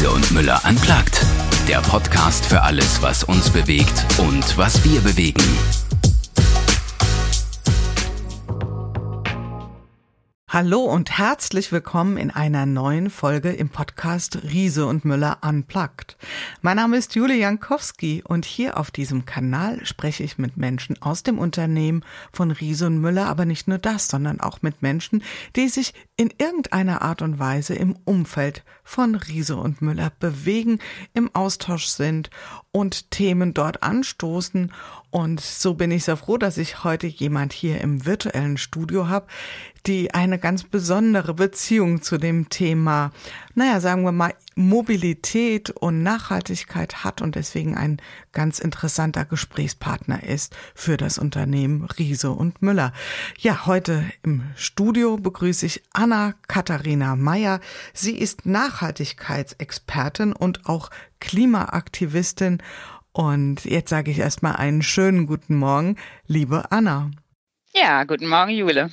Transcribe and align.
Riese 0.00 0.12
und 0.12 0.30
Müller 0.30 0.64
anplagt. 0.64 1.26
Der 1.68 1.82
Podcast 1.82 2.46
für 2.46 2.62
alles, 2.62 3.02
was 3.02 3.22
uns 3.22 3.50
bewegt 3.50 4.06
und 4.16 4.56
was 4.56 4.82
wir 4.82 4.98
bewegen. 5.02 5.44
Hallo 10.48 10.80
und 10.80 11.16
herzlich 11.16 11.70
willkommen 11.70 12.16
in 12.16 12.30
einer 12.30 12.66
neuen 12.66 13.08
Folge 13.08 13.50
im 13.50 13.68
Podcast 13.68 14.42
Riese 14.42 14.86
und 14.86 15.04
Müller 15.04 15.38
Unplugged. 15.42 16.16
Mein 16.60 16.76
Name 16.76 16.96
ist 16.96 17.14
Julie 17.14 17.38
Jankowski 17.38 18.24
und 18.26 18.46
hier 18.46 18.76
auf 18.76 18.90
diesem 18.90 19.26
Kanal 19.26 19.84
spreche 19.86 20.24
ich 20.24 20.38
mit 20.38 20.56
Menschen 20.56 21.00
aus 21.02 21.22
dem 21.22 21.38
Unternehmen 21.38 22.04
von 22.32 22.50
Riese 22.50 22.86
und 22.86 22.98
Müller, 22.98 23.26
aber 23.26 23.44
nicht 23.44 23.68
nur 23.68 23.78
das, 23.78 24.08
sondern 24.08 24.40
auch 24.40 24.60
mit 24.62 24.82
Menschen, 24.82 25.22
die 25.54 25.68
sich 25.68 25.94
in 26.20 26.34
irgendeiner 26.36 27.00
Art 27.00 27.22
und 27.22 27.38
Weise 27.38 27.74
im 27.74 27.96
Umfeld 28.04 28.62
von 28.84 29.14
Riese 29.14 29.56
und 29.56 29.80
Müller 29.80 30.12
bewegen, 30.20 30.78
im 31.14 31.34
Austausch 31.34 31.86
sind 31.86 32.28
und 32.72 33.10
Themen 33.10 33.54
dort 33.54 33.82
anstoßen. 33.82 34.70
Und 35.08 35.40
so 35.40 35.72
bin 35.72 35.90
ich 35.90 36.04
sehr 36.04 36.18
froh, 36.18 36.36
dass 36.36 36.58
ich 36.58 36.84
heute 36.84 37.06
jemand 37.06 37.54
hier 37.54 37.80
im 37.80 38.04
virtuellen 38.04 38.58
Studio 38.58 39.08
habe, 39.08 39.28
die 39.86 40.12
eine 40.12 40.38
ganz 40.38 40.64
besondere 40.64 41.32
Beziehung 41.32 42.02
zu 42.02 42.18
dem 42.18 42.50
Thema, 42.50 43.12
naja, 43.60 43.78
sagen 43.80 44.04
wir 44.04 44.12
mal, 44.12 44.32
Mobilität 44.54 45.68
und 45.68 46.02
Nachhaltigkeit 46.02 47.04
hat 47.04 47.20
und 47.20 47.34
deswegen 47.34 47.76
ein 47.76 48.00
ganz 48.32 48.58
interessanter 48.58 49.26
Gesprächspartner 49.26 50.22
ist 50.22 50.56
für 50.74 50.96
das 50.96 51.18
Unternehmen 51.18 51.84
Riese 51.98 52.30
und 52.30 52.62
Müller. 52.62 52.94
Ja, 53.38 53.66
heute 53.66 54.10
im 54.22 54.44
Studio 54.56 55.18
begrüße 55.18 55.66
ich 55.66 55.82
Anna 55.92 56.32
Katharina 56.48 57.16
Meyer. 57.16 57.60
Sie 57.92 58.16
ist 58.16 58.46
Nachhaltigkeitsexpertin 58.46 60.32
und 60.32 60.64
auch 60.64 60.88
Klimaaktivistin. 61.20 62.62
Und 63.12 63.66
jetzt 63.66 63.90
sage 63.90 64.10
ich 64.10 64.20
erstmal 64.20 64.56
einen 64.56 64.80
schönen 64.80 65.26
guten 65.26 65.56
Morgen, 65.56 65.96
liebe 66.26 66.72
Anna. 66.72 67.10
Ja, 67.74 68.04
guten 68.04 68.26
Morgen, 68.26 68.52
Jule. 68.52 68.90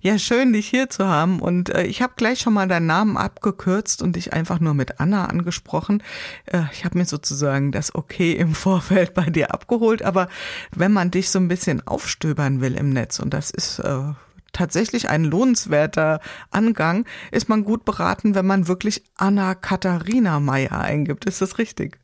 Ja, 0.00 0.18
schön, 0.18 0.52
dich 0.52 0.68
hier 0.68 0.88
zu 0.90 1.06
haben. 1.06 1.40
Und 1.40 1.70
äh, 1.70 1.84
ich 1.84 2.02
habe 2.02 2.14
gleich 2.16 2.40
schon 2.40 2.54
mal 2.54 2.68
deinen 2.68 2.86
Namen 2.86 3.16
abgekürzt 3.16 4.02
und 4.02 4.16
dich 4.16 4.32
einfach 4.32 4.60
nur 4.60 4.74
mit 4.74 5.00
Anna 5.00 5.26
angesprochen. 5.26 6.02
Äh, 6.46 6.62
ich 6.72 6.84
habe 6.84 6.98
mir 6.98 7.04
sozusagen 7.04 7.72
das 7.72 7.94
Okay 7.94 8.32
im 8.32 8.54
Vorfeld 8.66 9.14
bei 9.14 9.24
dir 9.24 9.52
abgeholt. 9.52 10.02
Aber 10.02 10.28
wenn 10.74 10.92
man 10.92 11.10
dich 11.10 11.30
so 11.30 11.38
ein 11.38 11.48
bisschen 11.48 11.86
aufstöbern 11.86 12.60
will 12.60 12.74
im 12.74 12.90
Netz, 12.90 13.18
und 13.18 13.34
das 13.34 13.50
ist 13.50 13.78
äh, 13.78 14.12
tatsächlich 14.52 15.08
ein 15.08 15.24
lohnenswerter 15.24 16.20
Angang, 16.50 17.04
ist 17.30 17.48
man 17.48 17.64
gut 17.64 17.84
beraten, 17.84 18.34
wenn 18.34 18.46
man 18.46 18.68
wirklich 18.68 19.02
Anna 19.16 19.54
Katharina 19.54 20.40
Meyer 20.40 20.80
eingibt. 20.80 21.26
Ist 21.26 21.42
das 21.42 21.58
richtig? 21.58 21.98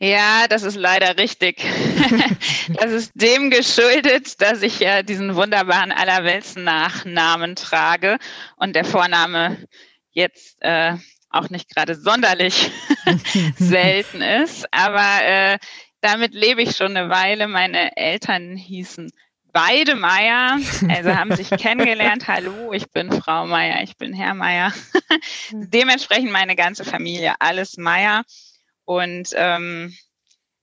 Ja, 0.00 0.46
das 0.48 0.62
ist 0.62 0.76
leider 0.76 1.18
richtig. 1.18 1.56
das 2.68 2.92
ist 2.92 3.12
dem 3.14 3.50
geschuldet, 3.50 4.40
dass 4.40 4.62
ich 4.62 4.78
ja 4.78 5.02
diesen 5.02 5.34
wunderbaren 5.34 5.90
Allerwelts-Nachnamen 5.90 7.56
trage 7.56 8.18
und 8.56 8.76
der 8.76 8.84
Vorname 8.84 9.66
jetzt 10.12 10.56
äh, 10.60 10.94
auch 11.30 11.50
nicht 11.50 11.74
gerade 11.74 11.96
sonderlich 11.96 12.70
selten 13.56 14.22
ist. 14.22 14.72
Aber 14.72 15.24
äh, 15.24 15.58
damit 16.00 16.32
lebe 16.32 16.62
ich 16.62 16.76
schon 16.76 16.96
eine 16.96 17.10
Weile. 17.10 17.48
Meine 17.48 17.96
Eltern 17.96 18.56
hießen 18.56 19.10
beide 19.52 19.96
Meier, 19.96 20.58
also 20.88 21.16
haben 21.16 21.34
sich 21.34 21.50
kennengelernt. 21.58 22.28
Hallo, 22.28 22.72
ich 22.72 22.88
bin 22.90 23.10
Frau 23.10 23.46
Meier, 23.46 23.82
ich 23.82 23.96
bin 23.96 24.12
Herr 24.12 24.34
Meier. 24.34 24.72
Dementsprechend 25.50 26.30
meine 26.30 26.54
ganze 26.54 26.84
Familie, 26.84 27.34
alles 27.40 27.76
Meier. 27.76 28.24
Und 28.88 29.34
ähm, 29.34 29.94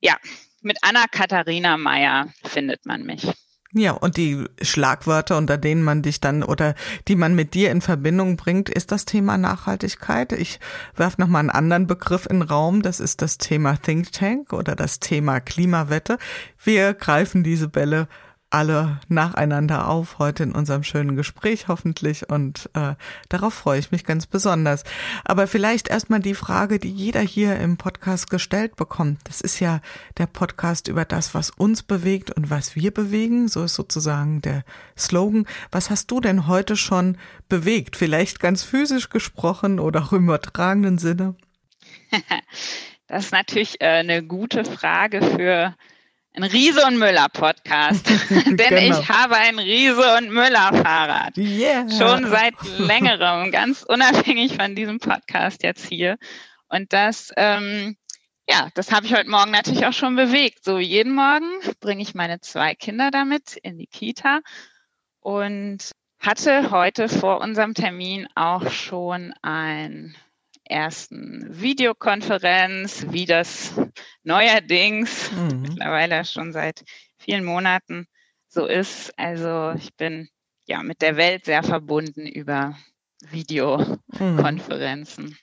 ja, 0.01 0.17
mit 0.63 0.79
Anna-Katharina 0.81 1.77
Meyer 1.77 2.33
findet 2.43 2.83
man 2.87 3.03
mich. 3.03 3.27
Ja, 3.71 3.91
und 3.91 4.17
die 4.17 4.43
Schlagwörter, 4.63 5.37
unter 5.37 5.59
denen 5.59 5.83
man 5.83 6.01
dich 6.01 6.21
dann 6.21 6.41
oder 6.41 6.73
die 7.07 7.15
man 7.15 7.35
mit 7.35 7.53
dir 7.53 7.69
in 7.69 7.81
Verbindung 7.81 8.35
bringt, 8.35 8.69
ist 8.69 8.91
das 8.91 9.05
Thema 9.05 9.37
Nachhaltigkeit. 9.37 10.31
Ich 10.31 10.59
werfe 10.95 11.21
nochmal 11.21 11.41
einen 11.41 11.51
anderen 11.51 11.85
Begriff 11.85 12.25
in 12.25 12.39
den 12.39 12.49
Raum. 12.49 12.81
Das 12.81 12.99
ist 12.99 13.21
das 13.21 13.37
Thema 13.37 13.75
Think 13.75 14.11
Tank 14.11 14.53
oder 14.53 14.75
das 14.75 14.99
Thema 14.99 15.39
Klimawette. 15.39 16.17
Wir 16.63 16.95
greifen 16.95 17.43
diese 17.43 17.67
Bälle 17.67 18.07
alle 18.55 19.01
nacheinander 19.09 19.89
auf 19.89 20.17
heute 20.17 20.43
in 20.43 20.53
unserem 20.53 20.83
schönen 20.83 21.17
Gespräch 21.17 21.67
hoffentlich 21.67 22.29
und 22.29 22.69
äh, 22.73 22.95
darauf 23.27 23.53
freue 23.53 23.79
ich 23.79 23.91
mich 23.91 24.05
ganz 24.05 24.27
besonders. 24.27 24.85
Aber 25.25 25.45
vielleicht 25.47 25.89
erstmal 25.89 26.21
die 26.21 26.35
Frage, 26.35 26.79
die 26.79 26.89
jeder 26.89 27.19
hier 27.19 27.57
im 27.57 27.75
Podcast 27.75 28.29
gestellt 28.29 28.77
bekommt. 28.77 29.19
Das 29.25 29.41
ist 29.41 29.59
ja 29.59 29.81
der 30.17 30.27
Podcast 30.27 30.87
über 30.87 31.03
das, 31.03 31.35
was 31.35 31.49
uns 31.49 31.83
bewegt 31.83 32.31
und 32.31 32.49
was 32.49 32.77
wir 32.77 32.93
bewegen. 32.93 33.49
So 33.49 33.61
ist 33.65 33.75
sozusagen 33.75 34.41
der 34.41 34.63
Slogan. 34.97 35.45
Was 35.71 35.89
hast 35.89 36.09
du 36.09 36.21
denn 36.21 36.47
heute 36.47 36.77
schon 36.77 37.17
bewegt? 37.49 37.97
Vielleicht 37.97 38.39
ganz 38.39 38.63
physisch 38.63 39.09
gesprochen 39.09 39.81
oder 39.81 40.01
auch 40.03 40.13
im 40.13 40.23
übertragenen 40.23 40.97
Sinne? 40.97 41.35
Das 43.07 43.25
ist 43.25 43.31
natürlich 43.33 43.81
äh, 43.81 43.99
eine 43.99 44.23
gute 44.23 44.65
Frage 44.65 45.21
für 45.21 45.75
ein 46.35 46.43
Riese 46.43 46.85
und 46.85 46.99
Müller 46.99 47.29
Podcast. 47.29 48.09
Denn 48.29 48.57
genau. 48.57 48.99
ich 48.99 49.09
habe 49.09 49.35
ein 49.35 49.57
Riese 49.57 50.17
und 50.17 50.31
Müller 50.31 50.73
Fahrrad. 50.73 51.37
Yeah. 51.37 51.89
Schon 51.89 52.29
seit 52.29 52.55
längerem, 52.77 53.51
ganz 53.51 53.83
unabhängig 53.83 54.55
von 54.55 54.75
diesem 54.75 54.99
Podcast 54.99 55.63
jetzt 55.63 55.87
hier. 55.87 56.17
Und 56.67 56.91
das, 56.91 57.31
ähm, 57.37 57.95
ja, 58.49 58.69
das 58.73 58.91
habe 58.91 59.05
ich 59.05 59.15
heute 59.15 59.29
Morgen 59.29 59.51
natürlich 59.51 59.85
auch 59.85 59.93
schon 59.93 60.17
bewegt. 60.17 60.63
So 60.65 60.77
jeden 60.77 61.15
Morgen 61.15 61.49
bringe 61.79 62.01
ich 62.01 62.15
meine 62.15 62.41
zwei 62.41 62.75
Kinder 62.75 63.11
damit 63.11 63.55
in 63.63 63.77
die 63.77 63.87
Kita 63.87 64.41
und 65.21 65.91
hatte 66.19 66.71
heute 66.71 67.07
vor 67.07 67.39
unserem 67.39 67.73
Termin 67.75 68.27
auch 68.35 68.69
schon 68.71 69.33
ein 69.41 70.15
ersten 70.65 71.47
Videokonferenz, 71.49 73.05
wie 73.09 73.25
das 73.25 73.73
neuerdings 74.23 75.31
mhm. 75.31 75.61
mittlerweile 75.61 76.25
schon 76.25 76.51
seit 76.51 76.83
vielen 77.17 77.45
Monaten 77.45 78.07
so 78.47 78.65
ist. 78.65 79.17
Also 79.17 79.73
ich 79.77 79.95
bin 79.95 80.29
ja 80.67 80.83
mit 80.83 81.01
der 81.01 81.17
Welt 81.17 81.45
sehr 81.45 81.63
verbunden 81.63 82.27
über 82.27 82.77
Videokonferenzen. 83.29 85.37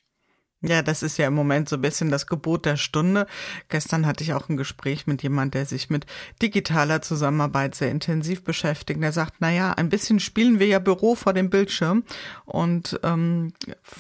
Ja, 0.65 0.81
das 0.81 1.03
ist 1.03 1.17
ja 1.17 1.27
im 1.27 1.35
Moment 1.35 1.69
so 1.69 1.75
ein 1.75 1.83
bisschen 1.83 2.11
das 2.11 2.29
Gebot 2.29 2.67
der 2.67 2.77
Stunde. 2.77 3.27
Gestern 3.69 4.07
hatte 4.07 4.23
ich 4.23 4.33
auch 4.33 4.49
ein 4.49 4.57
Gespräch 4.57 5.09
mit 5.09 5.25
jemand, 5.25 5.55
der 5.55 5.67
sich 5.67 5.91
mit 5.91 6.07
digitaler 6.41 7.03
Zusammenarbeit 7.03 7.75
sehr 7.75 7.91
intensiv 7.91 8.45
beschäftigt. 8.45 9.03
Der 9.03 9.11
sagt, 9.11 9.35
na 9.41 9.51
ja, 9.51 9.73
ein 9.73 9.89
bisschen 9.89 10.21
spielen 10.21 10.61
wir 10.61 10.69
ja 10.69 10.79
Büro 10.79 11.17
vor 11.17 11.33
dem 11.33 11.51
Bildschirm 11.51 12.05
und 12.45 13.01
ähm, 13.03 13.55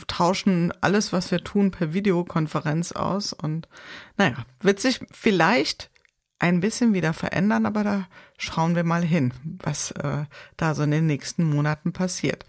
tauschen 0.07 0.73
alles, 0.81 1.13
was 1.13 1.33
wir 1.33 1.43
tun, 1.43 1.73
per 1.73 1.95
Videokonferenz 1.95 2.93
aus. 2.93 3.33
Und 3.33 3.69
naja, 4.17 4.37
wird 4.61 4.79
sich 4.79 5.01
vielleicht 5.11 5.91
ein 6.39 6.61
bisschen 6.61 6.95
wieder 6.95 7.13
verändern, 7.13 7.67
aber 7.67 7.83
da 7.83 8.09
schauen 8.39 8.77
wir 8.77 8.85
mal 8.85 9.03
hin, 9.03 9.33
was 9.65 9.91
äh, 9.93 10.25
da 10.57 10.75
so 10.75 10.85
in 10.85 10.93
den 10.93 11.07
nächsten 11.07 11.43
Monaten 11.43 11.93
passiert. 11.93 12.45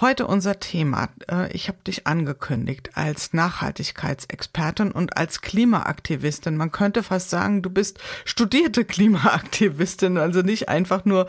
Heute 0.00 0.26
unser 0.26 0.58
Thema. 0.58 1.10
Äh, 1.30 1.52
ich 1.52 1.68
habe 1.68 1.78
dich 1.86 2.06
angekündigt 2.06 2.90
als 2.94 3.34
Nachhaltigkeitsexpertin 3.34 4.90
und 4.90 5.16
als 5.18 5.42
Klimaaktivistin. 5.42 6.56
Man 6.56 6.72
könnte 6.72 7.02
fast 7.02 7.28
sagen, 7.28 7.60
du 7.62 7.68
bist 7.68 8.00
studierte 8.24 8.84
Klimaaktivistin, 8.86 10.16
also 10.16 10.40
nicht 10.40 10.68
einfach 10.68 11.04
nur, 11.04 11.28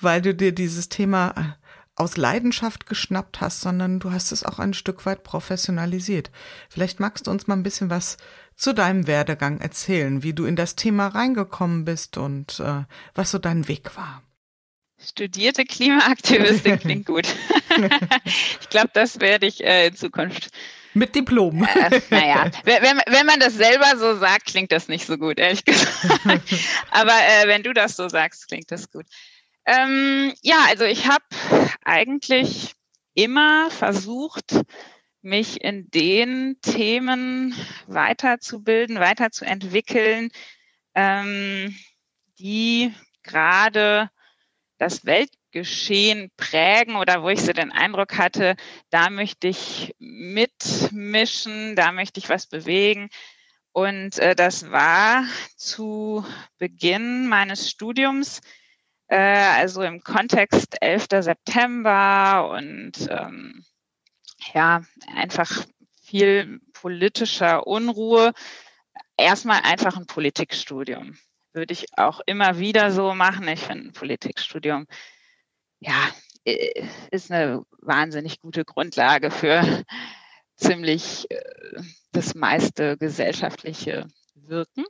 weil 0.00 0.20
du 0.20 0.34
dir 0.34 0.52
dieses 0.52 0.90
Thema 0.90 1.34
äh, 1.36 1.42
aus 1.96 2.16
Leidenschaft 2.18 2.86
geschnappt 2.86 3.40
hast, 3.40 3.62
sondern 3.62 3.98
du 3.98 4.12
hast 4.12 4.30
es 4.30 4.44
auch 4.44 4.58
ein 4.58 4.74
Stück 4.74 5.06
weit 5.06 5.24
professionalisiert. 5.24 6.30
Vielleicht 6.68 7.00
magst 7.00 7.26
du 7.26 7.30
uns 7.30 7.46
mal 7.46 7.54
ein 7.54 7.62
bisschen 7.62 7.90
was 7.90 8.18
zu 8.56 8.74
deinem 8.74 9.06
Werdegang 9.06 9.58
erzählen, 9.60 10.22
wie 10.22 10.34
du 10.34 10.44
in 10.44 10.56
das 10.56 10.76
Thema 10.76 11.08
reingekommen 11.08 11.84
bist 11.86 12.18
und 12.18 12.60
äh, 12.60 12.84
was 13.14 13.30
so 13.30 13.38
dein 13.38 13.68
Weg 13.68 13.96
war. 13.96 14.22
Studierte 15.04 15.64
Klimaaktivistin 15.64 16.78
klingt 16.80 17.06
gut. 17.06 17.26
ich 18.60 18.68
glaube, 18.68 18.90
das 18.94 19.20
werde 19.20 19.46
ich 19.46 19.64
äh, 19.64 19.88
in 19.88 19.96
Zukunft. 19.96 20.50
Mit 20.94 21.14
Diplom. 21.14 21.64
Äh, 21.64 22.00
naja, 22.10 22.50
wenn, 22.64 22.82
wenn 22.82 23.26
man 23.26 23.40
das 23.40 23.54
selber 23.54 23.96
so 23.96 24.16
sagt, 24.16 24.46
klingt 24.46 24.72
das 24.72 24.88
nicht 24.88 25.06
so 25.06 25.16
gut, 25.16 25.38
ehrlich 25.38 25.64
gesagt. 25.64 26.42
Aber 26.90 27.12
äh, 27.12 27.46
wenn 27.46 27.62
du 27.62 27.72
das 27.72 27.96
so 27.96 28.08
sagst, 28.08 28.48
klingt 28.48 28.70
das 28.70 28.90
gut. 28.90 29.06
Ähm, 29.64 30.34
ja, 30.42 30.56
also 30.68 30.84
ich 30.84 31.06
habe 31.06 31.24
eigentlich 31.84 32.74
immer 33.14 33.70
versucht, 33.70 34.60
mich 35.22 35.62
in 35.62 35.88
den 35.90 36.56
Themen 36.62 37.54
weiterzubilden, 37.86 38.98
weiterzuentwickeln, 38.98 40.30
ähm, 40.94 41.76
die 42.38 42.92
gerade 43.22 44.10
das 44.82 45.06
Weltgeschehen 45.06 46.32
prägen 46.36 46.96
oder 46.96 47.22
wo 47.22 47.28
ich 47.28 47.40
so 47.40 47.52
den 47.52 47.70
Eindruck 47.70 48.18
hatte, 48.18 48.56
da 48.90 49.10
möchte 49.10 49.46
ich 49.46 49.94
mitmischen, 50.00 51.76
da 51.76 51.92
möchte 51.92 52.18
ich 52.18 52.28
was 52.28 52.48
bewegen. 52.48 53.08
Und 53.70 54.18
äh, 54.18 54.34
das 54.34 54.72
war 54.72 55.24
zu 55.56 56.26
Beginn 56.58 57.28
meines 57.28 57.70
Studiums, 57.70 58.40
äh, 59.06 59.16
also 59.16 59.82
im 59.82 60.02
Kontext 60.02 60.76
11. 60.80 61.06
September 61.20 62.50
und 62.50 63.08
ähm, 63.08 63.64
ja, 64.52 64.82
einfach 65.14 65.64
viel 66.02 66.60
politischer 66.72 67.68
Unruhe. 67.68 68.32
Erstmal 69.16 69.60
einfach 69.62 69.96
ein 69.96 70.06
Politikstudium. 70.06 71.16
Würde 71.52 71.72
ich 71.72 71.86
auch 71.96 72.20
immer 72.26 72.58
wieder 72.58 72.90
so 72.90 73.14
machen. 73.14 73.46
Ich 73.48 73.60
finde 73.60 73.88
ein 73.88 73.92
Politikstudium, 73.92 74.86
ja, 75.80 76.08
äh, 76.44 76.86
ist 77.10 77.30
eine 77.30 77.64
wahnsinnig 77.78 78.40
gute 78.40 78.64
Grundlage 78.64 79.30
für 79.30 79.84
ziemlich 80.56 81.30
äh, 81.30 81.82
das 82.12 82.34
meiste 82.34 82.96
gesellschaftliche 82.96 84.06
Wirken. 84.34 84.84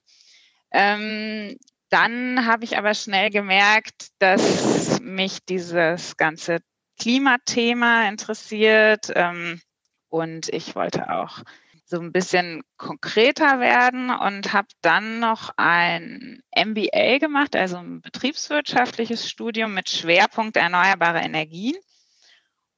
Ähm, 0.71 1.59
dann 1.89 2.47
habe 2.47 2.65
ich 2.65 2.79
aber 2.79 2.95
schnell 2.95 3.31
gemerkt, 3.31 4.09
dass 4.19 5.01
mich 5.01 5.45
dieses 5.45 6.17
ganze 6.17 6.61
Klimathema 6.99 8.09
interessiert 8.09 9.13
ähm, 9.15 9.61
und 10.09 10.49
ich 10.49 10.75
wollte 10.75 11.11
auch 11.11 11.43
so 11.85 12.01
ein 12.01 12.13
bisschen 12.13 12.63
konkreter 12.77 13.61
werden 13.61 14.11
und 14.11 14.53
habe 14.53 14.69
dann 14.81 15.21
noch 15.21 15.51
ein 15.57 16.43
MBA 16.57 17.19
gemacht, 17.19 17.55
also 17.57 17.77
ein 17.77 18.01
betriebswirtschaftliches 18.01 19.29
Studium 19.29 19.75
mit 19.75 19.91
Schwerpunkt 19.91 20.57
erneuerbare 20.57 21.21
Energien. 21.21 21.77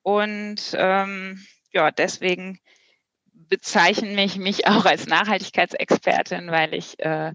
Und 0.03 0.75
ähm, 0.75 1.45
ja, 1.73 1.91
deswegen 1.91 2.59
bezeichne 3.33 4.25
ich 4.25 4.37
mich 4.37 4.67
auch 4.67 4.85
als 4.85 5.07
Nachhaltigkeitsexpertin, 5.07 6.51
weil 6.51 6.75
ich 6.75 6.99
äh, 7.01 7.33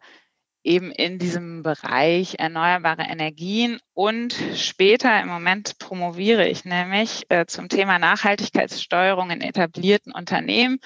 eben 0.63 0.92
in 0.92 1.19
diesem 1.19 1.63
Bereich 1.63 2.36
erneuerbare 2.38 3.04
Energien 3.04 3.80
und 3.94 4.36
später 4.56 5.21
im 5.21 5.27
Moment 5.27 5.77
promoviere 5.80 6.48
ich 6.48 6.66
nämlich 6.66 7.25
äh, 7.30 7.45
zum 7.45 7.69
Thema 7.69 7.98
Nachhaltigkeitssteuerung 7.98 9.31
in 9.31 9.42
etablierten 9.42 10.13
Unternehmen, 10.13 10.80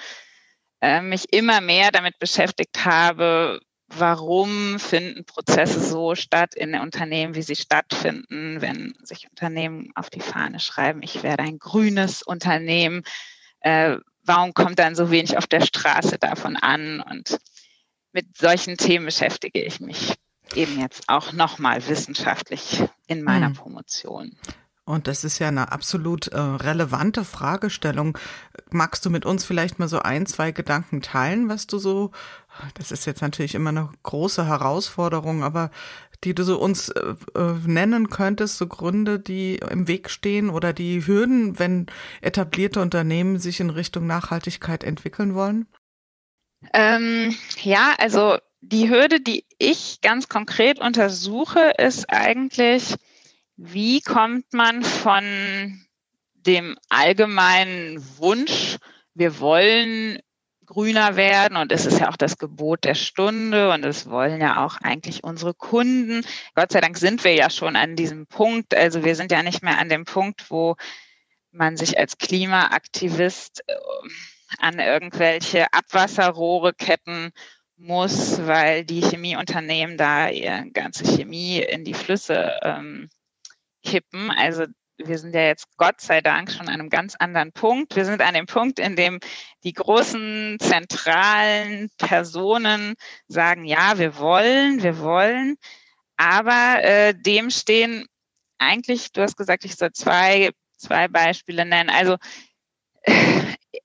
äh, 0.84 1.00
mich 1.00 1.32
immer 1.32 1.62
mehr 1.62 1.90
damit 1.90 2.18
beschäftigt 2.18 2.84
habe, 2.84 3.60
warum 3.88 4.78
finden 4.78 5.24
Prozesse 5.24 5.80
so 5.80 6.14
statt 6.14 6.54
in 6.54 6.74
Unternehmen, 6.74 7.34
wie 7.34 7.42
sie 7.42 7.56
stattfinden, 7.56 8.60
wenn 8.60 8.94
sich 9.02 9.28
Unternehmen 9.30 9.92
auf 9.94 10.10
die 10.10 10.20
Fahne 10.20 10.60
schreiben, 10.60 11.02
ich 11.02 11.22
werde 11.22 11.42
ein 11.42 11.58
grünes 11.58 12.22
Unternehmen. 12.22 13.02
Äh, 13.60 13.96
warum 14.24 14.52
kommt 14.52 14.78
dann 14.78 14.94
so 14.94 15.10
wenig 15.10 15.38
auf 15.38 15.46
der 15.46 15.62
Straße 15.62 16.18
davon 16.18 16.56
an? 16.56 17.00
Und 17.00 17.38
mit 18.12 18.36
solchen 18.36 18.76
Themen 18.76 19.06
beschäftige 19.06 19.62
ich 19.62 19.80
mich 19.80 20.12
eben 20.54 20.78
jetzt 20.78 21.08
auch 21.08 21.32
nochmal 21.32 21.88
wissenschaftlich 21.88 22.84
in 23.06 23.22
meiner 23.22 23.46
hm. 23.46 23.54
Promotion. 23.54 24.36
Und 24.86 25.06
das 25.06 25.24
ist 25.24 25.38
ja 25.38 25.48
eine 25.48 25.72
absolut 25.72 26.28
äh, 26.28 26.38
relevante 26.38 27.24
Fragestellung. 27.24 28.18
Magst 28.70 29.06
du 29.06 29.10
mit 29.10 29.24
uns 29.24 29.44
vielleicht 29.44 29.78
mal 29.78 29.88
so 29.88 30.00
ein, 30.00 30.26
zwei 30.26 30.52
Gedanken 30.52 31.00
teilen, 31.00 31.48
was 31.48 31.66
du 31.66 31.78
so, 31.78 32.10
das 32.74 32.92
ist 32.92 33.06
jetzt 33.06 33.22
natürlich 33.22 33.54
immer 33.54 33.70
eine 33.70 33.88
große 34.02 34.46
Herausforderung, 34.46 35.42
aber 35.42 35.70
die 36.22 36.34
du 36.34 36.44
so 36.44 36.58
uns 36.58 36.90
äh, 36.90 37.14
äh 37.34 37.54
nennen 37.64 38.10
könntest, 38.10 38.58
so 38.58 38.66
Gründe, 38.66 39.18
die 39.18 39.56
im 39.56 39.88
Weg 39.88 40.10
stehen 40.10 40.50
oder 40.50 40.74
die 40.74 41.06
Hürden, 41.06 41.58
wenn 41.58 41.86
etablierte 42.20 42.80
Unternehmen 42.80 43.38
sich 43.38 43.60
in 43.60 43.70
Richtung 43.70 44.06
Nachhaltigkeit 44.06 44.84
entwickeln 44.84 45.34
wollen? 45.34 45.66
Ähm, 46.72 47.34
ja, 47.62 47.94
also 47.98 48.38
die 48.60 48.88
Hürde, 48.88 49.20
die 49.20 49.44
ich 49.58 50.00
ganz 50.00 50.28
konkret 50.28 50.78
untersuche, 50.78 51.74
ist 51.78 52.10
eigentlich, 52.10 52.94
wie 53.56 54.00
kommt 54.00 54.52
man 54.52 54.82
von 54.82 55.84
dem 56.34 56.76
allgemeinen 56.88 58.02
Wunsch, 58.18 58.78
wir 59.14 59.38
wollen 59.40 60.18
grüner 60.66 61.16
werden 61.16 61.56
und 61.56 61.72
es 61.72 61.86
ist 61.86 62.00
ja 62.00 62.08
auch 62.08 62.16
das 62.16 62.38
Gebot 62.38 62.84
der 62.84 62.94
Stunde 62.94 63.70
und 63.70 63.84
es 63.84 64.08
wollen 64.08 64.40
ja 64.40 64.64
auch 64.64 64.76
eigentlich 64.78 65.22
unsere 65.22 65.54
Kunden. 65.54 66.24
Gott 66.54 66.72
sei 66.72 66.80
Dank 66.80 66.96
sind 66.96 67.22
wir 67.22 67.34
ja 67.34 67.50
schon 67.50 67.76
an 67.76 67.96
diesem 67.96 68.26
Punkt. 68.26 68.74
Also 68.74 69.04
wir 69.04 69.14
sind 69.14 69.30
ja 69.30 69.42
nicht 69.42 69.62
mehr 69.62 69.78
an 69.78 69.88
dem 69.88 70.04
Punkt, 70.04 70.50
wo 70.50 70.76
man 71.52 71.76
sich 71.76 71.98
als 71.98 72.18
Klimaaktivist 72.18 73.62
äh, 73.66 73.74
an 74.58 74.78
irgendwelche 74.78 75.72
Abwasserrohre 75.72 76.72
ketten 76.72 77.32
muss, 77.76 78.46
weil 78.46 78.84
die 78.84 79.02
Chemieunternehmen 79.02 79.96
da 79.96 80.28
ihre 80.28 80.70
ganze 80.70 81.04
Chemie 81.04 81.58
in 81.58 81.84
die 81.84 81.94
Flüsse 81.94 82.58
ähm, 82.62 83.10
kippen. 83.84 84.30
Also 84.30 84.64
wir 84.96 85.18
sind 85.18 85.34
ja 85.34 85.42
jetzt 85.42 85.66
Gott 85.76 86.00
sei 86.00 86.20
Dank 86.20 86.50
schon 86.50 86.68
an 86.68 86.74
einem 86.74 86.90
ganz 86.90 87.14
anderen 87.16 87.52
Punkt. 87.52 87.96
Wir 87.96 88.04
sind 88.04 88.20
an 88.20 88.34
dem 88.34 88.46
Punkt, 88.46 88.78
in 88.78 88.96
dem 88.96 89.18
die 89.64 89.72
großen 89.72 90.58
zentralen 90.60 91.90
Personen 91.98 92.94
sagen, 93.26 93.64
ja, 93.64 93.98
wir 93.98 94.18
wollen, 94.18 94.82
wir 94.82 94.98
wollen, 94.98 95.56
aber 96.16 96.82
äh, 96.82 97.14
dem 97.14 97.50
stehen 97.50 98.06
eigentlich, 98.58 99.12
du 99.12 99.22
hast 99.22 99.36
gesagt, 99.36 99.64
ich 99.64 99.76
soll 99.76 99.92
zwei, 99.92 100.50
zwei 100.76 101.08
Beispiele 101.08 101.64
nennen. 101.64 101.90
Also 101.90 102.16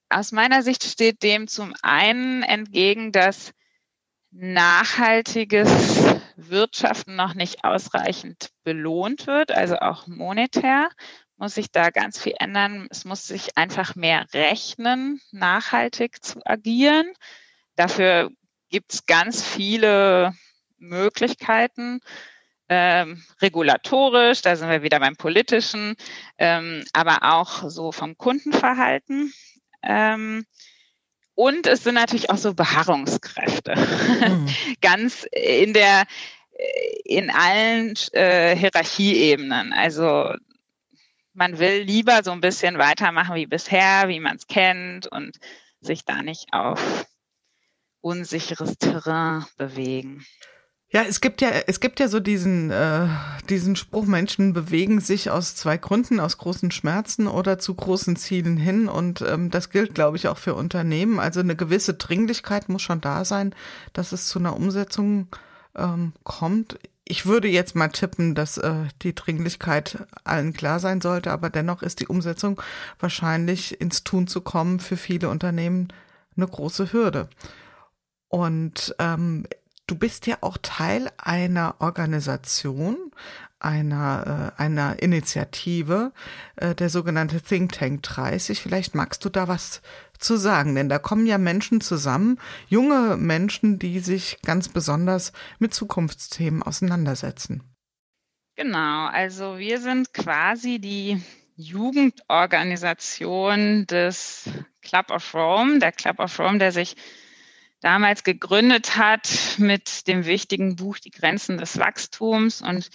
aus 0.09 0.31
meiner 0.31 0.63
Sicht 0.63 0.83
steht 0.83 1.23
dem 1.23 1.47
zum 1.47 1.73
einen 1.81 2.43
entgegen, 2.43 3.11
dass 3.11 3.51
nachhaltiges 4.31 6.08
Wirtschaften 6.47 7.15
noch 7.15 7.33
nicht 7.33 7.63
ausreichend 7.63 8.51
belohnt 8.63 9.27
wird, 9.27 9.51
also 9.51 9.77
auch 9.77 10.07
monetär 10.07 10.89
muss 11.39 11.55
sich 11.55 11.71
da 11.71 11.89
ganz 11.89 12.19
viel 12.19 12.33
ändern. 12.37 12.87
Es 12.91 13.05
muss 13.05 13.25
sich 13.25 13.57
einfach 13.57 13.95
mehr 13.95 14.25
rechnen, 14.33 15.21
nachhaltig 15.31 16.23
zu 16.23 16.45
agieren. 16.45 17.13
Dafür 17.75 18.29
gibt 18.69 18.93
es 18.93 19.05
ganz 19.05 19.43
viele 19.43 20.33
Möglichkeiten. 20.77 22.01
Ähm, 22.67 23.23
regulatorisch, 23.41 24.41
da 24.41 24.55
sind 24.55 24.69
wir 24.69 24.83
wieder 24.83 24.99
beim 24.99 25.15
politischen, 25.15 25.95
ähm, 26.37 26.83
aber 26.93 27.19
auch 27.33 27.67
so 27.69 27.91
vom 27.91 28.15
Kundenverhalten. 28.15 29.33
Ähm, 29.81 30.45
und 31.33 31.67
es 31.67 31.83
sind 31.83 31.95
natürlich 31.95 32.29
auch 32.29 32.37
so 32.37 32.53
Beharrungskräfte. 32.53 33.75
Mhm. 33.75 34.47
Ganz 34.81 35.25
in 35.31 35.73
der, 35.73 36.03
in 37.05 37.29
allen 37.29 37.93
äh, 38.11 38.55
Hierarchieebenen. 38.55 39.73
Also 39.73 40.33
man 41.33 41.57
will 41.59 41.83
lieber 41.83 42.21
so 42.23 42.31
ein 42.31 42.41
bisschen 42.41 42.77
weitermachen 42.77 43.35
wie 43.35 43.47
bisher, 43.47 44.07
wie 44.07 44.19
man 44.19 44.35
es 44.35 44.47
kennt 44.47 45.07
und 45.07 45.37
sich 45.81 46.05
da 46.05 46.21
nicht 46.21 46.47
auf 46.51 47.07
unsicheres 48.01 48.77
Terrain 48.77 49.45
bewegen. 49.57 50.25
Ja, 50.91 51.03
es 51.03 51.21
gibt 51.21 51.41
ja, 51.41 51.49
es 51.67 51.79
gibt 51.79 51.99
ja 51.99 52.07
so 52.07 52.19
diesen, 52.19 52.71
äh, 52.71 53.07
diesen 53.47 53.75
Spruch, 53.75 54.05
Menschen 54.05 54.53
bewegen 54.53 55.01
sich 55.01 55.29
aus 55.29 55.55
zwei 55.55 55.77
Gründen, 55.77 56.19
aus 56.19 56.39
großen 56.39 56.71
Schmerzen 56.71 57.27
oder 57.27 57.59
zu 57.59 57.75
großen 57.75 58.15
Zielen 58.15 58.57
hin. 58.57 58.87
Und 58.87 59.21
ähm, 59.21 59.51
das 59.51 59.69
gilt, 59.69 59.93
glaube 59.93 60.17
ich, 60.17 60.27
auch 60.27 60.39
für 60.39 60.55
Unternehmen. 60.55 61.19
Also 61.19 61.41
eine 61.41 61.55
gewisse 61.55 61.93
Dringlichkeit 61.93 62.69
muss 62.69 62.81
schon 62.81 63.01
da 63.01 63.23
sein, 63.23 63.53
dass 63.93 64.13
es 64.13 64.27
zu 64.27 64.39
einer 64.39 64.55
Umsetzung 64.55 65.27
ähm, 65.75 66.13
kommt. 66.23 66.79
Ich 67.05 67.25
würde 67.25 67.47
jetzt 67.47 67.75
mal 67.75 67.89
tippen, 67.89 68.35
dass 68.35 68.57
äh, 68.57 68.85
die 69.01 69.15
Dringlichkeit 69.15 70.05
allen 70.23 70.53
klar 70.53 70.79
sein 70.79 71.01
sollte, 71.01 71.31
aber 71.31 71.49
dennoch 71.49 71.81
ist 71.81 71.99
die 71.99 72.07
Umsetzung 72.07 72.61
wahrscheinlich 72.99 73.81
ins 73.81 74.03
Tun 74.03 74.27
zu 74.27 74.41
kommen 74.41 74.79
für 74.79 74.97
viele 74.97 75.29
Unternehmen 75.29 75.87
eine 76.37 76.47
große 76.47 76.93
Hürde. 76.93 77.29
Und 78.27 78.95
ähm, 78.99 79.45
Du 79.89 79.95
bist 79.95 80.27
ja 80.27 80.37
auch 80.41 80.59
Teil 80.61 81.09
einer 81.17 81.73
Organisation, 81.79 83.11
einer, 83.57 84.53
äh, 84.55 84.61
einer 84.61 85.01
Initiative, 85.01 86.11
äh, 86.57 86.75
der 86.75 86.91
sogenannte 86.91 87.41
Think 87.41 87.71
Tank 87.71 88.03
30. 88.03 88.61
Vielleicht 88.61 88.93
magst 88.93 89.25
du 89.25 89.29
da 89.29 89.47
was 89.47 89.81
zu 90.19 90.37
sagen, 90.37 90.75
denn 90.75 90.89
da 90.89 90.99
kommen 90.99 91.25
ja 91.25 91.37
Menschen 91.37 91.81
zusammen, 91.81 92.39
junge 92.67 93.17
Menschen, 93.17 93.79
die 93.79 93.99
sich 93.99 94.37
ganz 94.43 94.69
besonders 94.69 95.33
mit 95.57 95.73
Zukunftsthemen 95.73 96.61
auseinandersetzen. 96.61 97.63
Genau, 98.55 99.07
also 99.07 99.57
wir 99.57 99.79
sind 99.79 100.13
quasi 100.13 100.79
die 100.79 101.19
Jugendorganisation 101.55 103.87
des 103.87 104.49
Club 104.81 105.11
of 105.11 105.33
Rome, 105.33 105.79
der 105.79 105.91
Club 105.91 106.19
of 106.19 106.39
Rome, 106.39 106.57
der 106.57 106.71
sich 106.71 106.95
damals 107.81 108.23
gegründet 108.23 108.97
hat 108.97 109.29
mit 109.57 110.07
dem 110.07 110.25
wichtigen 110.25 110.75
Buch 110.75 110.99
Die 110.99 111.11
Grenzen 111.11 111.57
des 111.57 111.77
Wachstums. 111.77 112.61
Und 112.61 112.89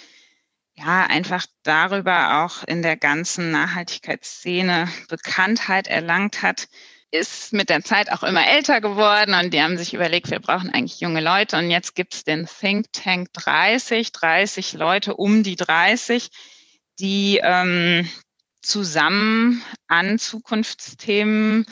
ja, 0.74 1.06
einfach 1.06 1.46
darüber 1.62 2.44
auch 2.44 2.64
in 2.64 2.82
der 2.82 2.96
ganzen 2.96 3.50
Nachhaltigkeitsszene 3.50 4.88
Bekanntheit 5.08 5.86
erlangt 5.86 6.42
hat, 6.42 6.68
ist 7.14 7.52
mit 7.52 7.68
der 7.68 7.84
Zeit 7.84 8.10
auch 8.10 8.24
immer 8.24 8.46
älter 8.46 8.80
geworden 8.80 9.34
und 9.34 9.54
die 9.54 9.62
haben 9.62 9.78
sich 9.78 9.94
überlegt, 9.94 10.30
wir 10.30 10.40
brauchen 10.40 10.70
eigentlich 10.70 11.00
junge 11.00 11.20
Leute 11.20 11.56
und 11.56 11.70
jetzt 11.70 11.94
gibt 11.94 12.14
es 12.14 12.24
den 12.24 12.46
Think 12.46 12.92
Tank 12.92 13.32
30, 13.32 14.10
30 14.10 14.72
Leute 14.72 15.14
um 15.14 15.44
die 15.44 15.54
30, 15.54 16.28
die 16.98 17.40
ähm, 17.40 18.08
zusammen 18.62 19.62
an 19.86 20.18
Zukunftsthemen 20.18 21.66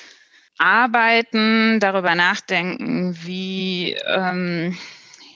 arbeiten, 0.59 1.81
darüber 1.81 2.15
nachdenken, 2.15 3.19
wie, 3.25 3.95
ähm, 4.07 4.79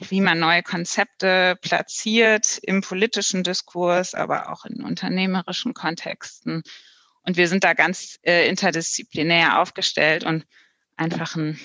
wie 0.08 0.20
man 0.20 0.38
neue 0.38 0.62
Konzepte 0.62 1.58
platziert 1.60 2.58
im 2.62 2.80
politischen 2.80 3.42
Diskurs, 3.42 4.14
aber 4.14 4.52
auch 4.52 4.66
in 4.66 4.84
unternehmerischen 4.84 5.74
Kontexten. 5.74 6.62
Und 7.26 7.36
wir 7.36 7.48
sind 7.48 7.64
da 7.64 7.74
ganz 7.74 8.18
äh, 8.22 8.48
interdisziplinär 8.48 9.60
aufgestellt 9.60 10.24
und 10.24 10.46
einfach 10.96 11.34
ein 11.34 11.58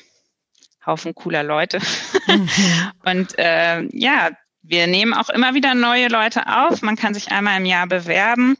Haufen 0.86 1.14
cooler 1.14 1.44
Leute. 1.44 1.80
Mhm. 2.28 2.50
und 3.06 3.38
äh, 3.38 3.84
ja, 3.92 4.32
wir 4.64 4.88
nehmen 4.88 5.14
auch 5.14 5.30
immer 5.30 5.54
wieder 5.54 5.76
neue 5.76 6.08
Leute 6.08 6.48
auf. 6.48 6.82
Man 6.82 6.96
kann 6.96 7.14
sich 7.14 7.32
einmal 7.32 7.60
im 7.60 7.66
Jahr 7.66 7.88
bewerben 7.88 8.58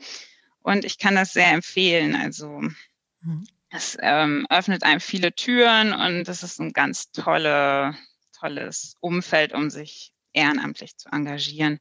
und 0.62 0.86
ich 0.86 1.00
kann 1.00 1.16
das 1.16 1.34
sehr 1.34 1.52
empfehlen. 1.52 2.16
Also 2.16 2.62
mhm. 3.22 3.48
es 3.70 3.98
ähm, 4.02 4.46
öffnet 4.50 4.84
einem 4.84 5.00
viele 5.00 5.34
Türen 5.34 5.94
und 5.94 6.30
es 6.30 6.44
ist 6.44 6.60
ein 6.60 6.72
ganz 6.72 7.12
tolle, 7.12 7.96
tolles 8.40 8.96
Umfeld, 9.00 9.54
um 9.54 9.70
sich 9.70 10.14
ehrenamtlich 10.34 10.98
zu 10.98 11.10
engagieren 11.10 11.80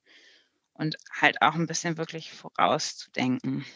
und 0.73 0.97
halt 1.13 1.43
auch 1.43 1.55
ein 1.55 1.67
bisschen 1.67 1.99
wirklich 1.99 2.33
vorauszudenken. 2.33 3.67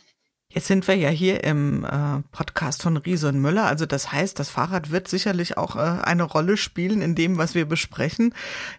Jetzt 0.55 0.69
sind 0.69 0.87
wir 0.87 0.95
ja 0.95 1.09
hier 1.09 1.43
im 1.43 1.85
äh, 1.85 2.23
Podcast 2.31 2.83
von 2.83 2.97
Riese 2.97 3.27
und 3.27 3.41
Müller. 3.41 3.67
Also 3.67 3.87
das 3.87 4.13
heißt, 4.13 4.39
das 4.39 4.51
Fahrrad 4.51 4.93
wird 4.93 5.09
sicherlich 5.09 5.57
auch 5.57 5.75
äh, 5.75 5.81
eine 5.81 6.23
Rolle 6.23 6.57
spielen 6.57 7.03
in 7.03 7.17
dem, 7.17 7.39
was 7.39 7.57
wir 7.57 7.65
besprechen. 7.65 8.33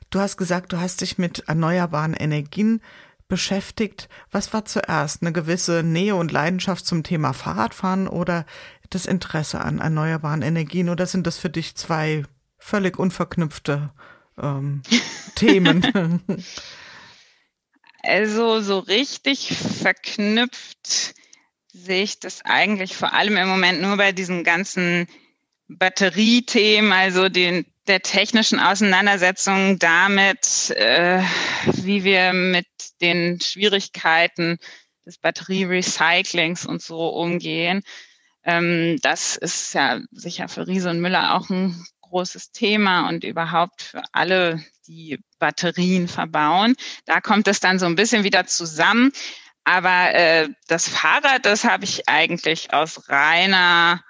Du 0.10 0.22
hast 0.22 0.38
gesagt, 0.38 0.72
du 0.72 0.79
hast 0.79 1.01
dich 1.01 1.17
mit 1.17 1.44
erneuerbaren 1.50 2.13
Energien 2.13 2.82
beschäftigt. 3.27 4.08
Was 4.32 4.53
war 4.53 4.63
zuerst? 4.63 5.22
Eine 5.22 5.34
gewisse 5.34 5.84
Nähe 5.84 6.15
und 6.15 6.32
Leidenschaft 6.32 6.86
zum 6.86 7.03
Thema 7.03 7.34
Fahrradfahren 7.34 8.08
oder 8.08 8.46
das 8.89 9.05
Interesse 9.05 9.60
an 9.60 9.79
erneuerbaren 9.79 10.44
Energien? 10.44 10.88
Oder 10.88 11.08
sind 11.08 11.27
das 11.27 11.38
für 11.38 11.50
dich 11.50 11.75
zwei 11.75 12.24
völlig 12.58 12.98
unverknüpfte 12.98 13.91
ähm, 14.41 14.82
Themen? 15.36 16.24
Also 18.01 18.62
so 18.62 18.79
richtig 18.79 19.58
verknüpft 19.58 21.15
sehe 21.75 22.03
ich 22.03 22.20
das 22.20 22.44
eigentlich 22.46 22.96
vor 22.96 23.13
allem 23.13 23.38
im 23.38 23.48
Moment 23.48 23.82
nur 23.82 23.98
bei 23.98 24.12
diesen 24.12 24.44
ganzen 24.44 25.08
Batteriethemen, 25.67 26.91
also 26.94 27.27
den, 27.27 27.65
der 27.88 28.01
technischen 28.01 28.60
Auseinandersetzung 28.60 29.77
damit, 29.79 30.72
äh, 30.72 31.22
wie 31.65 32.03
wir 32.03 32.34
mit 32.34 32.67
den 33.01 33.41
Schwierigkeiten 33.41 34.58
des 35.05 35.17
Batterierecyclings 35.17 36.65
und 36.65 36.82
so 36.82 37.10
umgehen. 37.10 37.82
Ähm, 38.44 38.98
das 39.01 39.36
ist 39.36 39.74
ja 39.74 40.00
sicher 40.12 40.48
für 40.48 40.67
Riese 40.67 40.89
und 40.89 41.01
Müller 41.01 41.36
auch 41.36 41.50
ein 41.50 41.84
großes 42.01 42.51
Thema 42.51 43.10
und 43.10 43.24
überhaupt 43.24 43.82
für 43.82 44.03
alle, 44.13 44.63
die 44.88 45.20
Batterien 45.39 46.08
verbauen. 46.08 46.75
Da 47.05 47.20
kommt 47.20 47.48
es 47.48 47.60
dann 47.60 47.79
so 47.79 47.88
ein 47.88 47.96
bisschen 47.96 48.24
wieder 48.24 48.46
zusammen. 48.46 49.12
Aber 49.66 50.14
äh, 50.14 50.50
das 50.68 50.88
Fahrrad, 50.88 51.46
das 51.46 51.64
habe 51.64 51.84
ich 51.84 52.08
eigentlich 52.08 52.74
aus 52.74 53.10
reiner 53.10 54.04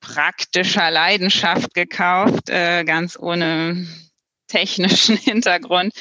praktischer 0.00 0.90
Leidenschaft 0.90 1.74
gekauft, 1.74 2.48
äh, 2.48 2.84
ganz 2.84 3.18
ohne 3.18 3.86
technischen 4.46 5.16
Hintergrund. 5.18 5.92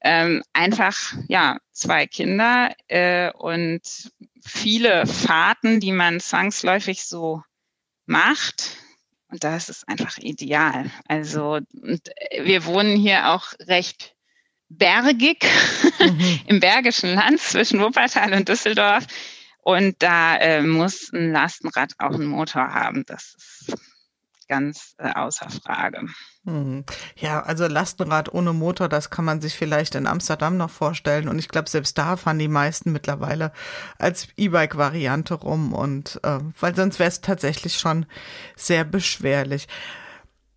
Ähm, 0.00 0.42
einfach, 0.52 1.14
ja, 1.28 1.58
zwei 1.72 2.06
Kinder 2.06 2.74
äh, 2.88 3.32
und 3.32 3.82
viele 4.44 5.06
Fahrten, 5.06 5.80
die 5.80 5.92
man 5.92 6.20
zwangsläufig 6.20 7.04
so 7.04 7.42
macht. 8.06 8.76
Und 9.28 9.42
das 9.44 9.68
ist 9.68 9.88
einfach 9.88 10.18
ideal. 10.18 10.90
Also 11.08 11.58
wir 11.72 12.66
wohnen 12.66 12.96
hier 12.96 13.30
auch 13.30 13.54
recht 13.60 14.13
bergig 14.76 15.44
mhm. 15.98 16.40
im 16.46 16.60
Bergischen 16.60 17.14
Land 17.14 17.40
zwischen 17.40 17.80
Wuppertal 17.80 18.32
und 18.32 18.48
Düsseldorf. 18.48 19.06
Und 19.62 20.02
da 20.02 20.36
äh, 20.36 20.62
muss 20.62 21.10
ein 21.12 21.32
Lastenrad 21.32 21.92
auch 21.98 22.14
einen 22.14 22.26
Motor 22.26 22.74
haben. 22.74 23.04
Das 23.06 23.34
ist 23.38 23.74
ganz 24.46 24.94
äh, 24.98 25.10
außer 25.12 25.48
Frage. 25.48 26.06
Mhm. 26.44 26.84
Ja, 27.16 27.42
also 27.42 27.66
Lastenrad 27.66 28.32
ohne 28.32 28.52
Motor, 28.52 28.88
das 28.88 29.08
kann 29.08 29.24
man 29.24 29.40
sich 29.40 29.54
vielleicht 29.54 29.94
in 29.94 30.06
Amsterdam 30.06 30.56
noch 30.58 30.70
vorstellen. 30.70 31.28
Und 31.28 31.38
ich 31.38 31.48
glaube, 31.48 31.70
selbst 31.70 31.96
da 31.96 32.16
fahren 32.16 32.38
die 32.38 32.48
meisten 32.48 32.92
mittlerweile 32.92 33.52
als 33.98 34.28
E-Bike-Variante 34.36 35.34
rum. 35.34 35.72
Und 35.72 36.20
äh, 36.22 36.40
weil 36.60 36.76
sonst 36.76 36.98
wäre 36.98 37.08
es 37.08 37.22
tatsächlich 37.22 37.78
schon 37.78 38.06
sehr 38.56 38.84
beschwerlich. 38.84 39.66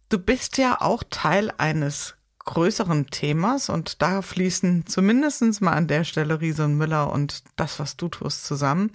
Du 0.09 0.19
bist 0.19 0.57
ja 0.57 0.81
auch 0.81 1.03
Teil 1.09 1.53
eines 1.57 2.16
größeren 2.48 3.08
Themas 3.08 3.70
und 3.70 4.01
da 4.01 4.22
fließen 4.22 4.88
zumindestens 4.88 5.62
mal 5.62 5.74
an 5.74 5.88
der 5.88 6.06
Stelle 6.06 6.39
Riese 6.42 6.63
und 6.63 6.77
Müller 6.77 7.12
und 7.12 7.44
das, 7.58 7.77
was 7.77 7.98
du 7.98 8.08
tust, 8.08 8.46
zusammen, 8.46 8.92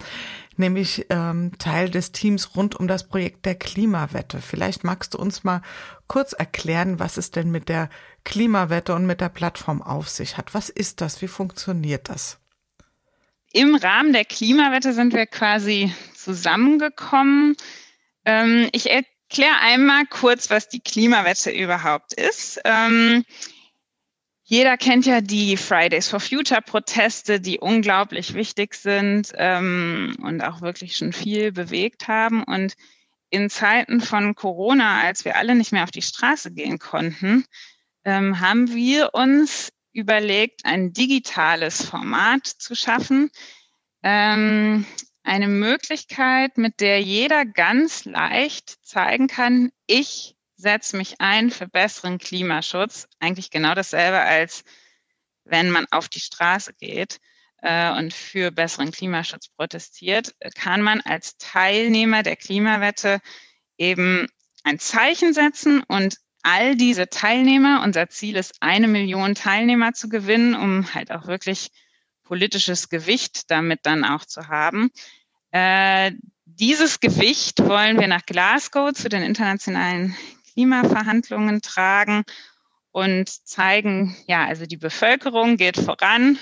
nämlich 0.57 1.07
ähm, 1.11 1.53
Teil 1.59 1.91
des 1.91 2.13
Teams 2.13 2.57
rund 2.57 2.75
um 2.75 2.89
das 2.89 3.07
Projekt 3.07 3.45
der 3.45 3.55
Klimawette. 3.55 4.41
Vielleicht 4.41 4.85
magst 4.85 5.15
du 5.15 5.19
uns 5.19 5.45
mal 5.45 5.61
kurz 6.09 6.33
erklären, 6.33 6.99
was 6.99 7.19
es 7.19 7.31
denn 7.31 7.51
mit 7.51 7.69
der 7.69 7.91
Klimawette 8.25 8.95
und 8.95 9.07
mit 9.07 9.21
der 9.21 9.29
Plattform 9.29 9.83
auf 9.83 10.09
sich 10.09 10.39
hat. 10.39 10.55
Was 10.55 10.71
ist 10.71 11.03
das? 11.03 11.21
Wie 11.21 11.29
funktioniert 11.29 12.09
das? 12.09 12.39
Im 13.53 13.75
Rahmen 13.75 14.15
der 14.15 14.25
Klimawette 14.25 14.95
sind 14.95 15.13
wir 15.13 15.27
quasi 15.27 15.93
zusammengekommen. 16.15 17.57
Ähm, 18.25 18.71
ich 18.73 18.91
erkläre 19.33 19.61
einmal 19.61 20.05
kurz, 20.05 20.51
was 20.51 20.69
die 20.69 20.81
Klimawette 20.81 21.51
überhaupt 21.51 22.13
ist. 22.13 22.61
Ähm, 22.67 23.25
jeder 24.45 24.77
kennt 24.77 25.07
ja 25.07 25.23
die 25.23 25.57
Fridays 25.57 26.11
for 26.11 26.21
Future 26.21 26.61
Proteste, 26.61 27.41
die 27.41 27.59
unglaublich 27.59 28.35
wichtig 28.35 28.75
sind 28.75 29.33
ähm, 29.37 30.19
und 30.21 30.43
auch 30.43 30.61
wirklich 30.61 30.99
schon 30.99 31.15
viel 31.15 31.51
bewegt 31.51 32.09
haben. 32.09 32.45
Und 32.45 32.75
in 33.31 33.49
Zeiten 33.49 34.03
von 34.03 34.35
Corona, 34.35 35.01
als 35.01 35.25
wir 35.25 35.37
alle 35.37 35.55
nicht 35.55 35.73
mehr 35.73 35.85
auf 35.85 35.91
die 35.91 36.03
Straße 36.03 36.53
gehen 36.53 36.79
konnten, 36.79 37.47
ähm, 38.05 38.39
haben 38.39 38.75
wir 38.75 39.15
uns 39.15 39.73
überlegt, 39.95 40.67
ein 40.67 40.93
digitales 40.93 41.87
Format 41.87 42.47
zu 42.47 42.75
schaffen, 42.75 43.31
ähm, 44.03 44.85
eine 45.23 45.49
Möglichkeit, 45.49 46.59
mit 46.59 46.81
der 46.81 47.01
jeder 47.01 47.45
ganz 47.45 48.05
leicht 48.05 48.85
zeigen 48.85 49.29
kann, 49.29 49.71
ich 49.87 50.37
setze 50.57 50.97
mich 50.97 51.21
ein 51.21 51.51
für 51.51 51.69
besseren 51.69 52.19
Klimaschutz. 52.19 53.09
Eigentlich 53.21 53.51
genau 53.51 53.75
dasselbe, 53.75 54.21
als 54.21 54.65
wenn 55.45 55.71
man 55.71 55.87
auf 55.91 56.09
die 56.09 56.21
Straße 56.21 56.73
geht 56.75 57.21
äh, 57.63 57.91
und 57.93 58.15
für 58.15 58.51
besseren 58.51 58.93
Klimaschutz 58.93 59.49
protestiert, 59.49 60.35
kann 60.55 60.83
man 60.83 61.01
als 61.01 61.37
Teilnehmer 61.37 62.23
der 62.23 62.37
Klimawette 62.37 63.21
eben 63.77 64.29
ein 64.65 64.79
Zeichen 64.79 65.35
setzen 65.35 65.83
und 65.83 66.17
all 66.43 66.77
diese 66.77 67.09
Teilnehmer, 67.09 67.83
unser 67.85 68.09
Ziel 68.09 68.37
ist, 68.37 68.57
eine 68.61 68.89
Million 68.89 69.35
Teilnehmer 69.35 69.93
zu 69.93 70.09
gewinnen, 70.09 70.55
um 70.55 70.93
halt 70.95 71.11
auch 71.13 71.27
wirklich 71.27 71.71
politisches 72.33 72.89
Gewicht 72.89 73.51
damit 73.51 73.81
dann 73.83 74.07
auch 74.07 74.25
zu 74.25 74.49
haben. 74.49 74.91
Äh, 75.51 76.13
dieses 76.47 76.99
Gewicht 76.99 77.59
wollen 77.59 78.01
wir 78.01 78.07
nach 78.07 78.25
Glasgow 78.25 78.95
zu 78.95 79.11
den 79.11 79.23
internationalen 79.23 80.17
Klimaverhandlungen 80.51 81.61
tragen 81.61 82.23
und 82.91 83.29
zeigen, 83.29 84.17
ja, 84.27 84.47
also 84.47 84.65
die 84.65 84.79
Bevölkerung 84.79 85.59
geht 85.59 85.77
voran, 85.77 86.39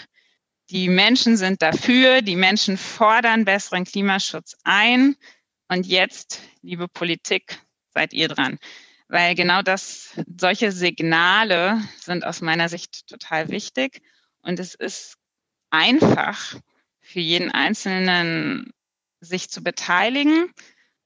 die 0.71 0.89
Menschen 0.89 1.37
sind 1.37 1.61
dafür, 1.61 2.23
die 2.23 2.37
Menschen 2.37 2.77
fordern 2.77 3.45
besseren 3.45 3.85
Klimaschutz 3.85 4.55
ein. 4.63 5.17
Und 5.67 5.89
jetzt, 5.89 6.41
liebe 6.63 6.87
Politik, 6.87 7.59
seid 7.95 8.13
ihr 8.13 8.29
dran. 8.29 8.61
Weil 9.09 9.35
genau 9.35 9.61
das, 9.63 10.11
solche 10.39 10.71
Signale 10.71 11.83
sind 11.99 12.25
aus 12.25 12.43
meiner 12.43 12.69
Sicht 12.69 13.09
total 13.09 13.49
wichtig. 13.49 14.03
Und 14.43 14.61
es 14.61 14.77
ist 14.77 15.20
einfach 15.71 16.57
für 17.01 17.21
jeden 17.21 17.51
Einzelnen, 17.51 18.73
sich 19.21 19.51
zu 19.51 19.63
beteiligen 19.63 20.53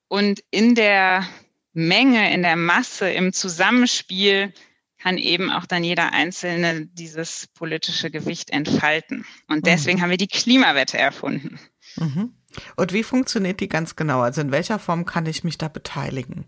und 0.08 0.44
in 0.50 0.74
der 0.74 1.26
Menge, 1.72 2.32
in 2.32 2.42
der 2.42 2.56
Masse, 2.56 3.10
im 3.10 3.32
Zusammenspiel 3.32 4.52
kann 4.98 5.18
eben 5.18 5.50
auch 5.50 5.66
dann 5.66 5.84
jeder 5.84 6.12
Einzelne 6.12 6.86
dieses 6.86 7.48
politische 7.48 8.10
Gewicht 8.10 8.50
entfalten. 8.50 9.26
Und 9.48 9.58
mhm. 9.58 9.62
deswegen 9.62 9.98
mhm. 9.98 10.02
haben 10.02 10.10
wir 10.10 10.16
die 10.16 10.28
Klimawette 10.28 10.96
erfunden. 10.96 11.58
Mhm. 11.96 12.32
Und 12.76 12.92
wie 12.92 13.02
funktioniert 13.02 13.60
die 13.60 13.68
ganz 13.68 13.96
genau? 13.96 14.20
Also 14.20 14.40
in 14.40 14.52
welcher 14.52 14.78
Form 14.78 15.04
kann 15.04 15.26
ich 15.26 15.44
mich 15.44 15.58
da 15.58 15.68
beteiligen? 15.68 16.46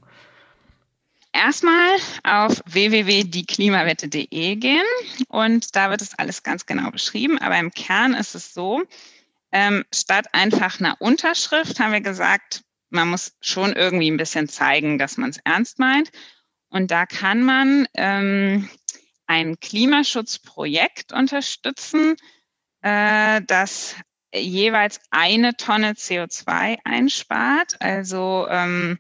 Erstmal 1.37 1.99
auf 2.25 2.63
www.dieklimawette.de 2.65 4.57
gehen 4.57 4.87
und 5.29 5.77
da 5.77 5.91
wird 5.91 6.01
es 6.01 6.19
alles 6.19 6.43
ganz 6.43 6.65
genau 6.65 6.91
beschrieben. 6.91 7.37
Aber 7.39 7.59
im 7.59 7.73
Kern 7.73 8.15
ist 8.15 8.35
es 8.35 8.55
so, 8.55 8.83
ähm, 9.53 9.85
statt 9.93 10.29
einfach 10.33 10.81
einer 10.81 10.97
Unterschrift 10.99 11.79
haben 11.79 11.93
wir 11.93 12.01
gesagt, 12.01 12.63
man 12.89 13.11
muss 13.11 13.37
schon 13.43 13.75
irgendwie 13.75 14.11
ein 14.11 14.17
bisschen 14.17 14.49
zeigen, 14.49 14.97
dass 14.97 15.19
man 15.19 15.29
es 15.29 15.37
ernst 15.45 15.79
meint. 15.79 16.11
Und 16.71 16.91
da 16.91 17.05
kann 17.05 17.43
man 17.43 17.87
ähm, 17.93 18.71
ein 19.27 19.61
Klimaschutzprojekt 19.61 21.13
unterstützen, 21.13 22.17
äh, 22.81 23.43
das 23.47 23.95
jeweils 24.35 25.01
eine 25.11 25.55
Tonne 25.55 25.93
CO2 25.93 26.79
einspart. 26.83 27.77
Also 27.81 28.47
ähm, 28.49 28.99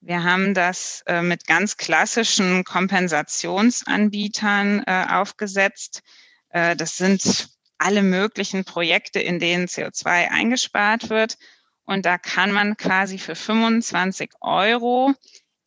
wir 0.00 0.24
haben 0.24 0.54
das 0.54 1.02
äh, 1.06 1.22
mit 1.22 1.46
ganz 1.46 1.76
klassischen 1.76 2.64
Kompensationsanbietern 2.64 4.82
äh, 4.86 5.06
aufgesetzt. 5.10 6.02
Äh, 6.48 6.74
das 6.76 6.96
sind 6.96 7.50
alle 7.78 8.02
möglichen 8.02 8.64
Projekte, 8.64 9.20
in 9.20 9.38
denen 9.38 9.66
CO2 9.66 10.30
eingespart 10.30 11.10
wird. 11.10 11.36
Und 11.84 12.06
da 12.06 12.16
kann 12.18 12.52
man 12.52 12.76
quasi 12.76 13.18
für 13.18 13.34
25 13.34 14.30
Euro 14.40 15.12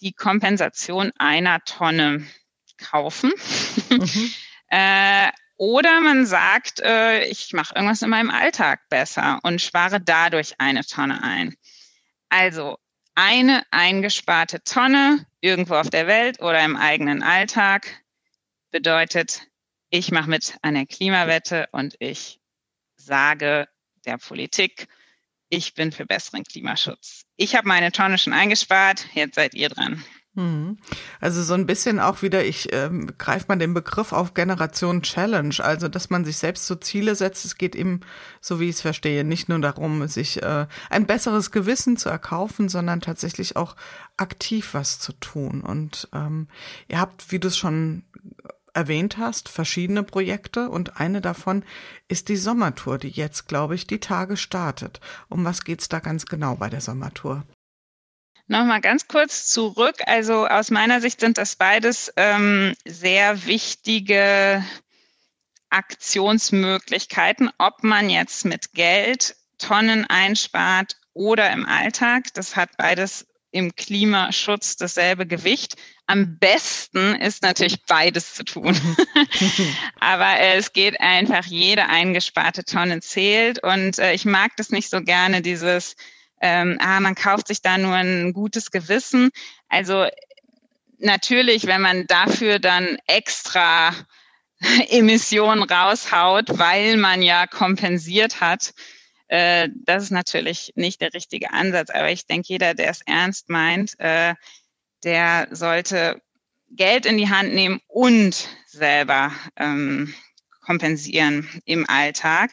die 0.01 0.13
Kompensation 0.13 1.11
einer 1.17 1.63
Tonne 1.63 2.25
kaufen. 2.77 3.31
Mhm. 3.89 4.31
äh, 4.69 5.29
oder 5.57 6.01
man 6.01 6.25
sagt, 6.25 6.79
äh, 6.79 7.25
ich 7.25 7.53
mache 7.53 7.75
irgendwas 7.75 8.01
in 8.01 8.09
meinem 8.09 8.31
Alltag 8.31 8.89
besser 8.89 9.39
und 9.43 9.61
spare 9.61 10.01
dadurch 10.01 10.59
eine 10.59 10.83
Tonne 10.83 11.23
ein. 11.23 11.55
Also 12.29 12.79
eine 13.15 13.63
eingesparte 13.71 14.63
Tonne 14.63 15.25
irgendwo 15.41 15.75
auf 15.75 15.89
der 15.89 16.07
Welt 16.07 16.41
oder 16.41 16.63
im 16.63 16.75
eigenen 16.75 17.23
Alltag 17.23 18.03
bedeutet, 18.71 19.47
ich 19.89 20.11
mache 20.11 20.29
mit 20.29 20.57
einer 20.61 20.85
Klimawette 20.85 21.67
und 21.71 21.95
ich 21.99 22.39
sage 22.95 23.67
der 24.05 24.17
Politik, 24.17 24.87
ich 25.49 25.75
bin 25.75 25.91
für 25.91 26.05
besseren 26.05 26.43
Klimaschutz. 26.43 27.25
Ich 27.35 27.55
habe 27.55 27.67
meine 27.67 27.91
Tonne 27.91 28.17
schon 28.17 28.33
eingespart, 28.33 29.07
jetzt 29.13 29.35
seid 29.35 29.53
ihr 29.53 29.69
dran. 29.69 30.03
Mhm. 30.35 30.77
Also 31.19 31.43
so 31.43 31.53
ein 31.53 31.67
bisschen 31.67 31.99
auch 31.99 32.23
wieder, 32.23 32.43
ich 32.43 32.73
ähm, 32.73 33.11
greife 33.19 33.45
mal 33.49 33.57
den 33.57 33.73
Begriff 33.73 34.13
auf 34.13 34.33
Generation 34.33 35.03
Challenge, 35.03 35.55
also 35.59 35.87
dass 35.87 36.09
man 36.09 36.25
sich 36.25 36.37
selbst 36.37 36.65
so 36.65 36.75
Ziele 36.75 37.15
setzt. 37.15 37.45
Es 37.45 37.57
geht 37.57 37.75
eben, 37.75 38.01
so 38.41 38.59
wie 38.59 38.69
ich 38.69 38.75
es 38.75 38.81
verstehe, 38.81 39.23
nicht 39.23 39.47
nur 39.47 39.59
darum, 39.59 40.07
sich 40.07 40.41
äh, 40.41 40.65
ein 40.89 41.05
besseres 41.05 41.51
Gewissen 41.51 41.97
zu 41.97 42.09
erkaufen, 42.09 42.67
sondern 42.67 42.99
tatsächlich 42.99 43.55
auch 43.55 43.75
aktiv 44.17 44.73
was 44.73 44.99
zu 44.99 45.13
tun. 45.13 45.61
Und 45.61 46.09
ähm, 46.13 46.47
ihr 46.87 46.99
habt, 46.99 47.31
wie 47.31 47.39
du 47.39 47.49
es 47.49 47.57
schon 47.57 48.03
erwähnt 48.73 49.19
hast, 49.19 49.49
verschiedene 49.49 50.01
Projekte 50.01 50.69
und 50.69 50.99
eine 50.99 51.21
davon 51.21 51.63
ist 52.07 52.27
die 52.27 52.37
Sommertour, 52.37 52.97
die 52.97 53.09
jetzt, 53.09 53.47
glaube 53.47 53.75
ich, 53.75 53.85
die 53.85 53.99
Tage 53.99 54.35
startet. 54.35 54.99
Um 55.29 55.45
was 55.45 55.63
geht's 55.63 55.89
da 55.89 55.99
ganz 55.99 56.25
genau 56.25 56.55
bei 56.55 56.69
der 56.69 56.81
Sommertour? 56.81 57.43
Nochmal 58.53 58.81
ganz 58.81 59.07
kurz 59.07 59.47
zurück. 59.47 59.95
Also 60.05 60.45
aus 60.45 60.69
meiner 60.69 61.01
Sicht 61.01 61.19
sind 61.21 61.39
das 61.39 61.55
beides 61.55 62.13
ähm, 62.17 62.75
sehr 62.85 63.47
wichtige 63.47 64.63
Aktionsmöglichkeiten, 65.71 67.49
ob 67.57 67.83
man 67.83 68.11
jetzt 68.11 68.45
mit 68.45 68.73
Geld 68.73 69.35
Tonnen 69.57 70.05
einspart 70.05 70.97
oder 71.13 71.51
im 71.51 71.65
Alltag. 71.65 72.25
Das 72.35 72.55
hat 72.55 72.77
beides 72.77 73.25
im 73.49 73.75
Klimaschutz 73.75 74.75
dasselbe 74.75 75.25
Gewicht. 75.25 75.75
Am 76.05 76.37
besten 76.37 77.15
ist 77.15 77.41
natürlich 77.41 77.83
beides 77.87 78.35
zu 78.35 78.43
tun. 78.43 78.79
Aber 79.99 80.29
äh, 80.39 80.57
es 80.57 80.73
geht 80.73 81.01
einfach, 81.01 81.47
jede 81.47 81.87
eingesparte 81.87 82.63
Tonne 82.65 82.99
zählt. 82.99 83.63
Und 83.63 83.97
äh, 83.97 84.13
ich 84.13 84.25
mag 84.25 84.51
das 84.57 84.69
nicht 84.69 84.91
so 84.91 85.01
gerne, 85.01 85.41
dieses 85.41 85.95
ähm, 86.43 86.77
ah, 86.81 86.99
man 86.99 87.15
kauft 87.15 87.47
sich 87.47 87.61
da 87.61 87.77
nur 87.77 87.95
ein 87.95 88.33
gutes 88.33 88.69
Gewissen. 88.69 89.31
Also 89.69 90.07
natürlich, 90.99 91.67
wenn 91.67 91.79
man 91.79 92.05
dafür 92.05 92.59
dann 92.59 92.97
extra 93.07 93.95
Emissionen 94.89 95.63
raushaut, 95.63 96.59
weil 96.59 96.97
man 96.97 97.21
ja 97.21 97.47
kompensiert 97.47 98.41
hat, 98.41 98.73
äh, 99.29 99.69
das 99.85 100.03
ist 100.03 100.11
natürlich 100.11 100.73
nicht 100.75 100.99
der 100.99 101.13
richtige 101.13 101.53
Ansatz. 101.53 101.89
Aber 101.89 102.11
ich 102.11 102.27
denke, 102.27 102.49
jeder, 102.49 102.73
der 102.73 102.89
es 102.89 102.99
ernst 103.05 103.47
meint, 103.47 103.97
äh, 103.99 104.35
der 105.05 105.47
sollte 105.51 106.21
Geld 106.71 107.05
in 107.05 107.17
die 107.17 107.29
Hand 107.29 107.53
nehmen 107.53 107.79
und 107.87 108.49
selber 108.67 109.31
ähm, 109.55 110.13
kompensieren 110.59 111.47
im 111.63 111.89
Alltag. 111.89 112.51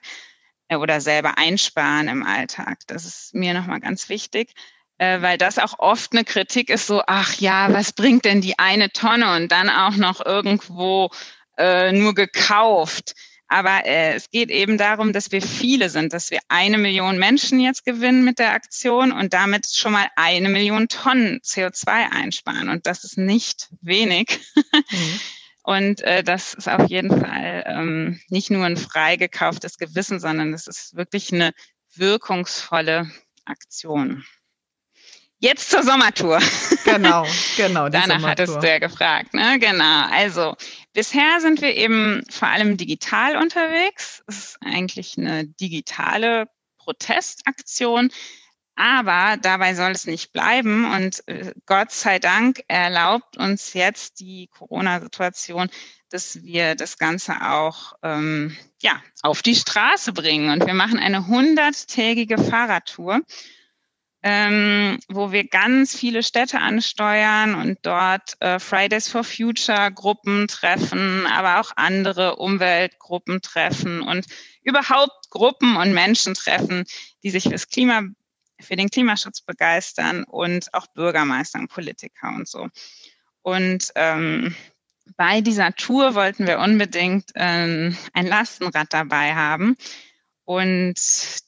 Oder 0.76 1.00
selber 1.00 1.36
einsparen 1.36 2.08
im 2.08 2.22
Alltag. 2.24 2.78
Das 2.86 3.04
ist 3.04 3.34
mir 3.34 3.54
nochmal 3.54 3.80
ganz 3.80 4.08
wichtig, 4.08 4.52
äh, 4.98 5.20
weil 5.20 5.38
das 5.38 5.58
auch 5.58 5.78
oft 5.78 6.12
eine 6.12 6.24
Kritik 6.24 6.70
ist, 6.70 6.86
so, 6.86 7.02
ach 7.06 7.34
ja, 7.34 7.72
was 7.72 7.92
bringt 7.92 8.24
denn 8.24 8.40
die 8.40 8.58
eine 8.58 8.90
Tonne 8.90 9.34
und 9.34 9.50
dann 9.50 9.68
auch 9.68 9.96
noch 9.96 10.24
irgendwo 10.24 11.10
äh, 11.58 11.92
nur 11.92 12.14
gekauft. 12.14 13.14
Aber 13.52 13.84
äh, 13.84 14.14
es 14.14 14.30
geht 14.30 14.48
eben 14.48 14.78
darum, 14.78 15.12
dass 15.12 15.32
wir 15.32 15.42
viele 15.42 15.90
sind, 15.90 16.12
dass 16.12 16.30
wir 16.30 16.38
eine 16.46 16.78
Million 16.78 17.18
Menschen 17.18 17.58
jetzt 17.58 17.84
gewinnen 17.84 18.24
mit 18.24 18.38
der 18.38 18.52
Aktion 18.52 19.10
und 19.10 19.32
damit 19.34 19.66
schon 19.66 19.90
mal 19.90 20.06
eine 20.14 20.48
Million 20.48 20.86
Tonnen 20.86 21.40
CO2 21.40 22.12
einsparen. 22.12 22.68
Und 22.68 22.86
das 22.86 23.02
ist 23.02 23.18
nicht 23.18 23.68
wenig. 23.80 24.38
Mhm. 24.90 25.20
Und 25.62 26.00
äh, 26.02 26.22
das 26.22 26.54
ist 26.54 26.68
auf 26.68 26.88
jeden 26.88 27.10
Fall 27.20 27.64
ähm, 27.66 28.20
nicht 28.28 28.50
nur 28.50 28.64
ein 28.64 28.76
frei 28.76 29.16
gekauftes 29.16 29.76
Gewissen, 29.76 30.18
sondern 30.18 30.54
es 30.54 30.66
ist 30.66 30.96
wirklich 30.96 31.32
eine 31.32 31.52
wirkungsvolle 31.94 33.10
Aktion. 33.44 34.24
Jetzt 35.42 35.70
zur 35.70 35.82
Sommertour. 35.82 36.38
Genau, 36.84 37.26
genau. 37.56 37.88
Danach 37.88 38.20
Sommertour. 38.20 38.30
hattest 38.30 38.62
du 38.62 38.68
ja 38.68 38.78
gefragt, 38.78 39.32
ne? 39.32 39.58
Genau. 39.58 40.06
Also 40.10 40.54
bisher 40.92 41.40
sind 41.40 41.62
wir 41.62 41.74
eben 41.74 42.22
vor 42.30 42.48
allem 42.48 42.76
digital 42.76 43.36
unterwegs. 43.36 44.22
Es 44.26 44.36
ist 44.38 44.58
eigentlich 44.60 45.16
eine 45.16 45.46
digitale 45.46 46.46
Protestaktion. 46.76 48.10
Aber 48.80 49.36
dabei 49.36 49.74
soll 49.74 49.90
es 49.90 50.06
nicht 50.06 50.32
bleiben. 50.32 50.90
Und 50.90 51.22
äh, 51.28 51.52
Gott 51.66 51.90
sei 51.90 52.18
Dank 52.18 52.62
erlaubt 52.66 53.36
uns 53.36 53.74
jetzt 53.74 54.20
die 54.20 54.48
Corona-Situation, 54.56 55.68
dass 56.08 56.42
wir 56.44 56.76
das 56.76 56.96
Ganze 56.96 57.42
auch 57.42 57.92
ähm, 58.02 58.56
ja, 58.80 59.02
auf 59.20 59.42
die 59.42 59.54
Straße 59.54 60.14
bringen. 60.14 60.48
Und 60.48 60.66
wir 60.66 60.72
machen 60.72 60.98
eine 60.98 61.26
hunderttägige 61.26 62.38
Fahrradtour, 62.38 63.20
ähm, 64.22 64.98
wo 65.08 65.30
wir 65.30 65.46
ganz 65.46 65.94
viele 65.94 66.22
Städte 66.22 66.60
ansteuern 66.60 67.56
und 67.56 67.80
dort 67.82 68.40
äh, 68.40 68.58
Fridays 68.58 69.08
for 69.08 69.24
Future 69.24 69.92
Gruppen 69.92 70.48
treffen, 70.48 71.26
aber 71.26 71.60
auch 71.60 71.72
andere 71.76 72.36
Umweltgruppen 72.36 73.42
treffen 73.42 74.00
und 74.00 74.24
überhaupt 74.62 75.28
Gruppen 75.28 75.76
und 75.76 75.92
Menschen 75.92 76.32
treffen, 76.32 76.86
die 77.22 77.30
sich 77.30 77.44
fürs 77.44 77.68
Klima 77.68 78.04
für 78.60 78.76
den 78.76 78.90
Klimaschutz 78.90 79.40
begeistern 79.40 80.24
und 80.24 80.72
auch 80.74 80.86
Bürgermeister 80.88 81.58
und 81.58 81.68
Politiker 81.68 82.28
und 82.28 82.48
so. 82.48 82.68
Und 83.42 83.90
ähm, 83.94 84.54
bei 85.16 85.40
dieser 85.40 85.74
Tour 85.74 86.14
wollten 86.14 86.46
wir 86.46 86.58
unbedingt 86.58 87.30
ähm, 87.34 87.96
ein 88.12 88.26
Lastenrad 88.26 88.92
dabei 88.92 89.34
haben. 89.34 89.76
Und 90.44 90.94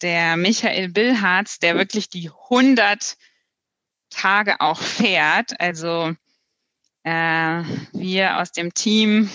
der 0.02 0.36
Michael 0.36 0.88
Billharz, 0.88 1.58
der 1.58 1.76
wirklich 1.76 2.08
die 2.08 2.30
100 2.30 3.16
Tage 4.10 4.60
auch 4.60 4.80
fährt, 4.80 5.58
also 5.60 6.14
äh, 7.04 7.62
wir 7.92 8.38
aus 8.38 8.52
dem 8.52 8.74
Team 8.74 9.30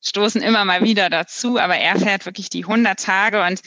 stoßen 0.00 0.42
immer 0.42 0.64
mal 0.64 0.82
wieder 0.82 1.10
dazu, 1.10 1.58
aber 1.58 1.76
er 1.76 1.98
fährt 1.98 2.26
wirklich 2.26 2.48
die 2.48 2.64
100 2.64 2.98
Tage 2.98 3.42
und 3.42 3.62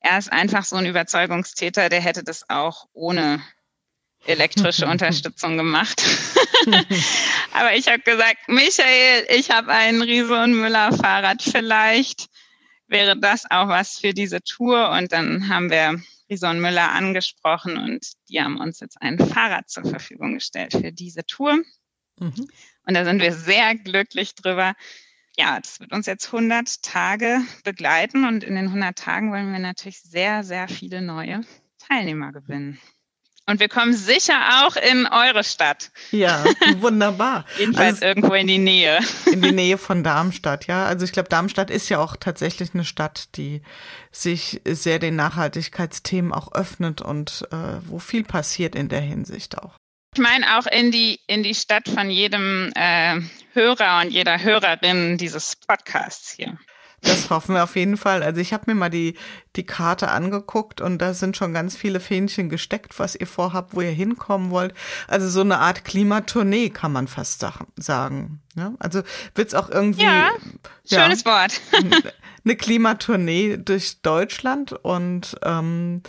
er 0.00 0.18
ist 0.18 0.32
einfach 0.32 0.64
so 0.64 0.76
ein 0.76 0.86
Überzeugungstäter, 0.86 1.88
der 1.88 2.00
hätte 2.00 2.24
das 2.24 2.48
auch 2.48 2.86
ohne 2.92 3.42
elektrische 4.26 4.86
Unterstützung 4.88 5.56
gemacht. 5.56 6.02
Aber 7.52 7.74
ich 7.74 7.88
habe 7.88 8.00
gesagt, 8.00 8.48
Michael, 8.48 9.26
ich 9.30 9.50
habe 9.50 9.72
ein 9.72 10.02
Riese 10.02 10.42
und 10.42 10.54
Müller 10.54 10.92
Fahrrad. 10.92 11.42
Vielleicht 11.42 12.26
wäre 12.86 13.16
das 13.18 13.50
auch 13.50 13.68
was 13.68 13.98
für 13.98 14.12
diese 14.12 14.42
Tour. 14.42 14.90
Und 14.90 15.12
dann 15.12 15.48
haben 15.48 15.70
wir 15.70 16.00
Riese 16.30 16.48
und 16.48 16.60
Müller 16.60 16.90
angesprochen 16.90 17.76
und 17.76 18.06
die 18.28 18.40
haben 18.40 18.58
uns 18.58 18.80
jetzt 18.80 19.00
ein 19.02 19.18
Fahrrad 19.18 19.68
zur 19.68 19.84
Verfügung 19.84 20.34
gestellt 20.34 20.72
für 20.72 20.92
diese 20.92 21.24
Tour. 21.26 21.58
Mhm. 22.18 22.48
Und 22.86 22.94
da 22.94 23.04
sind 23.04 23.20
wir 23.20 23.32
sehr 23.32 23.74
glücklich 23.74 24.34
drüber. 24.34 24.74
Ja, 25.36 25.58
das 25.60 25.80
wird 25.80 25.92
uns 25.92 26.06
jetzt 26.06 26.26
100 26.26 26.82
Tage 26.82 27.40
begleiten 27.64 28.26
und 28.26 28.44
in 28.44 28.54
den 28.54 28.66
100 28.66 28.96
Tagen 28.96 29.32
wollen 29.32 29.52
wir 29.52 29.58
natürlich 29.58 30.00
sehr, 30.02 30.44
sehr 30.44 30.68
viele 30.68 31.02
neue 31.02 31.42
Teilnehmer 31.78 32.32
gewinnen. 32.32 32.78
Und 33.46 33.58
wir 33.58 33.68
kommen 33.68 33.94
sicher 33.94 34.62
auch 34.62 34.76
in 34.76 35.06
eure 35.06 35.42
Stadt. 35.42 35.90
Ja, 36.12 36.44
wunderbar. 36.76 37.44
Jedenfalls 37.58 37.94
also, 37.94 38.04
irgendwo 38.04 38.34
in 38.34 38.46
die 38.46 38.58
Nähe. 38.58 39.00
in 39.26 39.42
die 39.42 39.50
Nähe 39.50 39.76
von 39.76 40.04
Darmstadt, 40.04 40.68
ja. 40.68 40.86
Also 40.86 41.04
ich 41.04 41.10
glaube, 41.10 41.28
Darmstadt 41.28 41.68
ist 41.68 41.88
ja 41.88 41.98
auch 41.98 42.14
tatsächlich 42.16 42.74
eine 42.74 42.84
Stadt, 42.84 43.36
die 43.36 43.62
sich 44.12 44.60
sehr 44.64 45.00
den 45.00 45.16
Nachhaltigkeitsthemen 45.16 46.32
auch 46.32 46.52
öffnet 46.52 47.00
und 47.02 47.48
äh, 47.50 47.80
wo 47.84 47.98
viel 47.98 48.22
passiert 48.22 48.76
in 48.76 48.88
der 48.88 49.00
Hinsicht 49.00 49.58
auch. 49.58 49.74
Ich 50.12 50.20
meine 50.20 50.58
auch 50.58 50.66
in 50.66 50.90
die, 50.90 51.20
in 51.28 51.42
die 51.42 51.54
Stadt 51.54 51.88
von 51.88 52.10
jedem 52.10 52.72
äh, 52.74 53.20
Hörer 53.52 54.00
und 54.00 54.10
jeder 54.10 54.42
Hörerin 54.42 55.16
dieses 55.18 55.54
Podcasts 55.54 56.32
hier. 56.32 56.58
Das 57.02 57.30
hoffen 57.30 57.54
wir 57.54 57.64
auf 57.64 57.76
jeden 57.76 57.96
Fall. 57.96 58.22
Also 58.22 58.40
ich 58.40 58.52
habe 58.52 58.64
mir 58.66 58.74
mal 58.74 58.90
die, 58.90 59.16
die 59.56 59.64
Karte 59.64 60.10
angeguckt 60.10 60.80
und 60.80 60.98
da 60.98 61.14
sind 61.14 61.36
schon 61.36 61.54
ganz 61.54 61.74
viele 61.74 61.98
Fähnchen 61.98 62.50
gesteckt, 62.50 62.98
was 62.98 63.14
ihr 63.14 63.26
vorhabt, 63.26 63.74
wo 63.74 63.80
ihr 63.80 63.90
hinkommen 63.90 64.50
wollt. 64.50 64.74
Also 65.08 65.28
so 65.28 65.40
eine 65.40 65.60
Art 65.60 65.84
Klimatournee 65.84 66.68
kann 66.70 66.92
man 66.92 67.08
fast 67.08 67.44
sagen. 67.76 68.42
Ja? 68.54 68.74
Also 68.80 69.02
wird's 69.34 69.54
auch 69.54 69.70
irgendwie. 69.70 70.02
Ja, 70.02 70.30
schönes 70.86 71.24
ja, 71.24 71.30
Wort. 71.30 71.60
eine 72.44 72.56
Klimatournee 72.56 73.56
durch 73.56 74.02
Deutschland 74.02 74.72
und 74.72 75.36
ähm, 75.42 76.02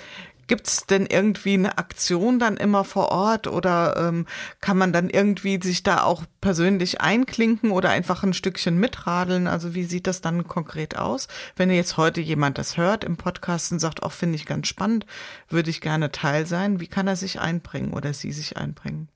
Gibt 0.51 0.67
es 0.67 0.85
denn 0.85 1.05
irgendwie 1.05 1.53
eine 1.53 1.77
Aktion 1.77 2.37
dann 2.37 2.57
immer 2.57 2.83
vor 2.83 3.07
Ort 3.07 3.47
oder 3.47 3.95
ähm, 3.95 4.25
kann 4.59 4.77
man 4.77 4.91
dann 4.91 5.09
irgendwie 5.09 5.57
sich 5.63 5.81
da 5.81 6.03
auch 6.03 6.23
persönlich 6.41 6.99
einklinken 6.99 7.71
oder 7.71 7.89
einfach 7.91 8.23
ein 8.23 8.33
Stückchen 8.33 8.77
mitradeln? 8.77 9.47
Also 9.47 9.75
wie 9.75 9.85
sieht 9.85 10.07
das 10.07 10.19
dann 10.19 10.45
konkret 10.49 10.97
aus? 10.97 11.29
Wenn 11.55 11.69
jetzt 11.69 11.95
heute 11.95 12.19
jemand 12.19 12.57
das 12.57 12.75
hört 12.75 13.05
im 13.05 13.15
Podcast 13.15 13.71
und 13.71 13.79
sagt, 13.79 14.03
auch 14.03 14.11
finde 14.11 14.35
ich 14.35 14.45
ganz 14.45 14.67
spannend, 14.67 15.05
würde 15.47 15.69
ich 15.69 15.79
gerne 15.79 16.11
Teil 16.11 16.45
sein, 16.45 16.81
wie 16.81 16.87
kann 16.87 17.07
er 17.07 17.15
sich 17.15 17.39
einbringen 17.39 17.93
oder 17.93 18.13
sie 18.13 18.33
sich 18.33 18.57
einbringen? 18.57 19.07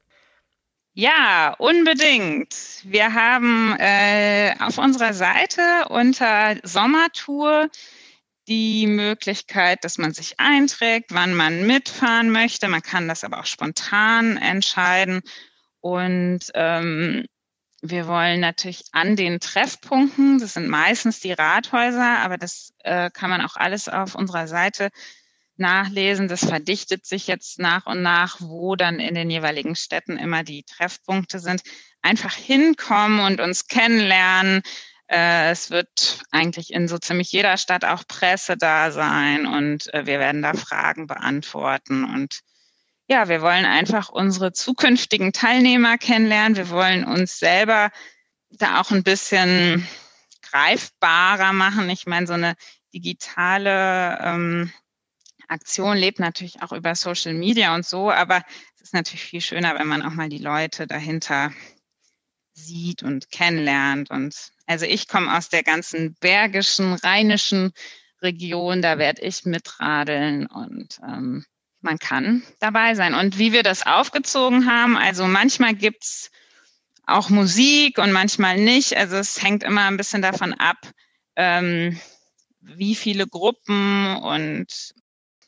Ja, 0.94 1.54
unbedingt. 1.58 2.56
Wir 2.86 3.14
haben 3.14 3.76
äh, 3.78 4.56
auf 4.62 4.78
unserer 4.78 5.14
Seite 5.14 5.62
unter 5.90 6.56
Sommertour 6.64 7.70
die 8.48 8.88
Möglichkeit, 8.88 9.84
dass 9.84 9.98
man 9.98 10.14
sich 10.14 10.40
einträgt, 10.40 11.14
wann 11.14 11.34
man 11.34 11.66
mitfahren 11.66 12.30
möchte. 12.30 12.68
Man 12.68 12.82
kann 12.82 13.08
das 13.08 13.24
aber 13.24 13.40
auch 13.40 13.46
spontan 13.46 14.38
entscheiden. 14.38 15.22
Und 15.82 16.52
ähm, 16.54 17.26
wir 17.82 18.08
wollen 18.08 18.40
natürlich 18.40 18.84
an 18.92 19.16
den 19.16 19.40
Treffpunkten, 19.40 20.40
das 20.40 20.54
sind 20.54 20.68
meistens 20.68 21.20
die 21.20 21.34
Rathäuser, 21.34 22.20
aber 22.20 22.38
das 22.38 22.74
äh, 22.84 23.10
kann 23.12 23.30
man 23.30 23.42
auch 23.42 23.56
alles 23.56 23.88
auf 23.88 24.16
unserer 24.16 24.48
Seite 24.48 24.90
nachlesen. 25.58 26.28
Das 26.28 26.46
verdichtet 26.46 27.06
sich 27.06 27.28
jetzt 27.28 27.60
nach 27.60 27.86
und 27.86 28.02
nach, 28.02 28.38
wo 28.40 28.76
dann 28.76 29.00
in 29.00 29.16
den 29.16 29.30
jeweiligen 29.30 29.76
Städten 29.76 30.18
immer 30.18 30.44
die 30.44 30.64
Treffpunkte 30.64 31.40
sind. 31.40 31.62
Einfach 32.02 32.34
hinkommen 32.34 33.20
und 33.20 33.40
uns 33.40 33.68
kennenlernen, 33.68 34.62
es 35.08 35.70
wird 35.70 36.24
eigentlich 36.32 36.74
in 36.74 36.88
so 36.88 36.98
ziemlich 36.98 37.32
jeder 37.32 37.58
Stadt 37.58 37.86
auch 37.86 38.08
Presse 38.08 38.58
da 38.58 38.92
sein 38.92 39.46
und 39.46 39.94
äh, 39.94 40.06
wir 40.06 40.20
werden 40.20 40.42
da 40.42 40.54
Fragen 40.54 41.08
beantworten 41.08 42.04
und 42.04 42.40
ja, 43.08 43.28
wir 43.28 43.42
wollen 43.44 43.66
einfach 43.66 44.10
unsere 44.10 44.52
zukünftigen 44.52 45.32
Teilnehmer 45.32 46.00
kennenlernen. 46.00 46.58
Wir 46.58 46.72
wollen 46.72 47.04
uns 47.04 47.38
selber 47.38 47.92
da 48.50 48.82
auch 48.82 48.90
ein 48.90 49.04
bisschen 49.04 49.88
greifbarer 50.42 51.54
machen. 51.54 51.88
Ich 51.92 52.08
meine, 52.08 52.26
so 52.26 52.34
eine 52.34 52.56
digitale 52.96 54.18
ähm, 54.24 54.72
Aktion 55.48 55.98
lebt 55.98 56.20
natürlich 56.20 56.64
auch 56.64 56.72
über 56.72 56.96
Social 56.96 57.36
Media 57.36 57.76
und 57.76 57.86
so, 57.86 58.10
aber 58.10 58.44
es 58.76 58.82
ist 58.82 58.94
natürlich 58.96 59.24
viel 59.24 59.42
schöner, 59.42 59.78
wenn 59.78 59.88
man 59.88 60.02
auch 60.02 60.12
mal 60.12 60.30
die 60.30 60.40
Leute 60.40 60.88
dahinter 60.88 61.52
sieht 62.56 63.04
und 63.04 63.32
kennenlernt. 63.32 64.10
Und 64.10 64.36
also 64.66 64.86
ich 64.86 65.08
komme 65.08 65.38
aus 65.38 65.50
der 65.50 65.64
ganzen 65.64 66.16
bergischen, 66.16 66.94
rheinischen 66.94 67.72
Region, 68.22 68.82
da 68.82 68.98
werde 68.98 69.22
ich 69.22 69.46
mitradeln 69.46 70.48
und 70.48 71.00
ähm, 71.04 71.46
man 71.82 72.00
kann 72.00 72.44
dabei 72.60 72.96
sein. 72.96 73.14
Und 73.14 73.38
wie 73.38 73.52
wir 73.54 73.62
das 73.62 73.86
aufgezogen 73.86 74.66
haben, 74.66 74.98
also 74.98 75.28
manchmal 75.28 75.76
gibt's 75.76 76.32
auch 77.06 77.30
Musik 77.30 78.00
und 78.00 78.12
manchmal 78.12 78.58
nicht. 78.58 78.98
Also 78.98 79.18
es 79.18 79.42
hängt 79.42 79.64
immer 79.64 79.86
ein 79.86 79.98
bisschen 79.98 80.24
davon 80.24 80.54
ab, 80.54 80.78
ähm, 81.36 82.00
wie 82.62 82.96
viele 82.96 83.28
Gruppen 83.28 84.16
und 84.18 84.94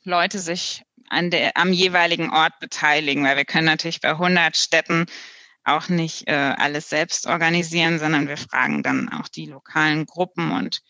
Leute 0.03 0.37
sich 0.37 0.83
an 1.09 1.31
der, 1.31 1.57
am 1.57 1.73
jeweiligen 1.73 2.29
Ort 2.29 2.59
beteiligen, 2.59 3.23
weil 3.23 3.37
wir 3.37 3.45
können 3.45 3.65
natürlich 3.65 4.01
bei 4.01 4.11
100 4.11 4.55
Städten 4.55 5.07
auch 5.67 5.89
nicht 5.89 6.27
äh, 6.27 6.33
alles 6.33 6.89
selbst 6.89 7.27
organisieren, 7.27 7.99
sondern 7.99 8.27
wir 8.27 8.37
fragen 8.37 8.83
dann 8.83 9.09
auch 9.09 9.27
die 9.27 9.45
lokalen 9.45 10.05
Gruppen 10.05 10.51
und 10.51 10.81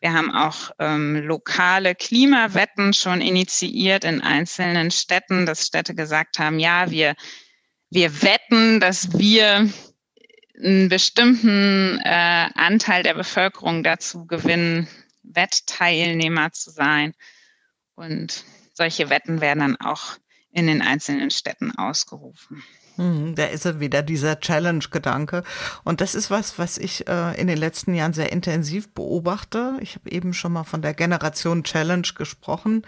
wir 0.00 0.12
haben 0.12 0.30
auch 0.30 0.70
ähm, 0.78 1.16
lokale 1.16 1.94
Klimawetten 1.94 2.94
schon 2.94 3.20
initiiert 3.20 4.04
in 4.04 4.20
einzelnen 4.20 4.92
Städten, 4.92 5.44
dass 5.44 5.66
Städte 5.66 5.94
gesagt 5.94 6.38
haben, 6.38 6.60
ja, 6.60 6.90
wir, 6.90 7.16
wir 7.90 8.22
wetten, 8.22 8.78
dass 8.78 9.18
wir 9.18 9.68
einen 10.56 10.88
bestimmten 10.88 12.00
äh, 12.04 12.48
Anteil 12.54 13.02
der 13.02 13.14
Bevölkerung 13.14 13.82
dazu 13.82 14.26
gewinnen, 14.26 14.88
Wettteilnehmer 15.22 16.52
zu 16.52 16.70
sein. 16.70 17.14
Und 17.94 18.44
solche 18.74 19.10
Wetten 19.10 19.40
werden 19.40 19.60
dann 19.60 19.76
auch 19.76 20.16
in 20.52 20.68
den 20.68 20.82
einzelnen 20.82 21.30
Städten 21.30 21.72
ausgerufen. 21.72 22.62
Hm, 22.98 23.36
da 23.36 23.44
ist 23.44 23.64
er 23.64 23.78
wieder, 23.78 24.02
dieser 24.02 24.40
Challenge-Gedanke. 24.40 25.44
Und 25.84 26.00
das 26.00 26.16
ist 26.16 26.30
was, 26.30 26.58
was 26.58 26.78
ich 26.78 27.06
äh, 27.06 27.40
in 27.40 27.46
den 27.46 27.56
letzten 27.56 27.94
Jahren 27.94 28.12
sehr 28.12 28.32
intensiv 28.32 28.92
beobachte. 28.92 29.78
Ich 29.80 29.94
habe 29.94 30.10
eben 30.10 30.34
schon 30.34 30.52
mal 30.52 30.64
von 30.64 30.82
der 30.82 30.94
Generation 30.94 31.62
Challenge 31.62 32.08
gesprochen. 32.16 32.82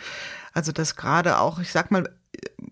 Also, 0.53 0.73
dass 0.73 0.97
gerade 0.97 1.39
auch, 1.39 1.61
ich 1.61 1.71
sag 1.71 1.93
mal, 1.93 2.11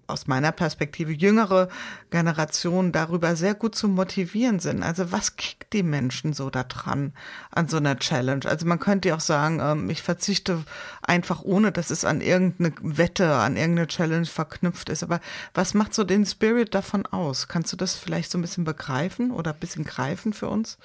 aus 0.07 0.27
meiner 0.27 0.53
Perspektive 0.53 1.13
jüngere 1.13 1.69
Generationen 2.11 2.93
darüber 2.93 3.37
sehr 3.37 3.55
gut 3.55 3.75
zu 3.75 3.89
motivieren 3.89 4.59
sind. 4.59 4.83
Also 4.83 5.13
was 5.13 5.37
kickt 5.37 5.73
die 5.75 5.83
Menschen 5.83 6.33
so 6.33 6.49
da 6.49 6.65
dran 6.65 7.13
an 7.51 7.69
so 7.69 7.77
einer 7.77 7.99
Challenge? 7.99 8.47
Also 8.47 8.67
man 8.67 8.79
könnte 8.79 9.11
ja 9.11 9.17
auch 9.17 9.21
sagen, 9.21 9.61
ähm, 9.61 9.91
ich 9.91 10.03
verzichte 10.03 10.65
einfach 11.03 11.43
ohne, 11.43 11.73
dass 11.73 11.91
es 11.91 12.05
an 12.05 12.23
irgendeine 12.23 12.73
Wette, 12.81 13.35
an 13.35 13.57
irgendeine 13.57 13.89
Challenge 13.89 14.27
verknüpft 14.27 14.89
ist. 14.89 15.03
Aber 15.03 15.21
was 15.53 15.75
macht 15.75 15.95
so 15.95 16.05
den 16.05 16.25
Spirit 16.25 16.75
davon 16.75 17.05
aus? 17.05 17.49
Kannst 17.49 17.73
du 17.73 17.77
das 17.77 17.95
vielleicht 17.95 18.31
so 18.31 18.39
ein 18.39 18.43
bisschen 18.43 18.65
begreifen 18.65 19.31
oder 19.31 19.53
ein 19.53 19.61
bisschen 19.61 19.85
greifen 19.85 20.33
für 20.33 20.49
uns? 20.49 20.79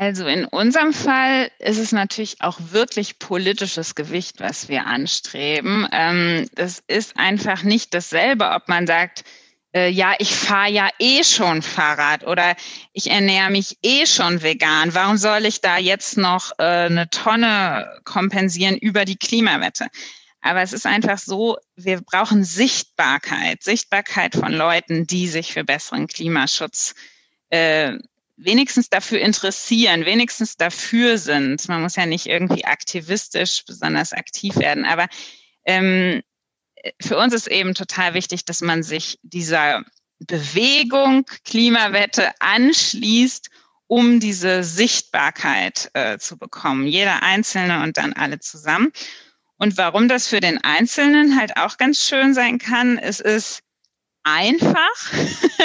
Also 0.00 0.28
in 0.28 0.44
unserem 0.44 0.92
Fall 0.92 1.50
ist 1.58 1.78
es 1.78 1.90
natürlich 1.90 2.40
auch 2.40 2.60
wirklich 2.70 3.18
politisches 3.18 3.96
Gewicht, 3.96 4.38
was 4.38 4.68
wir 4.68 4.86
anstreben. 4.86 5.88
Ähm, 5.90 6.48
das 6.54 6.84
ist 6.86 7.16
einfach 7.16 7.64
nicht 7.64 7.92
dasselbe, 7.94 8.48
ob 8.48 8.68
man 8.68 8.86
sagt, 8.86 9.24
äh, 9.74 9.88
ja, 9.88 10.14
ich 10.20 10.32
fahre 10.32 10.70
ja 10.70 10.88
eh 11.00 11.24
schon 11.24 11.62
Fahrrad 11.62 12.24
oder 12.24 12.54
ich 12.92 13.10
ernähre 13.10 13.50
mich 13.50 13.76
eh 13.82 14.06
schon 14.06 14.40
vegan. 14.40 14.94
Warum 14.94 15.16
soll 15.16 15.44
ich 15.46 15.62
da 15.62 15.78
jetzt 15.78 16.16
noch 16.16 16.52
äh, 16.60 16.62
eine 16.62 17.10
Tonne 17.10 18.00
kompensieren 18.04 18.76
über 18.76 19.04
die 19.04 19.16
Klimawette? 19.16 19.88
Aber 20.42 20.62
es 20.62 20.72
ist 20.72 20.86
einfach 20.86 21.18
so, 21.18 21.58
wir 21.74 22.02
brauchen 22.02 22.44
Sichtbarkeit, 22.44 23.64
Sichtbarkeit 23.64 24.36
von 24.36 24.52
Leuten, 24.52 25.08
die 25.08 25.26
sich 25.26 25.52
für 25.52 25.64
besseren 25.64 26.06
Klimaschutz 26.06 26.94
äh, 27.50 27.98
wenigstens 28.38 28.88
dafür 28.88 29.20
interessieren, 29.20 30.04
wenigstens 30.06 30.56
dafür 30.56 31.18
sind. 31.18 31.68
Man 31.68 31.82
muss 31.82 31.96
ja 31.96 32.06
nicht 32.06 32.26
irgendwie 32.26 32.64
aktivistisch 32.64 33.64
besonders 33.66 34.12
aktiv 34.12 34.56
werden, 34.56 34.84
aber 34.84 35.08
ähm, 35.64 36.22
für 37.00 37.18
uns 37.18 37.34
ist 37.34 37.48
eben 37.48 37.74
total 37.74 38.14
wichtig, 38.14 38.44
dass 38.44 38.60
man 38.60 38.82
sich 38.82 39.18
dieser 39.22 39.82
Bewegung 40.20 41.26
Klimawette 41.44 42.30
anschließt, 42.38 43.50
um 43.86 44.20
diese 44.20 44.62
Sichtbarkeit 44.62 45.90
äh, 45.94 46.18
zu 46.18 46.38
bekommen. 46.38 46.86
Jeder 46.86 47.22
Einzelne 47.22 47.82
und 47.82 47.96
dann 47.96 48.12
alle 48.12 48.38
zusammen. 48.38 48.92
Und 49.56 49.76
warum 49.76 50.08
das 50.08 50.28
für 50.28 50.40
den 50.40 50.62
Einzelnen 50.62 51.38
halt 51.38 51.56
auch 51.56 51.78
ganz 51.78 52.06
schön 52.06 52.34
sein 52.34 52.58
kann, 52.58 52.98
es 52.98 53.18
ist 53.18 53.60
einfach. 54.22 55.12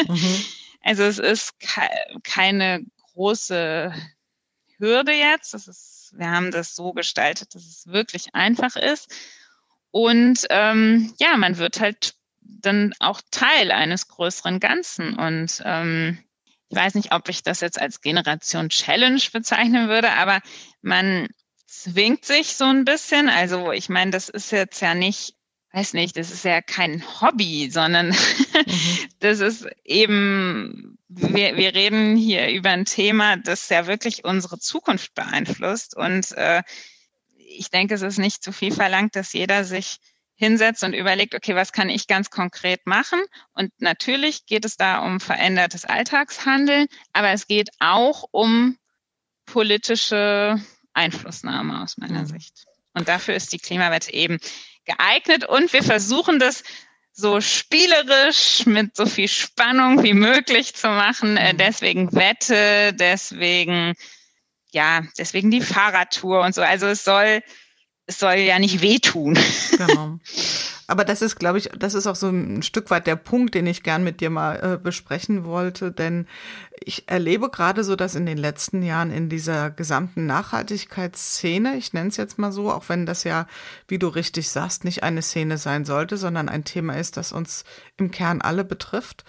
Mhm. 0.08 0.46
Also 0.84 1.04
es 1.04 1.18
ist 1.18 1.60
ke 1.60 1.90
keine 2.24 2.86
große 3.14 3.94
Hürde 4.78 5.14
jetzt. 5.14 5.54
Ist, 5.54 6.14
wir 6.16 6.30
haben 6.30 6.52
das 6.52 6.76
so 6.76 6.94
gestaltet, 6.94 7.56
dass 7.56 7.64
es 7.64 7.88
wirklich 7.88 8.36
einfach 8.36 8.76
ist. 8.76 9.12
Und 9.92 10.46
ähm, 10.50 11.14
ja, 11.20 11.38
man 11.38 11.58
wird 11.58 11.80
halt 11.80 12.16
dann 12.42 12.94
auch 13.00 13.22
Teil 13.32 13.72
eines 13.72 14.08
größeren 14.08 14.60
Ganzen. 14.60 15.16
Und 15.16 15.62
ähm, 15.66 16.20
ich 16.70 16.78
weiß 16.78 16.96
nicht, 16.96 17.14
ob 17.14 17.30
ich 17.30 17.44
das 17.44 17.62
jetzt 17.62 17.80
als 17.80 18.02
Generation 18.02 18.70
Challenge 18.70 19.22
bezeichnen 19.32 19.90
würde, 19.90 20.12
aber 20.12 20.42
man 20.82 21.28
zwingt 21.68 22.26
sich 22.26 22.56
so 22.56 22.66
ein 22.66 22.86
bisschen. 22.86 23.30
Also 23.30 23.72
ich 23.72 23.90
meine, 23.90 24.12
das 24.12 24.30
ist 24.30 24.52
jetzt 24.52 24.82
ja 24.82 24.96
nicht, 24.96 25.36
weiß 25.74 25.94
nicht, 25.94 26.16
das 26.18 26.32
ist 26.32 26.46
ja 26.46 26.62
kein 26.62 27.04
Hobby, 27.22 27.70
sondern 27.72 28.10
mhm. 28.10 28.16
das 29.20 29.40
ist 29.40 29.68
eben, 29.84 30.98
wir, 31.08 31.58
wir 31.58 31.74
reden 31.74 32.16
hier 32.16 32.50
über 32.50 32.70
ein 32.70 32.86
Thema, 32.86 33.38
das 33.38 33.70
ja 33.70 33.88
wirklich 33.88 34.24
unsere 34.24 34.60
Zukunft 34.60 35.16
beeinflusst. 35.16 35.98
Und 35.98 36.32
äh, 36.34 36.62
ich 37.36 37.70
denke, 37.70 37.96
es 37.96 38.04
ist 38.04 38.20
nicht 38.20 38.44
zu 38.44 38.52
viel 38.52 38.72
verlangt, 38.72 39.16
dass 39.16 39.34
jeder 39.34 39.64
sich 39.64 39.98
hinsetzt 40.36 40.84
und 40.84 40.94
überlegt, 40.94 41.36
okay, 41.36 41.56
was 41.56 41.72
kann 41.72 41.90
ich 41.90 42.08
ganz 42.08 42.30
konkret 42.30 42.86
machen? 42.86 43.22
Und 43.54 43.72
natürlich 43.80 44.46
geht 44.46 44.66
es 44.66 44.78
da 44.78 45.00
um 45.00 45.20
verändertes 45.20 45.86
Alltagshandeln, 45.86 46.88
aber 47.14 47.32
es 47.32 47.48
geht 47.48 47.70
auch 47.80 48.26
um 48.32 48.78
politische 49.46 50.62
Einflussnahme 50.94 51.82
aus 51.82 51.98
meiner 51.98 52.22
mhm. 52.22 52.28
Sicht. 52.28 52.66
Und 52.94 53.08
dafür 53.08 53.36
ist 53.36 53.54
die 53.54 53.60
Klimawette 53.60 54.14
eben 54.14 54.40
geeignet 54.86 55.46
und 55.46 55.72
wir 55.74 55.84
versuchen 55.84 56.40
das 56.40 56.64
so 57.14 57.42
spielerisch 57.42 58.66
mit 58.66 58.96
so 58.96 59.06
viel 59.06 59.28
Spannung 59.28 60.04
wie 60.04 60.16
möglich 60.16 60.76
zu 60.76 60.88
machen. 60.88 61.38
Äh, 61.38 61.54
mhm. 61.54 61.58
Deswegen 61.58 62.14
Wette, 62.14 62.94
deswegen, 62.94 63.94
ja, 64.72 65.04
deswegen 65.18 65.52
die 65.52 65.62
Fahrradtour 65.62 66.42
und 66.42 66.56
so. 66.56 66.62
Also 66.62 66.88
es 66.88 67.04
soll, 67.04 67.44
es 68.06 68.20
soll 68.20 68.36
ja 68.36 68.60
nicht 68.60 68.82
wehtun. 68.82 69.38
Genau. 69.78 70.20
Aber 70.88 71.06
das 71.06 71.22
ist, 71.22 71.38
glaube 71.38 71.58
ich, 71.58 71.70
das 71.78 71.94
ist 71.94 72.06
auch 72.06 72.16
so 72.16 72.30
ein 72.30 72.62
Stück 72.62 72.92
weit 72.92 73.08
der 73.08 73.16
Punkt, 73.16 73.56
den 73.56 73.66
ich 73.66 73.84
gern 73.84 74.04
mit 74.04 74.22
dir 74.22 74.30
mal 74.30 74.74
äh, 74.74 74.78
besprechen 74.78 75.46
wollte, 75.46 75.92
denn 75.92 76.28
ich 76.80 77.08
erlebe 77.08 77.50
gerade 77.50 77.84
so, 77.84 77.96
dass 77.96 78.16
in 78.16 78.26
den 78.26 78.38
letzten 78.38 78.84
Jahren 78.84 79.12
in 79.12 79.30
dieser 79.30 79.72
gesamten 79.72 80.26
Nachhaltigkeitsszene, 80.26 81.78
ich 81.78 81.94
nenne 81.94 82.10
es 82.10 82.18
jetzt 82.18 82.38
mal 82.38 82.52
so, 82.52 82.72
auch 82.72 82.90
wenn 82.90 83.06
das 83.06 83.24
ja, 83.24 83.48
wie 83.88 83.98
du 83.98 84.08
richtig 84.08 84.50
sagst, 84.50 84.84
nicht 84.84 85.04
eine 85.04 85.22
Szene 85.22 85.58
sein 85.58 85.86
sollte, 85.86 86.18
sondern 86.18 86.50
ein 86.50 86.66
Thema 86.66 86.98
ist, 86.98 87.18
das 87.18 87.32
uns 87.32 87.64
im 87.98 88.12
Kern 88.12 88.42
alle 88.42 88.64
betrifft, 88.64 89.24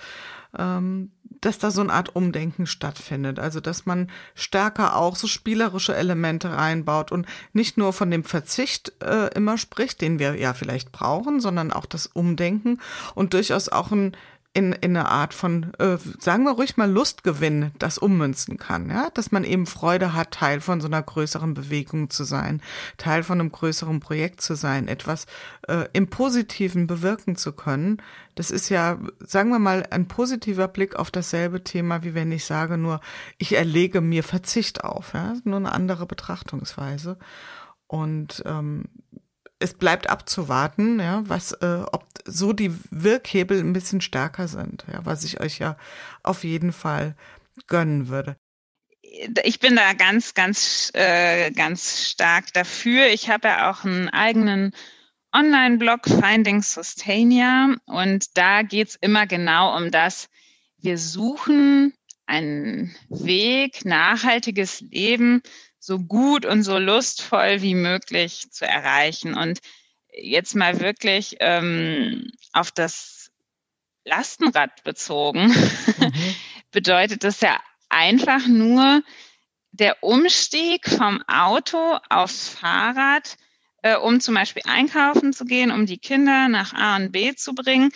dass 1.44 1.58
da 1.58 1.70
so 1.70 1.82
eine 1.82 1.92
Art 1.92 2.16
Umdenken 2.16 2.66
stattfindet. 2.66 3.38
Also, 3.38 3.60
dass 3.60 3.86
man 3.86 4.10
stärker 4.34 4.96
auch 4.96 5.16
so 5.16 5.26
spielerische 5.26 5.94
Elemente 5.94 6.50
reinbaut 6.52 7.12
und 7.12 7.26
nicht 7.52 7.76
nur 7.76 7.92
von 7.92 8.10
dem 8.10 8.24
Verzicht 8.24 8.92
äh, 9.02 9.28
immer 9.34 9.58
spricht, 9.58 10.00
den 10.00 10.18
wir 10.18 10.36
ja 10.36 10.54
vielleicht 10.54 10.92
brauchen, 10.92 11.40
sondern 11.40 11.72
auch 11.72 11.86
das 11.86 12.06
Umdenken 12.06 12.80
und 13.14 13.34
durchaus 13.34 13.68
auch 13.68 13.92
ein 13.92 14.16
in, 14.54 14.72
in 14.72 14.96
eine 14.96 15.08
Art 15.08 15.34
von, 15.34 15.74
äh, 15.78 15.98
sagen 16.20 16.44
wir 16.44 16.52
ruhig 16.52 16.76
mal, 16.76 16.90
Lustgewinn 16.90 17.72
das 17.80 17.98
ummünzen 17.98 18.56
kann, 18.56 18.88
ja, 18.88 19.10
dass 19.10 19.32
man 19.32 19.42
eben 19.42 19.66
Freude 19.66 20.14
hat, 20.14 20.30
Teil 20.30 20.60
von 20.60 20.80
so 20.80 20.86
einer 20.86 21.02
größeren 21.02 21.54
Bewegung 21.54 22.08
zu 22.08 22.22
sein, 22.22 22.62
Teil 22.96 23.24
von 23.24 23.40
einem 23.40 23.50
größeren 23.50 23.98
Projekt 23.98 24.40
zu 24.40 24.54
sein, 24.54 24.86
etwas 24.86 25.26
äh, 25.66 25.86
im 25.92 26.08
Positiven 26.08 26.86
bewirken 26.86 27.34
zu 27.34 27.52
können. 27.52 28.00
Das 28.36 28.52
ist 28.52 28.68
ja, 28.68 28.98
sagen 29.18 29.50
wir 29.50 29.58
mal, 29.58 29.86
ein 29.90 30.06
positiver 30.06 30.68
Blick 30.68 30.94
auf 30.94 31.10
dasselbe 31.10 31.64
Thema, 31.64 32.04
wie 32.04 32.14
wenn 32.14 32.30
ich 32.30 32.44
sage 32.44 32.78
nur, 32.78 33.00
ich 33.38 33.56
erlege 33.56 34.00
mir 34.00 34.22
Verzicht 34.22 34.84
auf, 34.84 35.14
ja, 35.14 35.34
nur 35.42 35.56
eine 35.56 35.72
andere 35.72 36.06
Betrachtungsweise. 36.06 37.18
Und 37.88 38.42
ähm, 38.46 38.84
es 39.64 39.72
bleibt 39.72 40.10
abzuwarten, 40.10 41.00
ja, 41.00 41.22
was, 41.24 41.52
äh, 41.52 41.82
ob 41.90 42.04
so 42.26 42.52
die 42.52 42.70
Wirkhebel 42.90 43.58
ein 43.58 43.72
bisschen 43.72 44.02
stärker 44.02 44.46
sind, 44.46 44.84
ja, 44.92 45.04
was 45.06 45.24
ich 45.24 45.40
euch 45.40 45.58
ja 45.58 45.76
auf 46.22 46.44
jeden 46.44 46.72
Fall 46.72 47.16
gönnen 47.66 48.08
würde. 48.08 48.36
Ich 49.42 49.60
bin 49.60 49.76
da 49.76 49.94
ganz, 49.94 50.34
ganz, 50.34 50.90
äh, 50.92 51.50
ganz 51.52 52.10
stark 52.10 52.52
dafür. 52.52 53.06
Ich 53.06 53.30
habe 53.30 53.48
ja 53.48 53.70
auch 53.70 53.84
einen 53.84 54.10
eigenen 54.10 54.72
Online-Blog 55.32 56.08
Finding 56.08 56.62
Sustainia 56.62 57.74
und 57.86 58.36
da 58.36 58.62
geht's 58.62 58.98
immer 59.00 59.26
genau 59.26 59.76
um 59.76 59.90
das. 59.90 60.28
Wir 60.76 60.98
suchen 60.98 61.94
einen 62.26 62.94
Weg, 63.08 63.84
nachhaltiges 63.86 64.82
Leben 64.82 65.42
so 65.84 65.98
gut 65.98 66.46
und 66.46 66.62
so 66.62 66.78
lustvoll 66.78 67.60
wie 67.60 67.74
möglich 67.74 68.50
zu 68.50 68.66
erreichen. 68.66 69.34
Und 69.34 69.58
jetzt 70.12 70.54
mal 70.54 70.80
wirklich 70.80 71.36
ähm, 71.40 72.30
auf 72.52 72.70
das 72.70 73.30
Lastenrad 74.04 74.82
bezogen, 74.82 75.48
mhm. 75.48 76.12
bedeutet 76.70 77.22
das 77.22 77.40
ja 77.40 77.60
einfach 77.90 78.46
nur 78.46 79.02
der 79.72 80.02
Umstieg 80.02 80.88
vom 80.88 81.22
Auto 81.28 81.98
aufs 82.08 82.48
Fahrrad, 82.48 83.36
äh, 83.82 83.96
um 83.96 84.20
zum 84.20 84.34
Beispiel 84.34 84.62
einkaufen 84.66 85.34
zu 85.34 85.44
gehen, 85.44 85.70
um 85.70 85.84
die 85.84 85.98
Kinder 85.98 86.48
nach 86.48 86.72
A 86.72 86.96
und 86.96 87.12
B 87.12 87.34
zu 87.34 87.54
bringen. 87.54 87.90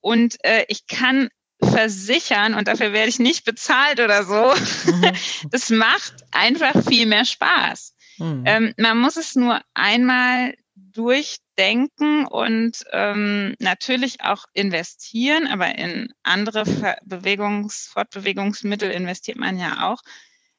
Und 0.00 0.42
äh, 0.44 0.64
ich 0.68 0.86
kann 0.86 1.28
versichern 1.70 2.54
und 2.54 2.68
dafür 2.68 2.92
werde 2.92 3.08
ich 3.08 3.18
nicht 3.18 3.44
bezahlt 3.44 4.00
oder 4.00 4.24
so. 4.24 4.54
Mhm. 4.90 5.12
Das 5.50 5.70
macht 5.70 6.14
einfach 6.32 6.84
viel 6.86 7.06
mehr 7.06 7.24
Spaß. 7.24 7.94
Mhm. 8.18 8.44
Ähm, 8.46 8.74
man 8.76 8.98
muss 8.98 9.16
es 9.16 9.34
nur 9.34 9.60
einmal 9.74 10.54
durchdenken 10.74 12.26
und 12.26 12.84
ähm, 12.92 13.54
natürlich 13.58 14.22
auch 14.22 14.44
investieren, 14.52 15.46
aber 15.46 15.76
in 15.76 16.12
andere 16.22 16.62
Bewegungs-, 17.04 17.88
Fortbewegungsmittel 17.88 18.90
investiert 18.90 19.38
man 19.38 19.58
ja 19.58 19.90
auch. 19.90 20.02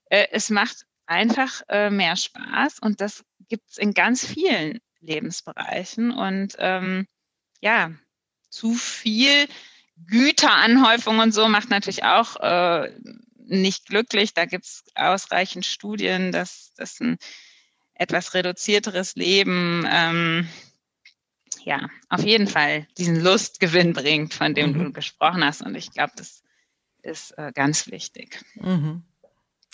Äh, 0.09 0.27
es 0.31 0.49
macht 0.49 0.85
einfach 1.05 1.61
äh, 1.69 1.89
mehr 1.89 2.15
Spaß 2.15 2.79
und 2.79 3.01
das 3.01 3.23
gibt 3.47 3.69
es 3.71 3.77
in 3.77 3.93
ganz 3.93 4.25
vielen 4.25 4.79
Lebensbereichen 4.99 6.11
und 6.11 6.55
ähm, 6.57 7.07
ja, 7.61 7.91
zu 8.49 8.73
viel 8.73 9.47
Güteranhäufung 10.08 11.19
und 11.19 11.34
so 11.34 11.47
macht 11.47 11.69
natürlich 11.69 12.03
auch 12.03 12.36
äh, 12.38 12.91
nicht 13.47 13.86
glücklich. 13.88 14.34
Da 14.34 14.45
gibt 14.45 14.65
es 14.65 14.84
ausreichend 14.95 15.65
Studien, 15.65 16.31
dass 16.31 16.73
das 16.75 16.99
ein 16.99 17.17
etwas 17.93 18.34
reduzierteres 18.34 19.15
Leben 19.15 19.88
ähm, 19.89 20.49
ja 21.63 21.89
auf 22.10 22.23
jeden 22.23 22.47
Fall 22.47 22.88
diesen 22.97 23.21
Lustgewinn 23.21 23.93
bringt, 23.93 24.34
von 24.34 24.53
dem 24.53 24.73
mhm. 24.73 24.84
du 24.84 24.93
gesprochen 24.93 25.43
hast. 25.43 25.62
Und 25.62 25.75
ich 25.75 25.91
glaube, 25.91 26.13
das 26.17 26.43
ist 27.01 27.31
äh, 27.38 27.51
ganz 27.53 27.89
wichtig. 27.89 28.43
Mhm. 28.55 29.03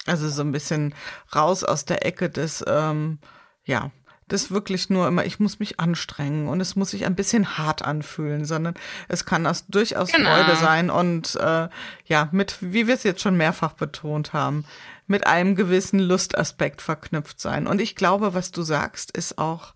Also 0.06 0.30
so 0.30 0.42
ein 0.42 0.52
bisschen 0.52 0.96
raus 1.36 1.64
aus 1.64 1.86
der 1.86 2.06
Ecke 2.06 2.30
des 2.30 2.64
ähm, 2.68 3.20
ja 3.66 3.92
das 4.32 4.52
wirklich 4.52 4.90
nur 4.90 5.08
immer, 5.08 5.26
ich 5.26 5.40
muss 5.40 5.60
mich 5.60 5.80
anstrengen 5.80 6.48
und 6.48 6.62
es 6.62 6.76
muss 6.76 6.92
sich 6.92 7.06
ein 7.06 7.16
bisschen 7.16 7.58
hart 7.58 7.84
anfühlen, 7.84 8.46
sondern 8.46 8.76
es 9.08 9.26
kann 9.26 9.44
das 9.44 9.68
durchaus 9.68 10.12
genau. 10.12 10.30
Freude 10.30 10.56
sein 10.56 10.90
und 10.90 11.36
äh, 11.36 11.68
ja, 12.06 12.30
mit, 12.32 12.58
wie 12.62 12.88
wir 12.88 12.96
es 12.96 13.04
jetzt 13.04 13.22
schon 13.22 13.38
mehrfach 13.38 13.74
betont 13.74 14.34
haben, 14.34 14.66
mit 15.08 15.28
einem 15.28 15.56
gewissen 15.56 16.00
Lustaspekt 16.00 16.82
verknüpft 16.82 17.40
sein. 17.40 17.68
Und 17.68 17.82
ich 17.82 17.96
glaube, 17.96 18.34
was 18.34 18.52
du 18.52 18.62
sagst, 18.62 19.16
ist 19.16 19.38
auch 19.38 19.74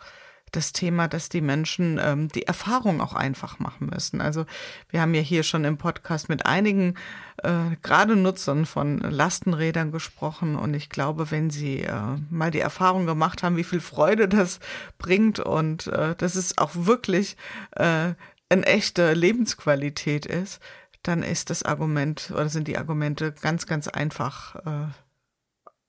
das 0.52 0.74
Thema, 0.74 1.08
dass 1.08 1.30
die 1.30 1.42
Menschen 1.42 2.00
ähm, 2.02 2.30
die 2.30 2.48
Erfahrung 2.48 3.02
auch 3.02 3.14
einfach 3.14 3.60
machen 3.60 3.90
müssen. 3.94 4.22
Also 4.22 4.46
wir 4.90 5.02
haben 5.02 5.14
ja 5.14 5.22
hier 5.22 5.44
schon 5.44 5.66
im 5.66 5.78
Podcast 5.78 6.30
mit 6.30 6.46
einigen 6.46 6.96
äh, 7.44 7.76
gerade 7.82 8.16
Nutzern 8.16 8.66
von 8.66 9.00
Lastenrädern 9.00 9.92
gesprochen 9.92 10.56
und 10.56 10.74
ich 10.74 10.90
glaube, 10.90 11.32
wenn 11.32 11.50
sie 11.50 11.82
äh, 11.82 12.18
mal 12.30 12.52
die 12.52 12.60
Erfahrung 12.60 13.06
gemacht 13.06 13.44
haben, 13.44 13.58
wie 13.58 13.64
viel 13.64 13.82
Freude 13.82 14.28
das 14.28 14.60
bringt 14.98 15.40
und 15.40 15.88
äh, 15.88 16.16
dass 16.16 16.36
es 16.36 16.58
auch 16.58 16.72
wirklich 16.74 17.36
äh, 17.72 18.14
eine 18.50 18.66
echte 18.66 19.14
Lebensqualität 19.14 20.26
ist, 20.26 20.60
dann 21.04 21.24
ist 21.24 21.50
das 21.50 21.64
Argument 21.64 22.32
oder 22.34 22.50
sind 22.50 22.68
die 22.68 22.78
Argumente 22.78 23.34
ganz, 23.34 23.66
ganz 23.68 23.88
einfach 23.88 24.56
äh, 24.66 24.88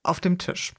auf 0.02 0.20
dem 0.20 0.38
Tisch 0.38 0.72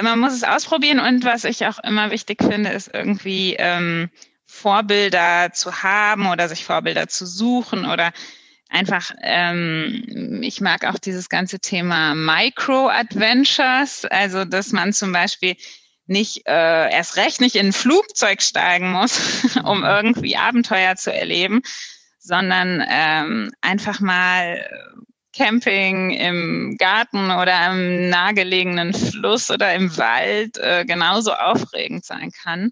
man 0.00 0.18
muss 0.18 0.32
es 0.32 0.44
ausprobieren 0.44 1.00
und 1.00 1.24
was 1.24 1.44
ich 1.44 1.66
auch 1.66 1.78
immer 1.80 2.10
wichtig 2.10 2.42
finde, 2.42 2.70
ist 2.70 2.90
irgendwie 2.92 3.56
ähm, 3.58 4.10
Vorbilder 4.46 5.52
zu 5.52 5.82
haben 5.82 6.26
oder 6.30 6.48
sich 6.48 6.64
Vorbilder 6.64 7.08
zu 7.08 7.26
suchen 7.26 7.84
oder 7.84 8.12
einfach, 8.68 9.10
ähm, 9.22 10.40
ich 10.42 10.60
mag 10.60 10.86
auch 10.86 10.98
dieses 10.98 11.28
ganze 11.28 11.60
Thema 11.60 12.14
Micro-Adventures, 12.14 14.06
also 14.06 14.44
dass 14.44 14.72
man 14.72 14.92
zum 14.92 15.12
Beispiel 15.12 15.56
nicht 16.06 16.46
äh, 16.46 16.90
erst 16.90 17.16
recht 17.16 17.40
nicht 17.40 17.56
in 17.56 17.68
ein 17.68 17.72
Flugzeug 17.72 18.42
steigen 18.42 18.90
muss, 18.90 19.56
um 19.64 19.84
irgendwie 19.84 20.36
Abenteuer 20.36 20.96
zu 20.96 21.12
erleben, 21.12 21.62
sondern 22.18 22.84
ähm, 22.88 23.52
einfach 23.60 24.00
mal 24.00 24.64
Camping 25.32 26.10
im 26.10 26.76
Garten 26.78 27.30
oder 27.30 27.58
am 27.58 28.08
nahegelegenen 28.08 28.94
Fluss 28.94 29.50
oder 29.50 29.74
im 29.74 29.96
Wald 29.96 30.58
äh, 30.58 30.84
genauso 30.84 31.32
aufregend 31.32 32.04
sein 32.04 32.30
kann. 32.30 32.70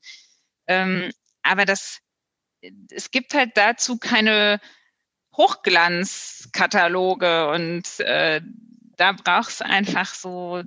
Ähm, 0.66 1.10
aber 1.42 1.64
das, 1.64 1.98
es 2.90 3.10
gibt 3.10 3.34
halt 3.34 3.56
dazu 3.56 3.98
keine 3.98 4.60
Hochglanzkataloge 5.36 7.50
und 7.50 8.00
äh, 8.00 8.40
da 8.96 9.12
braucht 9.12 9.50
es 9.50 9.62
einfach 9.62 10.14
so 10.14 10.62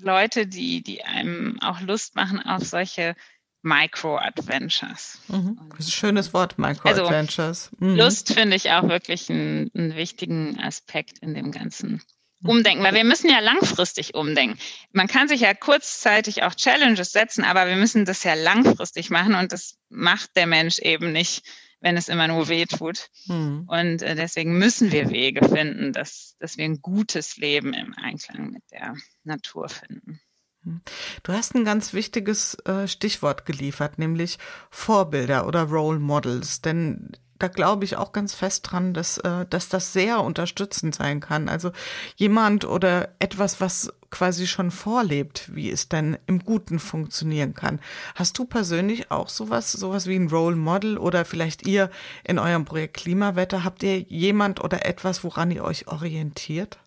Leute, 0.00 0.46
die, 0.46 0.82
die 0.82 1.04
einem 1.04 1.60
auch 1.60 1.80
Lust 1.80 2.16
machen 2.16 2.40
auf 2.40 2.64
solche 2.64 3.14
Micro-Adventures. 3.62 5.20
Mhm. 5.28 5.58
Das 5.70 5.80
ist 5.80 5.88
ein 5.88 5.92
schönes 5.92 6.34
Wort, 6.34 6.58
Micro-Adventures. 6.58 7.70
Also, 7.72 7.84
mhm. 7.84 7.96
Lust 7.96 8.34
finde 8.34 8.56
ich 8.56 8.70
auch 8.70 8.88
wirklich 8.88 9.30
einen, 9.30 9.70
einen 9.74 9.94
wichtigen 9.96 10.58
Aspekt 10.60 11.18
in 11.20 11.34
dem 11.34 11.52
ganzen 11.52 12.02
umdenken, 12.44 12.82
weil 12.82 12.94
wir 12.94 13.04
müssen 13.04 13.30
ja 13.30 13.40
langfristig 13.40 14.14
umdenken. 14.14 14.58
Man 14.92 15.06
kann 15.06 15.28
sich 15.28 15.40
ja 15.40 15.54
kurzzeitig 15.54 16.42
auch 16.42 16.54
Challenges 16.54 17.12
setzen, 17.12 17.44
aber 17.44 17.68
wir 17.68 17.76
müssen 17.76 18.04
das 18.04 18.24
ja 18.24 18.34
langfristig 18.34 19.10
machen 19.10 19.34
und 19.34 19.52
das 19.52 19.78
macht 19.88 20.36
der 20.36 20.46
Mensch 20.46 20.78
eben 20.80 21.12
nicht, 21.12 21.46
wenn 21.80 21.96
es 21.96 22.08
immer 22.08 22.28
nur 22.28 22.48
weh 22.48 22.66
tut. 22.66 23.10
Hm. 23.26 23.64
Und 23.68 24.02
äh, 24.02 24.14
deswegen 24.14 24.58
müssen 24.58 24.92
wir 24.92 25.10
Wege 25.10 25.48
finden, 25.48 25.92
dass, 25.92 26.36
dass 26.38 26.56
wir 26.56 26.64
ein 26.64 26.80
gutes 26.80 27.36
Leben 27.36 27.74
im 27.74 27.94
Einklang 27.96 28.50
mit 28.50 28.62
der 28.70 28.96
Natur 29.24 29.68
finden. 29.68 30.20
Hm. 30.64 30.80
Du 31.22 31.32
hast 31.32 31.54
ein 31.54 31.64
ganz 31.64 31.92
wichtiges 31.92 32.54
äh, 32.66 32.86
Stichwort 32.86 33.46
geliefert, 33.46 33.98
nämlich 33.98 34.38
Vorbilder 34.70 35.46
oder 35.46 35.64
Role 35.64 35.98
Models. 35.98 36.60
Denn 36.62 37.10
da 37.42 37.48
glaube 37.48 37.84
ich 37.84 37.96
auch 37.96 38.12
ganz 38.12 38.34
fest 38.34 38.70
dran, 38.70 38.94
dass, 38.94 39.18
äh, 39.18 39.46
dass 39.46 39.68
das 39.68 39.92
sehr 39.92 40.20
unterstützend 40.20 40.94
sein 40.94 41.20
kann. 41.20 41.48
Also 41.48 41.72
jemand 42.16 42.64
oder 42.64 43.14
etwas, 43.18 43.60
was 43.60 43.92
quasi 44.10 44.46
schon 44.46 44.70
vorlebt, 44.70 45.50
wie 45.52 45.70
es 45.70 45.88
denn 45.88 46.18
im 46.26 46.38
Guten 46.40 46.78
funktionieren 46.78 47.54
kann. 47.54 47.80
Hast 48.14 48.38
du 48.38 48.44
persönlich 48.44 49.10
auch 49.10 49.28
sowas, 49.28 49.72
sowas 49.72 50.06
wie 50.06 50.16
ein 50.16 50.28
Role 50.28 50.54
Model 50.54 50.98
oder 50.98 51.24
vielleicht 51.24 51.66
ihr 51.66 51.90
in 52.22 52.38
eurem 52.38 52.64
Projekt 52.64 52.98
Klimawetter, 52.98 53.64
habt 53.64 53.82
ihr 53.82 53.98
jemand 54.00 54.62
oder 54.62 54.86
etwas, 54.86 55.24
woran 55.24 55.50
ihr 55.50 55.64
euch 55.64 55.88
orientiert? 55.88 56.78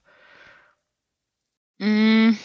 Mm, 1.79 2.37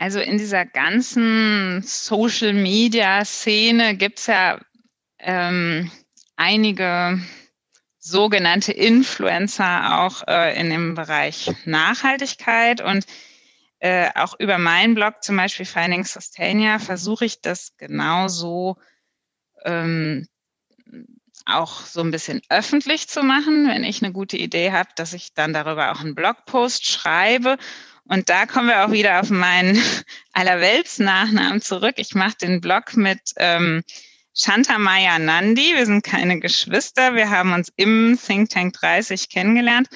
also 0.00 0.18
in 0.18 0.38
dieser 0.38 0.64
ganzen 0.64 1.82
Social 1.82 2.54
Media 2.54 3.22
Szene 3.22 3.94
gibt 3.94 4.18
es 4.18 4.28
ja 4.28 4.58
ähm, 5.18 5.90
einige 6.36 7.20
sogenannte 7.98 8.72
Influencer 8.72 10.00
auch 10.00 10.26
äh, 10.26 10.58
in 10.58 10.70
dem 10.70 10.94
Bereich 10.94 11.52
Nachhaltigkeit 11.66 12.80
und 12.80 13.04
äh, 13.80 14.08
auch 14.14 14.40
über 14.40 14.56
meinen 14.56 14.94
Blog 14.94 15.22
zum 15.22 15.36
Beispiel 15.36 15.66
Finding 15.66 16.06
Sustainia 16.06 16.78
versuche 16.78 17.26
ich 17.26 17.42
das 17.42 17.76
genauso 17.76 18.78
ähm, 19.66 20.26
auch 21.44 21.82
so 21.82 22.00
ein 22.00 22.10
bisschen 22.10 22.40
öffentlich 22.48 23.06
zu 23.08 23.22
machen, 23.22 23.68
wenn 23.68 23.84
ich 23.84 24.02
eine 24.02 24.14
gute 24.14 24.38
Idee 24.38 24.72
habe, 24.72 24.88
dass 24.96 25.12
ich 25.12 25.34
dann 25.34 25.52
darüber 25.52 25.92
auch 25.92 26.00
einen 26.00 26.14
Blogpost 26.14 26.86
schreibe. 26.86 27.58
Und 28.04 28.28
da 28.28 28.46
kommen 28.46 28.68
wir 28.68 28.84
auch 28.84 28.90
wieder 28.90 29.20
auf 29.20 29.30
meinen 29.30 29.80
Allerwelts-Nachnamen 30.32 31.60
zurück. 31.60 31.94
Ich 31.96 32.14
mache 32.14 32.36
den 32.40 32.60
Blog 32.60 32.96
mit 32.96 33.20
ähm, 33.36 33.82
Shanta 34.34 34.78
Nandi. 34.78 35.74
Wir 35.74 35.86
sind 35.86 36.04
keine 36.04 36.40
Geschwister. 36.40 37.14
Wir 37.14 37.30
haben 37.30 37.52
uns 37.52 37.72
im 37.76 38.18
Think 38.24 38.50
Tank 38.50 38.74
30 38.74 39.28
kennengelernt 39.28 39.88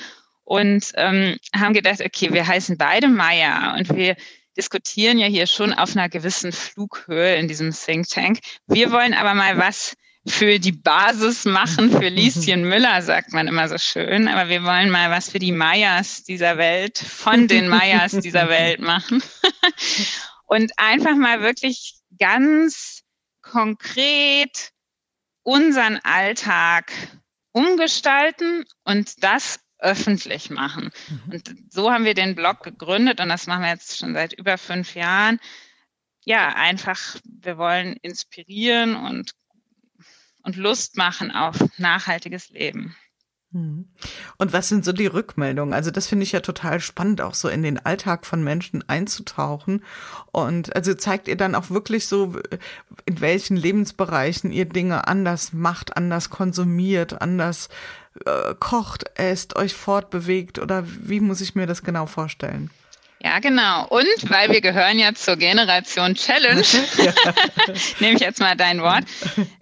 und 0.44 0.92
ähm, 0.96 1.38
haben 1.54 1.72
gedacht, 1.72 2.00
okay, 2.00 2.32
wir 2.32 2.46
heißen 2.46 2.76
beide 2.76 3.08
Maya 3.08 3.74
und 3.76 3.94
wir 3.96 4.16
diskutieren 4.56 5.18
ja 5.18 5.26
hier 5.26 5.46
schon 5.46 5.72
auf 5.72 5.96
einer 5.96 6.08
gewissen 6.08 6.52
Flughöhe 6.52 7.36
in 7.36 7.48
diesem 7.48 7.72
Think 7.72 8.08
Tank. 8.08 8.38
Wir 8.66 8.92
wollen 8.92 9.14
aber 9.14 9.34
mal 9.34 9.58
was 9.58 9.96
für 10.26 10.58
die 10.58 10.72
Basis 10.72 11.44
machen, 11.44 11.90
für 11.90 12.08
Lieschen 12.08 12.68
Müller, 12.68 13.02
sagt 13.02 13.32
man 13.32 13.46
immer 13.46 13.68
so 13.68 13.78
schön. 13.78 14.26
Aber 14.28 14.48
wir 14.48 14.62
wollen 14.64 14.90
mal 14.90 15.10
was 15.10 15.30
für 15.30 15.38
die 15.38 15.52
Mayas 15.52 16.24
dieser 16.24 16.56
Welt, 16.56 16.98
von 16.98 17.46
den 17.46 17.68
Mayas 17.68 18.12
dieser 18.12 18.48
Welt 18.48 18.80
machen. 18.80 19.22
Und 20.46 20.72
einfach 20.78 21.16
mal 21.16 21.42
wirklich 21.42 21.94
ganz 22.18 23.02
konkret 23.42 24.70
unseren 25.42 25.98
Alltag 26.02 26.90
umgestalten 27.52 28.64
und 28.84 29.22
das 29.22 29.60
öffentlich 29.78 30.50
machen. 30.50 30.90
Mhm. 31.08 31.32
Und 31.32 31.54
so 31.70 31.92
haben 31.92 32.04
wir 32.04 32.14
den 32.14 32.34
Blog 32.34 32.62
gegründet 32.62 33.20
und 33.20 33.28
das 33.28 33.46
machen 33.46 33.62
wir 33.62 33.70
jetzt 33.70 33.98
schon 33.98 34.14
seit 34.14 34.32
über 34.32 34.58
fünf 34.58 34.94
Jahren. 34.94 35.38
Ja, 36.24 36.48
einfach, 36.48 37.16
wir 37.24 37.58
wollen 37.58 37.96
inspirieren 38.02 38.96
und, 38.96 39.32
und 40.44 40.56
Lust 40.56 40.96
machen 40.96 41.30
auf 41.30 41.56
nachhaltiges 41.78 42.50
Leben. 42.50 42.94
Mhm. 43.54 43.86
Und 44.36 44.52
was 44.52 44.68
sind 44.68 44.84
so 44.84 44.92
die 44.92 45.06
Rückmeldungen? 45.06 45.74
Also 45.74 45.90
das 45.90 46.08
finde 46.08 46.24
ich 46.24 46.32
ja 46.32 46.40
total 46.40 46.80
spannend, 46.80 47.20
auch 47.20 47.34
so 47.34 47.48
in 47.48 47.62
den 47.62 47.78
Alltag 47.78 48.26
von 48.26 48.42
Menschen 48.42 48.86
einzutauchen. 48.88 49.82
Und 50.32 50.74
also 50.74 50.94
zeigt 50.94 51.28
ihr 51.28 51.36
dann 51.36 51.54
auch 51.54 51.70
wirklich 51.70 52.06
so, 52.06 52.34
in 53.06 53.20
welchen 53.20 53.56
Lebensbereichen 53.56 54.50
ihr 54.50 54.64
Dinge 54.64 55.06
anders 55.06 55.52
macht, 55.52 55.96
anders 55.96 56.30
konsumiert, 56.30 57.22
anders 57.22 57.68
äh, 58.26 58.54
kocht, 58.58 59.04
esst, 59.14 59.56
euch 59.56 59.74
fortbewegt 59.74 60.58
oder 60.58 60.84
wie 60.86 61.20
muss 61.20 61.40
ich 61.40 61.54
mir 61.54 61.66
das 61.66 61.82
genau 61.84 62.06
vorstellen? 62.06 62.70
Ja, 63.24 63.38
genau. 63.38 63.86
Und 63.86 64.28
weil 64.28 64.50
wir 64.50 64.60
gehören 64.60 64.98
ja 64.98 65.14
zur 65.14 65.36
Generation 65.36 66.14
Challenge, 66.14 66.60
nehme 67.98 68.16
ich 68.16 68.20
jetzt 68.20 68.38
mal 68.38 68.54
dein 68.54 68.82
Wort, 68.82 69.04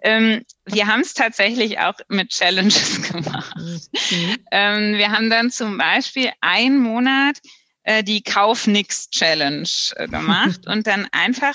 ähm, 0.02 0.42
wir 0.64 0.88
haben 0.88 1.02
es 1.02 1.14
tatsächlich 1.14 1.78
auch 1.78 1.94
mit 2.08 2.30
Challenges 2.30 3.02
gemacht. 3.12 3.54
Mhm. 3.56 4.36
Ähm, 4.50 4.94
wir 4.94 5.12
haben 5.12 5.30
dann 5.30 5.52
zum 5.52 5.78
Beispiel 5.78 6.32
einen 6.40 6.80
Monat 6.80 7.38
äh, 7.84 8.02
die 8.02 8.24
Kauf 8.24 8.66
Nix 8.66 9.08
Challenge 9.10 9.68
äh, 9.94 10.08
gemacht 10.08 10.66
und 10.66 10.88
dann 10.88 11.06
einfach 11.12 11.54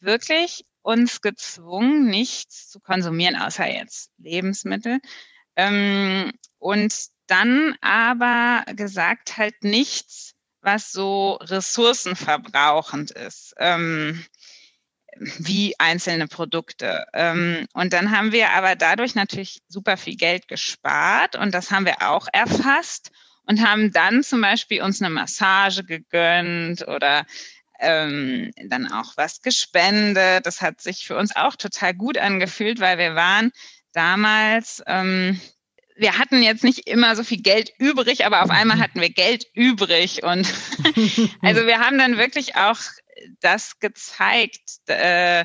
wirklich 0.00 0.66
uns 0.82 1.22
gezwungen, 1.22 2.10
nichts 2.10 2.68
zu 2.68 2.78
konsumieren, 2.78 3.36
außer 3.36 3.66
jetzt 3.66 4.10
Lebensmittel. 4.18 4.98
Ähm, 5.56 6.30
und 6.58 6.94
dann 7.26 7.74
aber 7.80 8.64
gesagt 8.74 9.38
halt 9.38 9.64
nichts 9.64 10.34
was 10.60 10.92
so 10.92 11.34
ressourcenverbrauchend 11.42 13.10
ist, 13.12 13.54
ähm, 13.58 14.24
wie 15.38 15.74
einzelne 15.78 16.28
Produkte. 16.28 17.06
Ähm, 17.12 17.66
und 17.72 17.92
dann 17.92 18.10
haben 18.10 18.32
wir 18.32 18.50
aber 18.50 18.76
dadurch 18.76 19.14
natürlich 19.14 19.60
super 19.68 19.96
viel 19.96 20.16
Geld 20.16 20.48
gespart 20.48 21.36
und 21.36 21.54
das 21.54 21.70
haben 21.70 21.86
wir 21.86 22.02
auch 22.02 22.28
erfasst 22.32 23.10
und 23.44 23.66
haben 23.66 23.92
dann 23.92 24.22
zum 24.22 24.40
Beispiel 24.40 24.82
uns 24.82 25.00
eine 25.00 25.10
Massage 25.10 25.82
gegönnt 25.84 26.86
oder 26.86 27.24
ähm, 27.80 28.52
dann 28.66 28.90
auch 28.92 29.16
was 29.16 29.40
gespendet. 29.40 30.44
Das 30.46 30.60
hat 30.60 30.80
sich 30.80 31.06
für 31.06 31.16
uns 31.16 31.34
auch 31.34 31.56
total 31.56 31.94
gut 31.94 32.18
angefühlt, 32.18 32.80
weil 32.80 32.98
wir 32.98 33.14
waren 33.14 33.50
damals 33.92 34.82
ähm, 34.86 35.40
wir 35.98 36.16
hatten 36.18 36.42
jetzt 36.42 36.64
nicht 36.64 36.88
immer 36.88 37.16
so 37.16 37.24
viel 37.24 37.42
Geld 37.42 37.72
übrig, 37.78 38.24
aber 38.24 38.42
auf 38.42 38.50
einmal 38.50 38.78
hatten 38.78 39.00
wir 39.00 39.10
Geld 39.10 39.46
übrig. 39.52 40.22
Und 40.22 40.46
also 41.42 41.66
wir 41.66 41.80
haben 41.80 41.98
dann 41.98 42.16
wirklich 42.16 42.54
auch 42.56 42.78
das 43.40 43.80
gezeigt, 43.80 44.60
äh, 44.86 45.44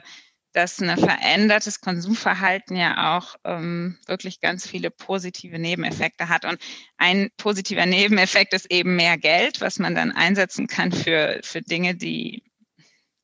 dass 0.53 0.79
ein 0.79 0.95
verändertes 0.95 1.81
Konsumverhalten 1.81 2.77
ja 2.77 3.17
auch 3.17 3.35
ähm, 3.43 3.97
wirklich 4.05 4.39
ganz 4.39 4.67
viele 4.67 4.91
positive 4.91 5.57
Nebeneffekte 5.57 6.29
hat. 6.29 6.45
Und 6.45 6.59
ein 6.97 7.31
positiver 7.37 7.87
Nebeneffekt 7.87 8.53
ist 8.53 8.71
eben 8.71 8.95
mehr 8.95 9.17
Geld, 9.17 9.61
was 9.61 9.79
man 9.79 9.95
dann 9.95 10.11
einsetzen 10.11 10.67
kann 10.67 10.91
für, 10.91 11.39
für 11.41 11.63
Dinge, 11.63 11.95
die, 11.95 12.43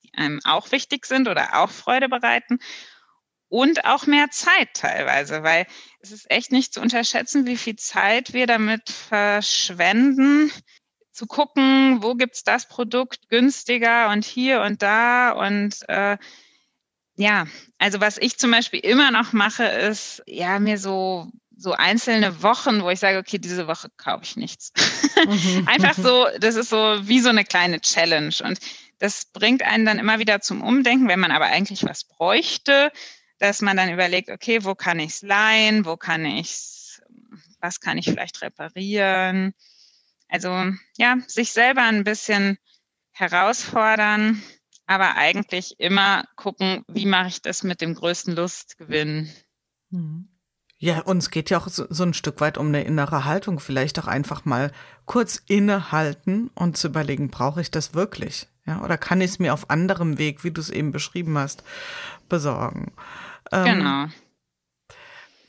die 0.04 0.14
einem 0.16 0.40
auch 0.44 0.72
wichtig 0.72 1.06
sind 1.06 1.28
oder 1.28 1.62
auch 1.62 1.70
Freude 1.70 2.10
bereiten 2.10 2.58
und 3.50 3.86
auch 3.86 4.06
mehr 4.06 4.30
Zeit 4.30 4.70
teilweise, 4.74 5.44
weil 5.44 5.66
es 6.00 6.12
ist 6.12 6.30
echt 6.32 6.52
nicht 6.52 6.74
zu 6.74 6.82
unterschätzen, 6.82 7.46
wie 7.46 7.58
viel 7.58 7.76
Zeit 7.76 8.34
wir 8.34 8.48
damit 8.48 8.90
verschwenden, 8.90 10.52
zu 11.12 11.26
gucken, 11.26 12.02
wo 12.02 12.16
gibt's 12.16 12.44
das 12.44 12.68
Produkt 12.68 13.28
günstiger 13.28 14.10
und 14.10 14.24
hier 14.24 14.62
und 14.62 14.82
da 14.82 15.32
und 15.32 15.78
äh, 15.90 16.18
ja, 17.16 17.48
also 17.78 18.00
was 18.00 18.18
ich 18.18 18.38
zum 18.38 18.52
Beispiel 18.52 18.80
immer 18.80 19.12
noch 19.12 19.34
mache, 19.34 19.66
ist 19.66 20.24
ja 20.26 20.60
mir 20.60 20.78
so 20.78 21.30
so 21.58 21.74
einzelne 21.74 22.42
Wochen, 22.42 22.84
wo 22.84 22.90
ich 22.90 23.02
sage, 23.02 23.18
okay, 23.18 23.38
diese 23.38 23.68
Woche 23.68 23.90
kaufe 23.98 24.24
ich 24.24 24.38
nichts. 24.38 24.72
Mhm. 25.28 25.68
Einfach 25.68 25.94
so, 25.94 26.26
das 26.40 26.56
ist 26.56 26.70
so 26.70 26.78
wie 27.02 27.20
so 27.20 27.28
eine 27.28 27.44
kleine 27.44 27.82
Challenge 27.82 28.34
und 28.46 28.60
das 29.00 29.26
bringt 29.26 29.64
einen 29.64 29.86
dann 29.86 30.00
immer 30.00 30.20
wieder 30.20 30.40
zum 30.40 30.62
Umdenken, 30.62 31.10
wenn 31.10 31.20
man 31.20 31.32
aber 31.32 31.48
eigentlich 31.48 31.84
was 31.84 32.06
bräuchte, 32.06 32.92
dass 33.40 33.62
man 33.62 33.78
dann 33.78 33.92
überlegt, 33.92 34.30
okay, 34.30 34.64
wo 34.64 34.76
kann 34.76 35.00
ich 35.00 35.12
es 35.12 35.22
leihen, 35.22 35.86
wo 35.86 35.98
kann 35.98 36.26
ich 36.26 36.80
was 37.62 37.80
kann 37.80 37.98
ich 37.98 38.06
vielleicht 38.06 38.42
reparieren? 38.42 39.54
Also 40.28 40.50
ja, 40.98 41.18
sich 41.28 41.52
selber 41.52 41.84
ein 41.84 42.04
bisschen 42.04 42.58
herausfordern, 43.12 44.42
aber 44.86 45.16
eigentlich 45.16 45.80
immer 45.80 46.24
gucken, 46.36 46.84
wie 46.88 47.06
mache 47.06 47.30
ich 47.30 47.42
das 47.42 47.64
mit 47.64 47.82
dem 47.82 47.96
größten 47.96 48.36
Lustgewinn. 48.36 49.30
Mhm. 49.90 50.30
Ja, 50.82 51.02
uns 51.02 51.30
geht 51.30 51.50
ja 51.50 51.58
auch 51.58 51.68
so, 51.68 51.88
so, 51.90 52.04
ein 52.04 52.14
Stück 52.14 52.40
weit 52.40 52.58
um 52.58 52.68
eine 52.68 52.86
innere 52.86 53.26
Haltung. 53.26 53.60
Vielleicht 53.60 54.00
auch 54.00 54.08
einfach 54.08 54.46
mal 54.46 54.72
kurz 55.06 55.44
innehalten 55.46 56.50
und 56.56 56.78
zu 56.78 56.88
überlegen, 56.88 57.30
brauche 57.30 57.60
ich 57.60 57.70
das 57.70 57.94
wirklich? 57.94 58.48
Ja, 58.66 58.82
oder 58.82 58.98
kann 58.98 59.20
ich 59.20 59.32
es 59.32 59.40
mir 59.40 59.54
auf 59.54 59.70
anderem 59.70 60.18
Weg, 60.18 60.46
wie 60.46 60.52
du 60.52 60.62
es 60.62 60.70
eben 60.70 60.94
beschrieben 60.94 61.38
hast, 61.38 61.64
besorgen? 62.30 62.94
Ähm, 63.52 63.66
genau. 63.66 64.06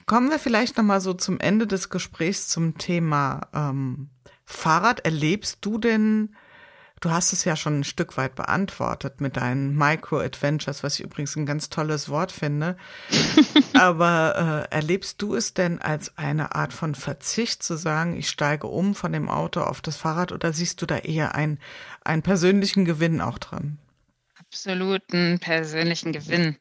Kommen 0.06 0.30
wir 0.30 0.38
vielleicht 0.38 0.76
noch 0.76 0.84
mal 0.84 1.00
so 1.00 1.14
zum 1.14 1.38
Ende 1.38 1.66
des 1.66 1.88
Gesprächs 1.88 2.48
zum 2.48 2.78
Thema 2.78 3.48
ähm, 3.54 4.10
Fahrrad. 4.44 5.04
Erlebst 5.04 5.58
du 5.60 5.78
denn 5.78 6.34
Du 7.00 7.10
hast 7.10 7.32
es 7.32 7.46
ja 7.46 7.56
schon 7.56 7.80
ein 7.80 7.84
Stück 7.84 8.18
weit 8.18 8.34
beantwortet 8.34 9.22
mit 9.22 9.38
deinen 9.38 9.74
Micro-Adventures, 9.74 10.82
was 10.82 10.98
ich 10.98 11.06
übrigens 11.06 11.34
ein 11.34 11.46
ganz 11.46 11.70
tolles 11.70 12.10
Wort 12.10 12.30
finde. 12.30 12.76
Aber 13.72 14.68
äh, 14.70 14.74
erlebst 14.74 15.22
du 15.22 15.34
es 15.34 15.54
denn 15.54 15.80
als 15.80 16.18
eine 16.18 16.54
Art 16.54 16.74
von 16.74 16.94
Verzicht 16.94 17.62
zu 17.62 17.76
sagen, 17.76 18.18
ich 18.18 18.28
steige 18.28 18.66
um 18.66 18.94
von 18.94 19.14
dem 19.14 19.30
Auto 19.30 19.62
auf 19.62 19.80
das 19.80 19.96
Fahrrad 19.96 20.30
oder 20.30 20.52
siehst 20.52 20.82
du 20.82 20.86
da 20.86 20.98
eher 20.98 21.34
ein, 21.34 21.58
einen 22.04 22.20
persönlichen 22.20 22.84
Gewinn 22.84 23.22
auch 23.22 23.38
drin? 23.38 23.78
Absoluten 24.38 25.38
persönlichen 25.40 26.12
Gewinn. 26.12 26.58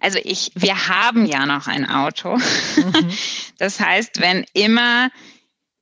Also 0.00 0.18
ich, 0.22 0.52
wir 0.54 0.88
haben 0.88 1.26
ja 1.26 1.46
noch 1.46 1.66
ein 1.66 1.88
Auto. 1.88 2.36
Mhm. 2.36 3.12
Das 3.58 3.80
heißt, 3.80 4.20
wenn 4.20 4.46
immer 4.52 5.10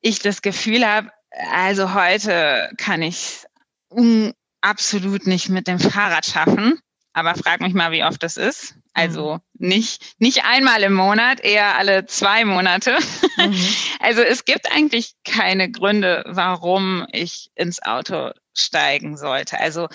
ich 0.00 0.20
das 0.20 0.40
Gefühl 0.40 0.86
habe, 0.86 1.10
also 1.52 1.92
heute 1.92 2.70
kann 2.78 3.02
ich 3.02 3.44
um, 3.88 4.32
absolut 4.62 5.26
nicht 5.26 5.50
mit 5.50 5.68
dem 5.68 5.78
Fahrrad 5.78 6.24
schaffen. 6.24 6.80
Aber 7.12 7.34
frag 7.34 7.60
mich 7.60 7.72
mal, 7.72 7.92
wie 7.92 8.04
oft 8.04 8.22
das 8.22 8.36
ist. 8.36 8.74
Also 8.92 9.34
mhm. 9.34 9.68
nicht, 9.68 10.14
nicht 10.18 10.44
einmal 10.44 10.82
im 10.82 10.94
Monat, 10.94 11.40
eher 11.40 11.76
alle 11.76 12.06
zwei 12.06 12.44
Monate. 12.44 12.98
Mhm. 13.36 13.66
Also 14.00 14.22
es 14.22 14.44
gibt 14.44 14.70
eigentlich 14.70 15.14
keine 15.24 15.70
Gründe, 15.70 16.22
warum 16.26 17.06
ich 17.10 17.50
ins 17.56 17.82
Auto 17.82 18.30
steigen 18.54 19.16
sollte. 19.16 19.58
Also 19.58 19.88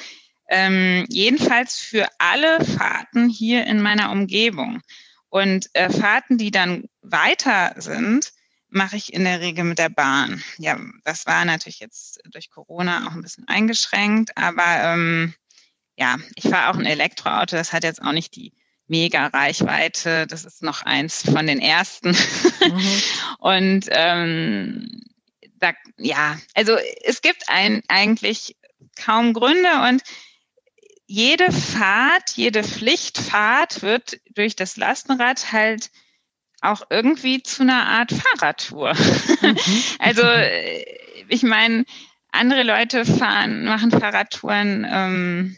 ähm, 0.51 1.05
jedenfalls 1.09 1.79
für 1.79 2.07
alle 2.17 2.63
Fahrten 2.63 3.29
hier 3.29 3.65
in 3.65 3.81
meiner 3.81 4.11
Umgebung. 4.11 4.81
Und 5.29 5.69
äh, 5.73 5.89
Fahrten, 5.89 6.37
die 6.37 6.51
dann 6.51 6.89
weiter 7.01 7.73
sind, 7.77 8.33
mache 8.67 8.97
ich 8.97 9.13
in 9.13 9.23
der 9.23 9.39
Regel 9.39 9.63
mit 9.63 9.79
der 9.79 9.89
Bahn. 9.89 10.43
Ja, 10.57 10.77
das 11.05 11.25
war 11.25 11.45
natürlich 11.45 11.79
jetzt 11.79 12.19
durch 12.31 12.49
Corona 12.49 13.07
auch 13.07 13.13
ein 13.13 13.21
bisschen 13.21 13.47
eingeschränkt, 13.47 14.37
aber 14.37 14.93
ähm, 14.93 15.33
ja, 15.95 16.17
ich 16.35 16.43
fahre 16.43 16.69
auch 16.69 16.77
ein 16.77 16.85
Elektroauto, 16.85 17.55
das 17.55 17.71
hat 17.71 17.83
jetzt 17.83 18.01
auch 18.01 18.11
nicht 18.11 18.35
die 18.35 18.53
mega 18.87 19.27
Reichweite. 19.27 20.27
Das 20.27 20.43
ist 20.43 20.61
noch 20.61 20.81
eins 20.81 21.23
von 21.23 21.47
den 21.47 21.61
ersten. 21.61 22.09
Mhm. 22.09 23.01
Und 23.39 23.85
ähm, 23.89 25.01
da, 25.59 25.71
ja, 25.97 26.37
also 26.55 26.75
es 27.03 27.21
gibt 27.21 27.47
ein, 27.47 27.83
eigentlich 27.87 28.57
kaum 28.95 29.33
Gründe 29.33 29.69
und 29.87 30.01
jede 31.11 31.51
Fahrt, 31.51 32.37
jede 32.37 32.63
Pflichtfahrt 32.63 33.81
wird 33.81 34.21
durch 34.33 34.55
das 34.55 34.77
Lastenrad 34.77 35.51
halt 35.51 35.91
auch 36.61 36.83
irgendwie 36.89 37.43
zu 37.43 37.63
einer 37.63 37.85
Art 37.85 38.13
Fahrradtour. 38.13 38.93
Mhm. 38.93 39.57
also 39.99 40.21
äh, 40.21 40.85
ich 41.27 41.43
meine, 41.43 41.83
andere 42.31 42.63
Leute 42.63 43.03
fahren, 43.03 43.65
machen 43.65 43.91
Fahrradtouren 43.91 44.87
ähm, 44.89 45.57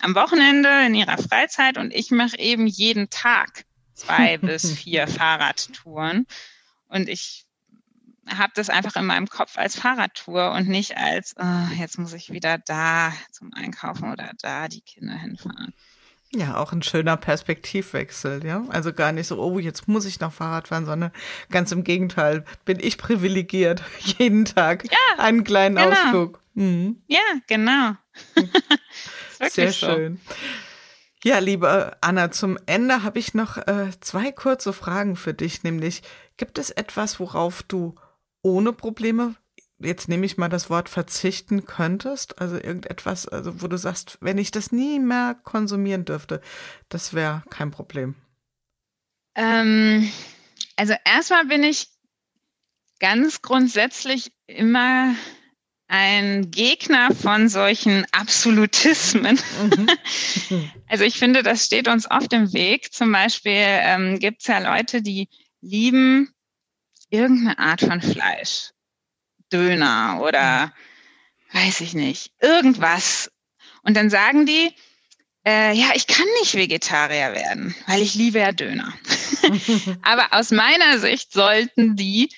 am 0.00 0.16
Wochenende 0.16 0.84
in 0.84 0.96
ihrer 0.96 1.18
Freizeit 1.18 1.78
und 1.78 1.94
ich 1.94 2.10
mache 2.10 2.36
eben 2.36 2.66
jeden 2.66 3.08
Tag 3.08 3.66
zwei 3.94 4.36
bis 4.38 4.72
vier 4.72 5.06
Fahrradtouren. 5.06 6.26
Und 6.88 7.08
ich 7.08 7.45
habe 8.28 8.52
das 8.54 8.70
einfach 8.70 8.96
in 8.96 9.06
meinem 9.06 9.28
Kopf 9.28 9.56
als 9.56 9.78
Fahrradtour 9.78 10.52
und 10.52 10.68
nicht 10.68 10.96
als, 10.96 11.34
oh, 11.38 11.74
jetzt 11.78 11.98
muss 11.98 12.12
ich 12.12 12.32
wieder 12.32 12.58
da 12.58 13.12
zum 13.30 13.52
Einkaufen 13.54 14.12
oder 14.12 14.32
da 14.40 14.68
die 14.68 14.80
Kinder 14.80 15.14
hinfahren. 15.14 15.72
Ja, 16.34 16.56
auch 16.56 16.72
ein 16.72 16.82
schöner 16.82 17.16
Perspektivwechsel, 17.16 18.44
ja. 18.44 18.64
Also 18.68 18.92
gar 18.92 19.12
nicht 19.12 19.28
so, 19.28 19.40
oh, 19.40 19.58
jetzt 19.58 19.86
muss 19.86 20.04
ich 20.04 20.18
noch 20.18 20.32
Fahrrad 20.32 20.68
fahren, 20.68 20.84
sondern 20.84 21.12
ganz 21.50 21.70
im 21.70 21.84
Gegenteil, 21.84 22.44
bin 22.64 22.78
ich 22.80 22.98
privilegiert, 22.98 23.82
jeden 24.18 24.44
Tag 24.44 24.84
ja, 24.90 25.18
einen 25.18 25.44
kleinen 25.44 25.76
genau. 25.76 25.90
Ausflug. 25.90 26.40
Mhm. 26.54 27.00
Ja, 27.06 27.20
genau. 27.46 27.92
Sehr 29.50 29.72
schön. 29.72 30.20
So. 30.26 30.34
Ja, 31.24 31.38
liebe 31.38 31.96
Anna, 32.00 32.30
zum 32.30 32.58
Ende 32.66 33.02
habe 33.02 33.18
ich 33.18 33.34
noch 33.34 33.56
äh, 33.56 33.90
zwei 34.00 34.32
kurze 34.32 34.72
Fragen 34.72 35.16
für 35.16 35.34
dich, 35.34 35.62
nämlich 35.62 36.02
gibt 36.36 36.58
es 36.58 36.70
etwas, 36.70 37.18
worauf 37.18 37.62
du 37.62 37.94
ohne 38.46 38.72
Probleme 38.72 39.34
jetzt 39.78 40.08
nehme 40.08 40.26
ich 40.26 40.38
mal 40.38 40.48
das 40.48 40.70
Wort 40.70 40.88
verzichten 40.88 41.64
könntest, 41.64 42.40
also 42.40 42.56
irgendetwas, 42.56 43.28
also 43.28 43.60
wo 43.62 43.68
du 43.68 43.76
sagst, 43.76 44.18
wenn 44.20 44.38
ich 44.38 44.50
das 44.50 44.72
nie 44.72 44.98
mehr 44.98 45.36
konsumieren 45.42 46.04
dürfte, 46.04 46.40
das 46.88 47.14
wäre 47.14 47.42
kein 47.50 47.70
Problem. 47.70 48.14
Ähm, 49.34 50.10
also 50.76 50.94
erstmal 51.04 51.44
bin 51.46 51.62
ich 51.62 51.88
ganz 53.00 53.42
grundsätzlich 53.42 54.32
immer 54.46 55.14
ein 55.88 56.50
Gegner 56.50 57.14
von 57.14 57.48
solchen 57.48 58.06
Absolutismen. 58.12 59.38
Mhm. 59.62 60.70
also 60.88 61.04
ich 61.04 61.18
finde, 61.18 61.42
das 61.42 61.66
steht 61.66 61.86
uns 61.86 62.10
oft 62.10 62.32
im 62.32 62.52
Weg. 62.54 62.92
Zum 62.92 63.12
Beispiel 63.12 63.52
ähm, 63.54 64.18
gibt 64.18 64.40
es 64.40 64.48
ja 64.48 64.58
Leute, 64.58 65.02
die 65.02 65.28
lieben 65.60 66.32
irgendeine 67.10 67.58
Art 67.58 67.80
von 67.80 68.00
Fleisch. 68.00 68.70
Döner 69.52 70.20
oder 70.22 70.72
weiß 71.52 71.80
ich 71.80 71.94
nicht, 71.94 72.32
irgendwas. 72.40 73.30
Und 73.82 73.96
dann 73.96 74.10
sagen 74.10 74.46
die, 74.46 74.74
äh, 75.46 75.72
ja, 75.72 75.92
ich 75.94 76.06
kann 76.06 76.26
nicht 76.40 76.54
Vegetarier 76.54 77.32
werden, 77.32 77.74
weil 77.86 78.02
ich 78.02 78.14
liebe 78.14 78.40
ja 78.40 78.52
Döner. 78.52 78.92
Aber 80.02 80.32
aus 80.32 80.50
meiner 80.50 80.98
Sicht 80.98 81.32
sollten 81.32 81.94
die 81.94 82.28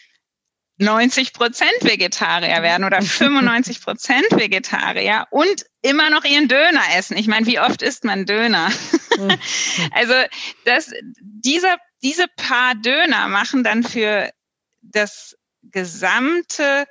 90 0.76 1.32
Prozent 1.32 1.72
Vegetarier 1.80 2.62
werden 2.62 2.84
oder 2.84 3.02
95 3.02 3.80
Prozent 3.80 4.26
Vegetarier 4.30 5.26
und 5.30 5.64
immer 5.82 6.10
noch 6.10 6.24
ihren 6.24 6.46
Döner 6.46 6.82
essen. 6.96 7.16
Ich 7.16 7.26
meine, 7.26 7.46
wie 7.46 7.58
oft 7.58 7.82
isst 7.82 8.04
man 8.04 8.26
Döner? 8.26 8.70
also 9.92 10.14
das, 10.64 10.92
dieser, 11.20 11.78
diese 12.02 12.26
paar 12.36 12.74
Döner 12.76 13.26
machen 13.28 13.64
dann 13.64 13.82
für 13.82 14.30
das 14.82 15.36
gesamte 15.62 16.86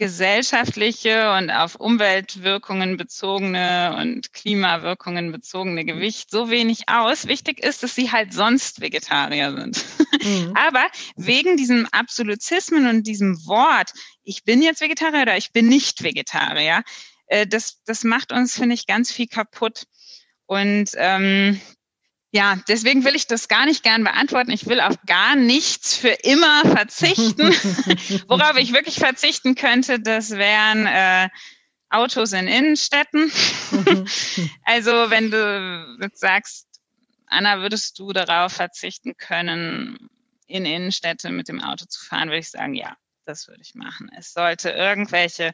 gesellschaftliche 0.00 1.30
und 1.34 1.50
auf 1.50 1.74
Umweltwirkungen 1.74 2.96
bezogene 2.96 3.94
und 4.00 4.32
Klimawirkungen 4.32 5.30
bezogene 5.30 5.84
Gewicht 5.84 6.30
so 6.30 6.48
wenig 6.48 6.88
aus. 6.88 7.26
Wichtig 7.26 7.62
ist, 7.62 7.82
dass 7.82 7.96
sie 7.96 8.10
halt 8.10 8.32
sonst 8.32 8.80
Vegetarier 8.80 9.54
sind. 9.54 9.84
Mhm. 10.22 10.54
Aber 10.56 10.86
wegen 11.16 11.58
diesem 11.58 11.86
Absolutismen 11.92 12.88
und 12.88 13.06
diesem 13.06 13.46
Wort, 13.46 13.92
ich 14.22 14.42
bin 14.44 14.62
jetzt 14.62 14.80
Vegetarier 14.80 15.22
oder 15.22 15.36
ich 15.36 15.52
bin 15.52 15.68
nicht 15.68 16.02
Vegetarier, 16.02 16.82
äh, 17.26 17.46
das, 17.46 17.82
das 17.84 18.02
macht 18.02 18.32
uns, 18.32 18.54
finde 18.54 18.76
ich, 18.76 18.86
ganz 18.86 19.12
viel 19.12 19.26
kaputt. 19.26 19.84
Und 20.46 20.92
ähm, 20.94 21.60
ja, 22.32 22.58
deswegen 22.68 23.04
will 23.04 23.16
ich 23.16 23.26
das 23.26 23.48
gar 23.48 23.66
nicht 23.66 23.82
gern 23.82 24.04
beantworten. 24.04 24.52
Ich 24.52 24.66
will 24.66 24.80
auf 24.80 24.94
gar 25.06 25.34
nichts 25.34 25.96
für 25.96 26.10
immer 26.22 26.62
verzichten. 26.62 27.48
Worauf 28.28 28.56
ich 28.56 28.72
wirklich 28.72 28.96
verzichten 28.96 29.56
könnte, 29.56 29.98
das 29.98 30.30
wären 30.30 30.86
äh, 30.86 31.28
Autos 31.88 32.32
in 32.32 32.46
Innenstädten. 32.46 33.32
also 34.64 34.92
wenn 35.10 35.32
du 35.32 35.98
jetzt 36.00 36.20
sagst, 36.20 36.68
Anna, 37.26 37.60
würdest 37.60 37.98
du 37.98 38.12
darauf 38.12 38.52
verzichten 38.52 39.16
können, 39.16 40.10
in 40.46 40.64
Innenstädte 40.64 41.30
mit 41.30 41.48
dem 41.48 41.60
Auto 41.60 41.84
zu 41.86 42.04
fahren, 42.04 42.28
würde 42.28 42.38
ich 42.38 42.50
sagen, 42.50 42.74
ja, 42.74 42.96
das 43.24 43.48
würde 43.48 43.62
ich 43.62 43.74
machen. 43.74 44.08
Es 44.16 44.32
sollte 44.32 44.70
irgendwelche 44.70 45.52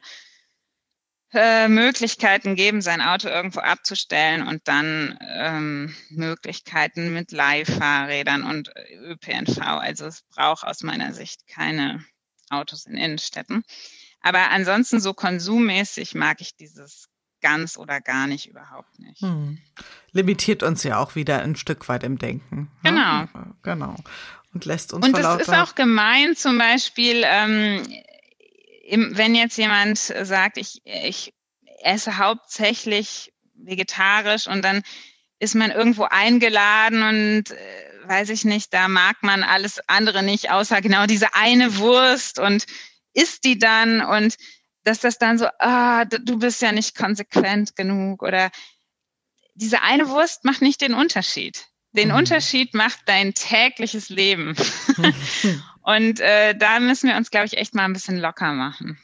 äh, 1.33 1.67
Möglichkeiten 1.67 2.55
geben, 2.55 2.81
sein 2.81 3.01
Auto 3.01 3.27
irgendwo 3.27 3.59
abzustellen 3.59 4.47
und 4.47 4.67
dann 4.67 5.17
ähm, 5.21 5.95
Möglichkeiten 6.09 7.13
mit 7.13 7.31
Leihfahrrädern 7.31 8.43
und 8.43 8.71
ÖPNV. 9.01 9.59
Also 9.59 10.05
es 10.05 10.23
braucht 10.33 10.65
aus 10.65 10.83
meiner 10.83 11.13
Sicht 11.13 11.47
keine 11.47 12.03
Autos 12.49 12.85
in 12.85 12.95
Innenstädten. 12.95 13.63
Aber 14.21 14.51
ansonsten 14.51 14.99
so 14.99 15.13
konsummäßig 15.13 16.15
mag 16.15 16.41
ich 16.41 16.55
dieses 16.55 17.09
ganz 17.41 17.77
oder 17.77 18.01
gar 18.01 18.27
nicht 18.27 18.49
überhaupt 18.49 18.97
nicht. 18.99 19.21
Hm. 19.21 19.59
Limitiert 20.11 20.63
uns 20.63 20.83
ja 20.83 20.97
auch 20.97 21.15
wieder 21.15 21.41
ein 21.41 21.55
Stück 21.55 21.87
weit 21.87 22.03
im 22.03 22.17
Denken. 22.17 22.71
Ne? 22.83 22.91
Genau. 22.91 23.19
Ne? 23.21 23.55
Genau. 23.61 23.95
Und 24.53 24.65
lässt 24.65 24.93
uns 24.93 25.05
Und 25.05 25.17
es 25.17 25.47
ist 25.47 25.53
auch 25.53 25.75
gemein, 25.75 26.35
zum 26.35 26.57
Beispiel, 26.57 27.21
ähm, 27.25 27.83
wenn 28.89 29.35
jetzt 29.35 29.57
jemand 29.57 29.97
sagt, 29.97 30.57
ich, 30.57 30.81
ich 30.85 31.33
esse 31.83 32.17
hauptsächlich 32.17 33.33
vegetarisch 33.53 34.47
und 34.47 34.63
dann 34.63 34.83
ist 35.39 35.55
man 35.55 35.71
irgendwo 35.71 36.03
eingeladen 36.03 37.03
und 37.03 37.51
äh, 37.51 38.07
weiß 38.07 38.29
ich 38.29 38.45
nicht, 38.45 38.73
da 38.73 38.87
mag 38.87 39.17
man 39.21 39.43
alles 39.43 39.79
andere 39.87 40.23
nicht, 40.23 40.49
außer 40.49 40.81
genau 40.81 41.05
diese 41.05 41.35
eine 41.35 41.77
Wurst 41.77 42.39
und 42.39 42.65
isst 43.13 43.43
die 43.43 43.59
dann 43.59 44.01
und 44.01 44.35
dass 44.83 44.99
das 44.99 45.17
dann 45.17 45.37
so, 45.37 45.47
ah, 45.59 46.05
du 46.05 46.39
bist 46.39 46.61
ja 46.61 46.71
nicht 46.71 46.95
konsequent 46.95 47.75
genug 47.75 48.23
oder 48.23 48.49
diese 49.53 49.81
eine 49.81 50.07
Wurst 50.07 50.45
macht 50.45 50.61
nicht 50.61 50.81
den 50.81 50.93
Unterschied. 50.93 51.65
Den 51.91 52.09
mhm. 52.09 52.15
Unterschied 52.15 52.73
macht 52.73 52.99
dein 53.05 53.33
tägliches 53.33 54.09
Leben. 54.09 54.55
und 55.87 56.19
äh, 56.19 56.53
da 56.53 56.81
müssen 56.81 57.07
wir 57.07 57.15
uns, 57.15 57.31
glaube 57.31 57.45
ich, 57.45 57.57
echt 57.57 57.73
mal 57.73 57.85
ein 57.85 57.93
bisschen 57.93 58.17
locker 58.17 58.51
machen. 58.51 58.97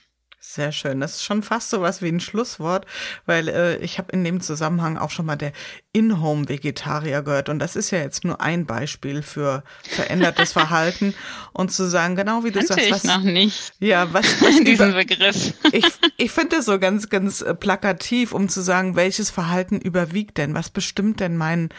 Sehr 0.46 0.74
schön. 0.74 1.00
Das 1.00 1.16
ist 1.16 1.24
schon 1.24 1.42
fast 1.42 1.70
so 1.70 1.82
was 1.82 2.02
wie 2.02 2.10
ein 2.10 2.20
Schlusswort, 2.20 2.86
weil 3.26 3.48
äh, 3.48 3.78
ich 3.78 3.98
habe 3.98 4.12
in 4.12 4.26
dem 4.26 4.42
Zusammenhang 4.42 4.98
auch 4.98 5.10
schon 5.10 5.26
mal 5.26 5.38
der 5.38 5.54
In-Home-Vegetarier 5.94 7.22
gehört. 7.22 7.48
Und 7.48 7.60
das 7.60 7.78
ist 7.78 7.92
ja 7.92 8.00
jetzt 8.00 8.26
nur 8.26 8.42
ein 8.42 8.66
Beispiel 8.66 9.22
für 9.22 9.64
verändertes 9.84 10.52
Verhalten. 10.52 11.16
Und 11.54 11.72
zu 11.72 11.90
sagen, 11.90 12.18
genau 12.18 12.44
wie 12.44 12.52
du 12.52 12.60
Kannte 12.60 12.74
sagst. 12.74 12.92
was, 12.92 13.04
ich 13.06 13.10
noch 13.10 13.24
nicht. 13.24 13.72
Ja, 13.80 14.12
was, 14.12 14.42
was 14.42 14.60
diesen 14.66 14.90
über, 14.90 15.06
Begriff. 15.06 15.54
Ich, 15.72 15.86
ich 16.18 16.32
finde 16.32 16.58
das 16.58 16.66
so 16.66 16.78
ganz, 16.78 17.08
ganz 17.08 17.42
äh, 17.42 17.56
plakativ, 17.56 18.34
um 18.34 18.50
zu 18.50 18.60
sagen, 18.60 18.98
welches 18.98 19.30
Verhalten 19.30 19.80
überwiegt 19.80 20.38
denn? 20.38 20.54
Was 20.54 20.70
bestimmt 20.70 21.22
denn 21.22 21.38
mein 21.38 21.70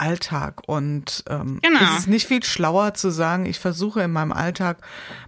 Alltag. 0.00 0.62
Und 0.66 1.24
ähm, 1.28 1.60
genau. 1.62 1.80
ist 1.80 2.00
es 2.00 2.06
nicht 2.06 2.26
viel 2.26 2.42
schlauer 2.42 2.94
zu 2.94 3.10
sagen, 3.10 3.46
ich 3.46 3.58
versuche 3.58 4.02
in 4.02 4.12
meinem 4.12 4.32
Alltag 4.32 4.78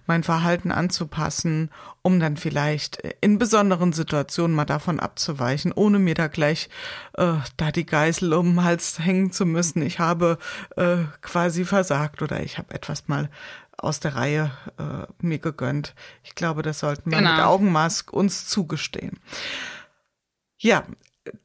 mein 0.06 0.22
Verhalten 0.22 0.72
anzupassen, 0.72 1.70
um 2.02 2.20
dann 2.20 2.36
vielleicht 2.36 2.96
in 3.20 3.38
besonderen 3.38 3.92
Situationen 3.92 4.54
mal 4.54 4.64
davon 4.64 5.00
abzuweichen, 5.00 5.72
ohne 5.72 5.98
mir 5.98 6.14
da 6.14 6.28
gleich 6.28 6.68
äh, 7.14 7.34
da 7.56 7.70
die 7.70 7.86
Geißel 7.86 8.32
um 8.32 8.54
den 8.56 8.64
Hals 8.64 8.98
hängen 8.98 9.32
zu 9.32 9.44
müssen. 9.46 9.82
Ich 9.82 9.98
habe 9.98 10.38
äh, 10.76 10.98
quasi 11.20 11.64
versagt 11.64 12.22
oder 12.22 12.42
ich 12.42 12.58
habe 12.58 12.74
etwas 12.74 13.08
mal 13.08 13.30
aus 13.76 14.00
der 14.00 14.14
Reihe 14.14 14.50
äh, 14.78 15.06
mir 15.24 15.38
gegönnt. 15.38 15.94
Ich 16.22 16.34
glaube, 16.34 16.62
das 16.62 16.80
sollten 16.80 17.10
wir 17.10 17.18
genau. 17.18 17.32
mit 17.32 17.44
Augenmaß 17.44 18.06
uns 18.10 18.46
zugestehen. 18.46 19.18
Ja, 20.58 20.84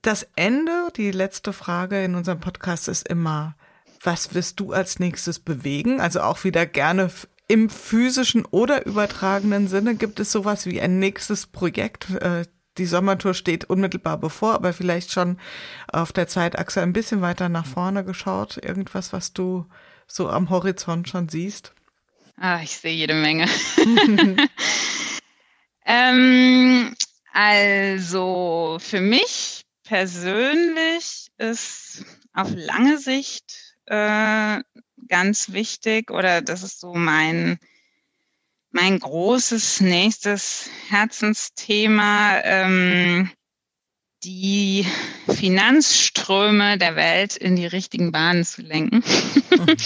das 0.01 0.27
Ende, 0.35 0.89
die 0.95 1.11
letzte 1.11 1.53
Frage 1.53 2.03
in 2.03 2.15
unserem 2.15 2.39
Podcast 2.39 2.87
ist 2.87 3.07
immer, 3.07 3.55
was 4.01 4.33
wirst 4.33 4.59
du 4.59 4.71
als 4.71 4.99
nächstes 4.99 5.39
bewegen? 5.39 5.99
Also 5.99 6.21
auch 6.21 6.43
wieder 6.43 6.65
gerne 6.65 7.09
im 7.47 7.69
physischen 7.69 8.45
oder 8.45 8.85
übertragenen 8.85 9.67
Sinne. 9.67 9.95
Gibt 9.95 10.19
es 10.19 10.31
sowas 10.31 10.65
wie 10.65 10.81
ein 10.81 10.99
nächstes 10.99 11.47
Projekt? 11.47 12.09
Äh, 12.21 12.45
die 12.77 12.85
Sommertour 12.85 13.33
steht 13.33 13.65
unmittelbar 13.65 14.17
bevor, 14.17 14.53
aber 14.53 14.73
vielleicht 14.73 15.11
schon 15.11 15.39
auf 15.91 16.11
der 16.11 16.27
Zeitachse 16.27 16.81
ein 16.81 16.93
bisschen 16.93 17.21
weiter 17.21 17.49
nach 17.49 17.65
vorne 17.65 18.03
geschaut. 18.03 18.57
Irgendwas, 18.57 19.13
was 19.13 19.33
du 19.33 19.65
so 20.07 20.29
am 20.29 20.49
Horizont 20.49 21.07
schon 21.07 21.29
siehst? 21.29 21.73
Ah, 22.37 22.59
ich 22.61 22.77
sehe 22.77 22.93
jede 22.93 23.13
Menge. 23.13 23.47
ähm, 25.85 26.95
also 27.33 28.77
für 28.81 28.99
mich 28.99 29.64
persönlich 29.85 31.27
ist 31.37 32.03
auf 32.33 32.49
lange 32.53 32.97
Sicht 32.97 33.75
äh, 33.85 34.59
ganz 35.07 35.53
wichtig 35.53 36.11
oder 36.11 36.41
das 36.41 36.63
ist 36.63 36.79
so 36.81 36.93
mein, 36.93 37.59
mein 38.71 38.99
großes 38.99 39.81
nächstes 39.81 40.69
Herzensthema, 40.89 42.41
ähm, 42.43 43.31
die 44.23 44.85
Finanzströme 45.29 46.79
der 46.79 46.95
Welt 46.95 47.37
in 47.37 47.55
die 47.55 47.67
richtigen 47.67 48.11
Bahnen 48.11 48.43
zu 48.43 48.63
lenken. 48.63 49.03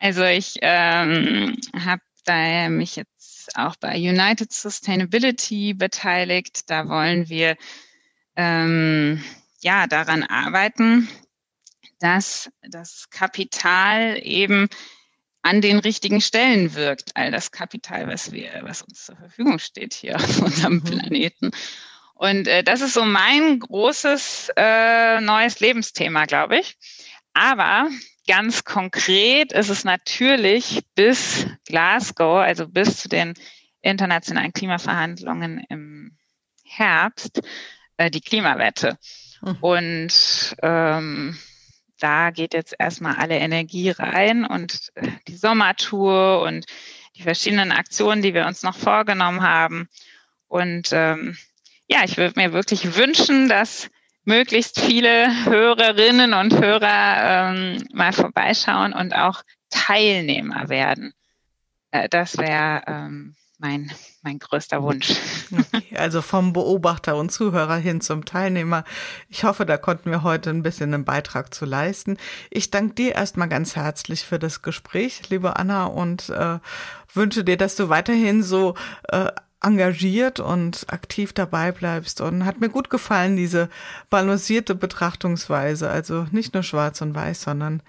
also 0.00 0.24
ich 0.24 0.54
ähm, 0.62 1.56
habe 1.78 2.00
da 2.24 2.70
mich 2.70 2.96
jetzt 2.96 3.54
auch 3.54 3.76
bei 3.76 3.96
United 3.96 4.50
Sustainability 4.52 5.74
beteiligt. 5.74 6.70
Da 6.70 6.88
wollen 6.88 7.28
wir 7.28 7.56
ähm, 8.36 9.22
ja 9.60 9.86
daran 9.86 10.22
arbeiten, 10.22 11.08
dass 11.98 12.50
das 12.62 13.08
Kapital 13.10 14.18
eben 14.22 14.68
an 15.42 15.60
den 15.60 15.78
richtigen 15.78 16.20
Stellen 16.20 16.74
wirkt. 16.74 17.12
All 17.14 17.30
das 17.30 17.50
Kapital, 17.50 18.08
was 18.08 18.32
wir, 18.32 18.50
was 18.62 18.82
uns 18.82 19.04
zur 19.04 19.16
Verfügung 19.16 19.58
steht 19.58 19.94
hier 19.94 20.16
auf 20.16 20.40
unserem 20.42 20.74
mhm. 20.74 20.84
Planeten. 20.84 21.50
Und 22.14 22.48
äh, 22.48 22.64
das 22.64 22.80
ist 22.80 22.94
so 22.94 23.04
mein 23.04 23.60
großes 23.60 24.50
äh, 24.56 25.20
neues 25.20 25.60
Lebensthema, 25.60 26.24
glaube 26.24 26.58
ich. 26.58 26.76
Aber 27.34 27.90
ganz 28.26 28.64
konkret 28.64 29.52
ist 29.52 29.68
es 29.68 29.84
natürlich 29.84 30.82
bis 30.94 31.46
Glasgow, 31.66 32.38
also 32.38 32.66
bis 32.66 32.96
zu 32.96 33.08
den 33.08 33.34
internationalen 33.82 34.52
Klimaverhandlungen 34.52 35.64
im 35.68 36.16
Herbst, 36.64 37.42
äh, 37.96 38.10
die 38.10 38.20
Klimawette. 38.20 38.98
Mhm. 39.40 39.56
Und 39.60 40.56
ähm, 40.62 41.38
da 41.98 42.30
geht 42.30 42.54
jetzt 42.54 42.74
erstmal 42.78 43.16
alle 43.16 43.38
Energie 43.38 43.90
rein 43.90 44.44
und 44.44 44.92
äh, 44.94 45.08
die 45.28 45.36
Sommertour 45.36 46.42
und 46.42 46.66
die 47.16 47.22
verschiedenen 47.22 47.72
Aktionen, 47.72 48.22
die 48.22 48.34
wir 48.34 48.46
uns 48.46 48.62
noch 48.62 48.76
vorgenommen 48.76 49.42
haben. 49.42 49.88
Und 50.48 50.90
ähm, 50.92 51.36
ja, 51.88 52.04
ich 52.04 52.16
würde 52.16 52.38
mir 52.38 52.52
wirklich 52.52 52.96
wünschen, 52.96 53.48
dass 53.48 53.88
möglichst 54.24 54.80
viele 54.80 55.44
Hörerinnen 55.46 56.34
und 56.34 56.60
Hörer 56.60 57.52
ähm, 57.54 57.84
mal 57.92 58.12
vorbeischauen 58.12 58.92
und 58.92 59.14
auch 59.14 59.42
Teilnehmer 59.70 60.68
werden. 60.68 61.14
Äh, 61.92 62.08
das 62.08 62.36
wäre 62.36 62.82
ähm, 62.86 63.36
mein, 63.58 63.90
mein 64.26 64.40
größter 64.40 64.82
Wunsch. 64.82 65.14
Okay, 65.52 65.96
also 65.96 66.20
vom 66.20 66.52
Beobachter 66.52 67.16
und 67.16 67.30
Zuhörer 67.30 67.76
hin 67.76 68.00
zum 68.00 68.24
Teilnehmer. 68.24 68.82
Ich 69.28 69.44
hoffe, 69.44 69.64
da 69.64 69.76
konnten 69.76 70.10
wir 70.10 70.24
heute 70.24 70.50
ein 70.50 70.64
bisschen 70.64 70.92
einen 70.92 71.04
Beitrag 71.04 71.54
zu 71.54 71.64
leisten. 71.64 72.16
Ich 72.50 72.72
danke 72.72 72.94
dir 72.94 73.14
erstmal 73.14 73.48
ganz 73.48 73.76
herzlich 73.76 74.24
für 74.24 74.40
das 74.40 74.62
Gespräch, 74.62 75.30
liebe 75.30 75.54
Anna, 75.54 75.84
und 75.84 76.28
äh, 76.30 76.58
wünsche 77.14 77.44
dir, 77.44 77.56
dass 77.56 77.76
du 77.76 77.88
weiterhin 77.88 78.42
so 78.42 78.74
äh, 79.04 79.30
engagiert 79.62 80.40
und 80.40 80.86
aktiv 80.88 81.32
dabei 81.32 81.70
bleibst. 81.70 82.20
Und 82.20 82.44
hat 82.44 82.58
mir 82.60 82.68
gut 82.68 82.90
gefallen, 82.90 83.36
diese 83.36 83.68
balancierte 84.10 84.74
Betrachtungsweise. 84.74 85.88
Also 85.88 86.26
nicht 86.32 86.52
nur 86.52 86.64
schwarz 86.64 87.00
und 87.00 87.14
weiß, 87.14 87.42
sondern 87.42 87.80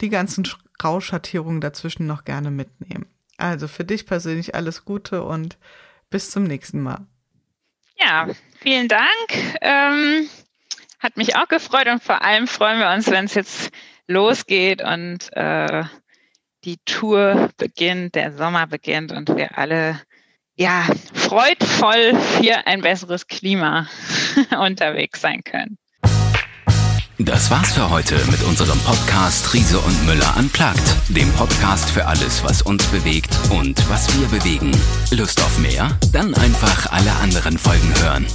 die 0.00 0.08
ganzen 0.08 0.42
Grauschattierungen 0.78 1.60
dazwischen 1.60 2.08
noch 2.08 2.24
gerne 2.24 2.50
mitnehmen. 2.50 3.06
Also 3.36 3.68
für 3.68 3.84
dich 3.84 4.06
persönlich 4.06 4.54
alles 4.54 4.84
Gute 4.84 5.22
und 5.22 5.56
bis 6.14 6.30
zum 6.30 6.44
nächsten 6.44 6.80
Mal. 6.80 7.08
Ja, 7.98 8.28
vielen 8.60 8.86
Dank. 8.86 9.58
Ähm, 9.60 10.28
hat 11.00 11.16
mich 11.16 11.34
auch 11.34 11.48
gefreut 11.48 11.88
und 11.88 12.04
vor 12.04 12.22
allem 12.22 12.46
freuen 12.46 12.78
wir 12.78 12.92
uns, 12.92 13.10
wenn 13.10 13.24
es 13.24 13.34
jetzt 13.34 13.72
losgeht 14.06 14.80
und 14.80 15.32
äh, 15.32 15.82
die 16.62 16.76
Tour 16.84 17.50
beginnt, 17.56 18.14
der 18.14 18.32
Sommer 18.32 18.68
beginnt 18.68 19.10
und 19.10 19.28
wir 19.36 19.58
alle 19.58 20.00
ja 20.54 20.86
freudvoll 21.14 22.14
für 22.14 22.64
ein 22.64 22.80
besseres 22.80 23.26
Klima 23.26 23.88
unterwegs 24.56 25.20
sein 25.20 25.42
können. 25.42 25.78
Das 27.18 27.48
war's 27.48 27.72
für 27.72 27.90
heute 27.90 28.16
mit 28.28 28.42
unserem 28.42 28.78
Podcast 28.80 29.54
Riese 29.54 29.78
und 29.78 30.04
Müller 30.04 30.34
unplugged, 30.36 30.82
dem 31.10 31.30
Podcast 31.34 31.88
für 31.88 32.06
alles, 32.06 32.42
was 32.42 32.62
uns 32.62 32.84
bewegt 32.86 33.38
und 33.50 33.88
was 33.88 34.08
wir 34.18 34.26
bewegen. 34.26 34.72
Lust 35.12 35.40
auf 35.40 35.58
mehr? 35.58 35.96
Dann 36.10 36.34
einfach 36.34 36.90
alle 36.90 37.12
anderen 37.22 37.56
Folgen 37.56 37.94
hören. 38.02 38.26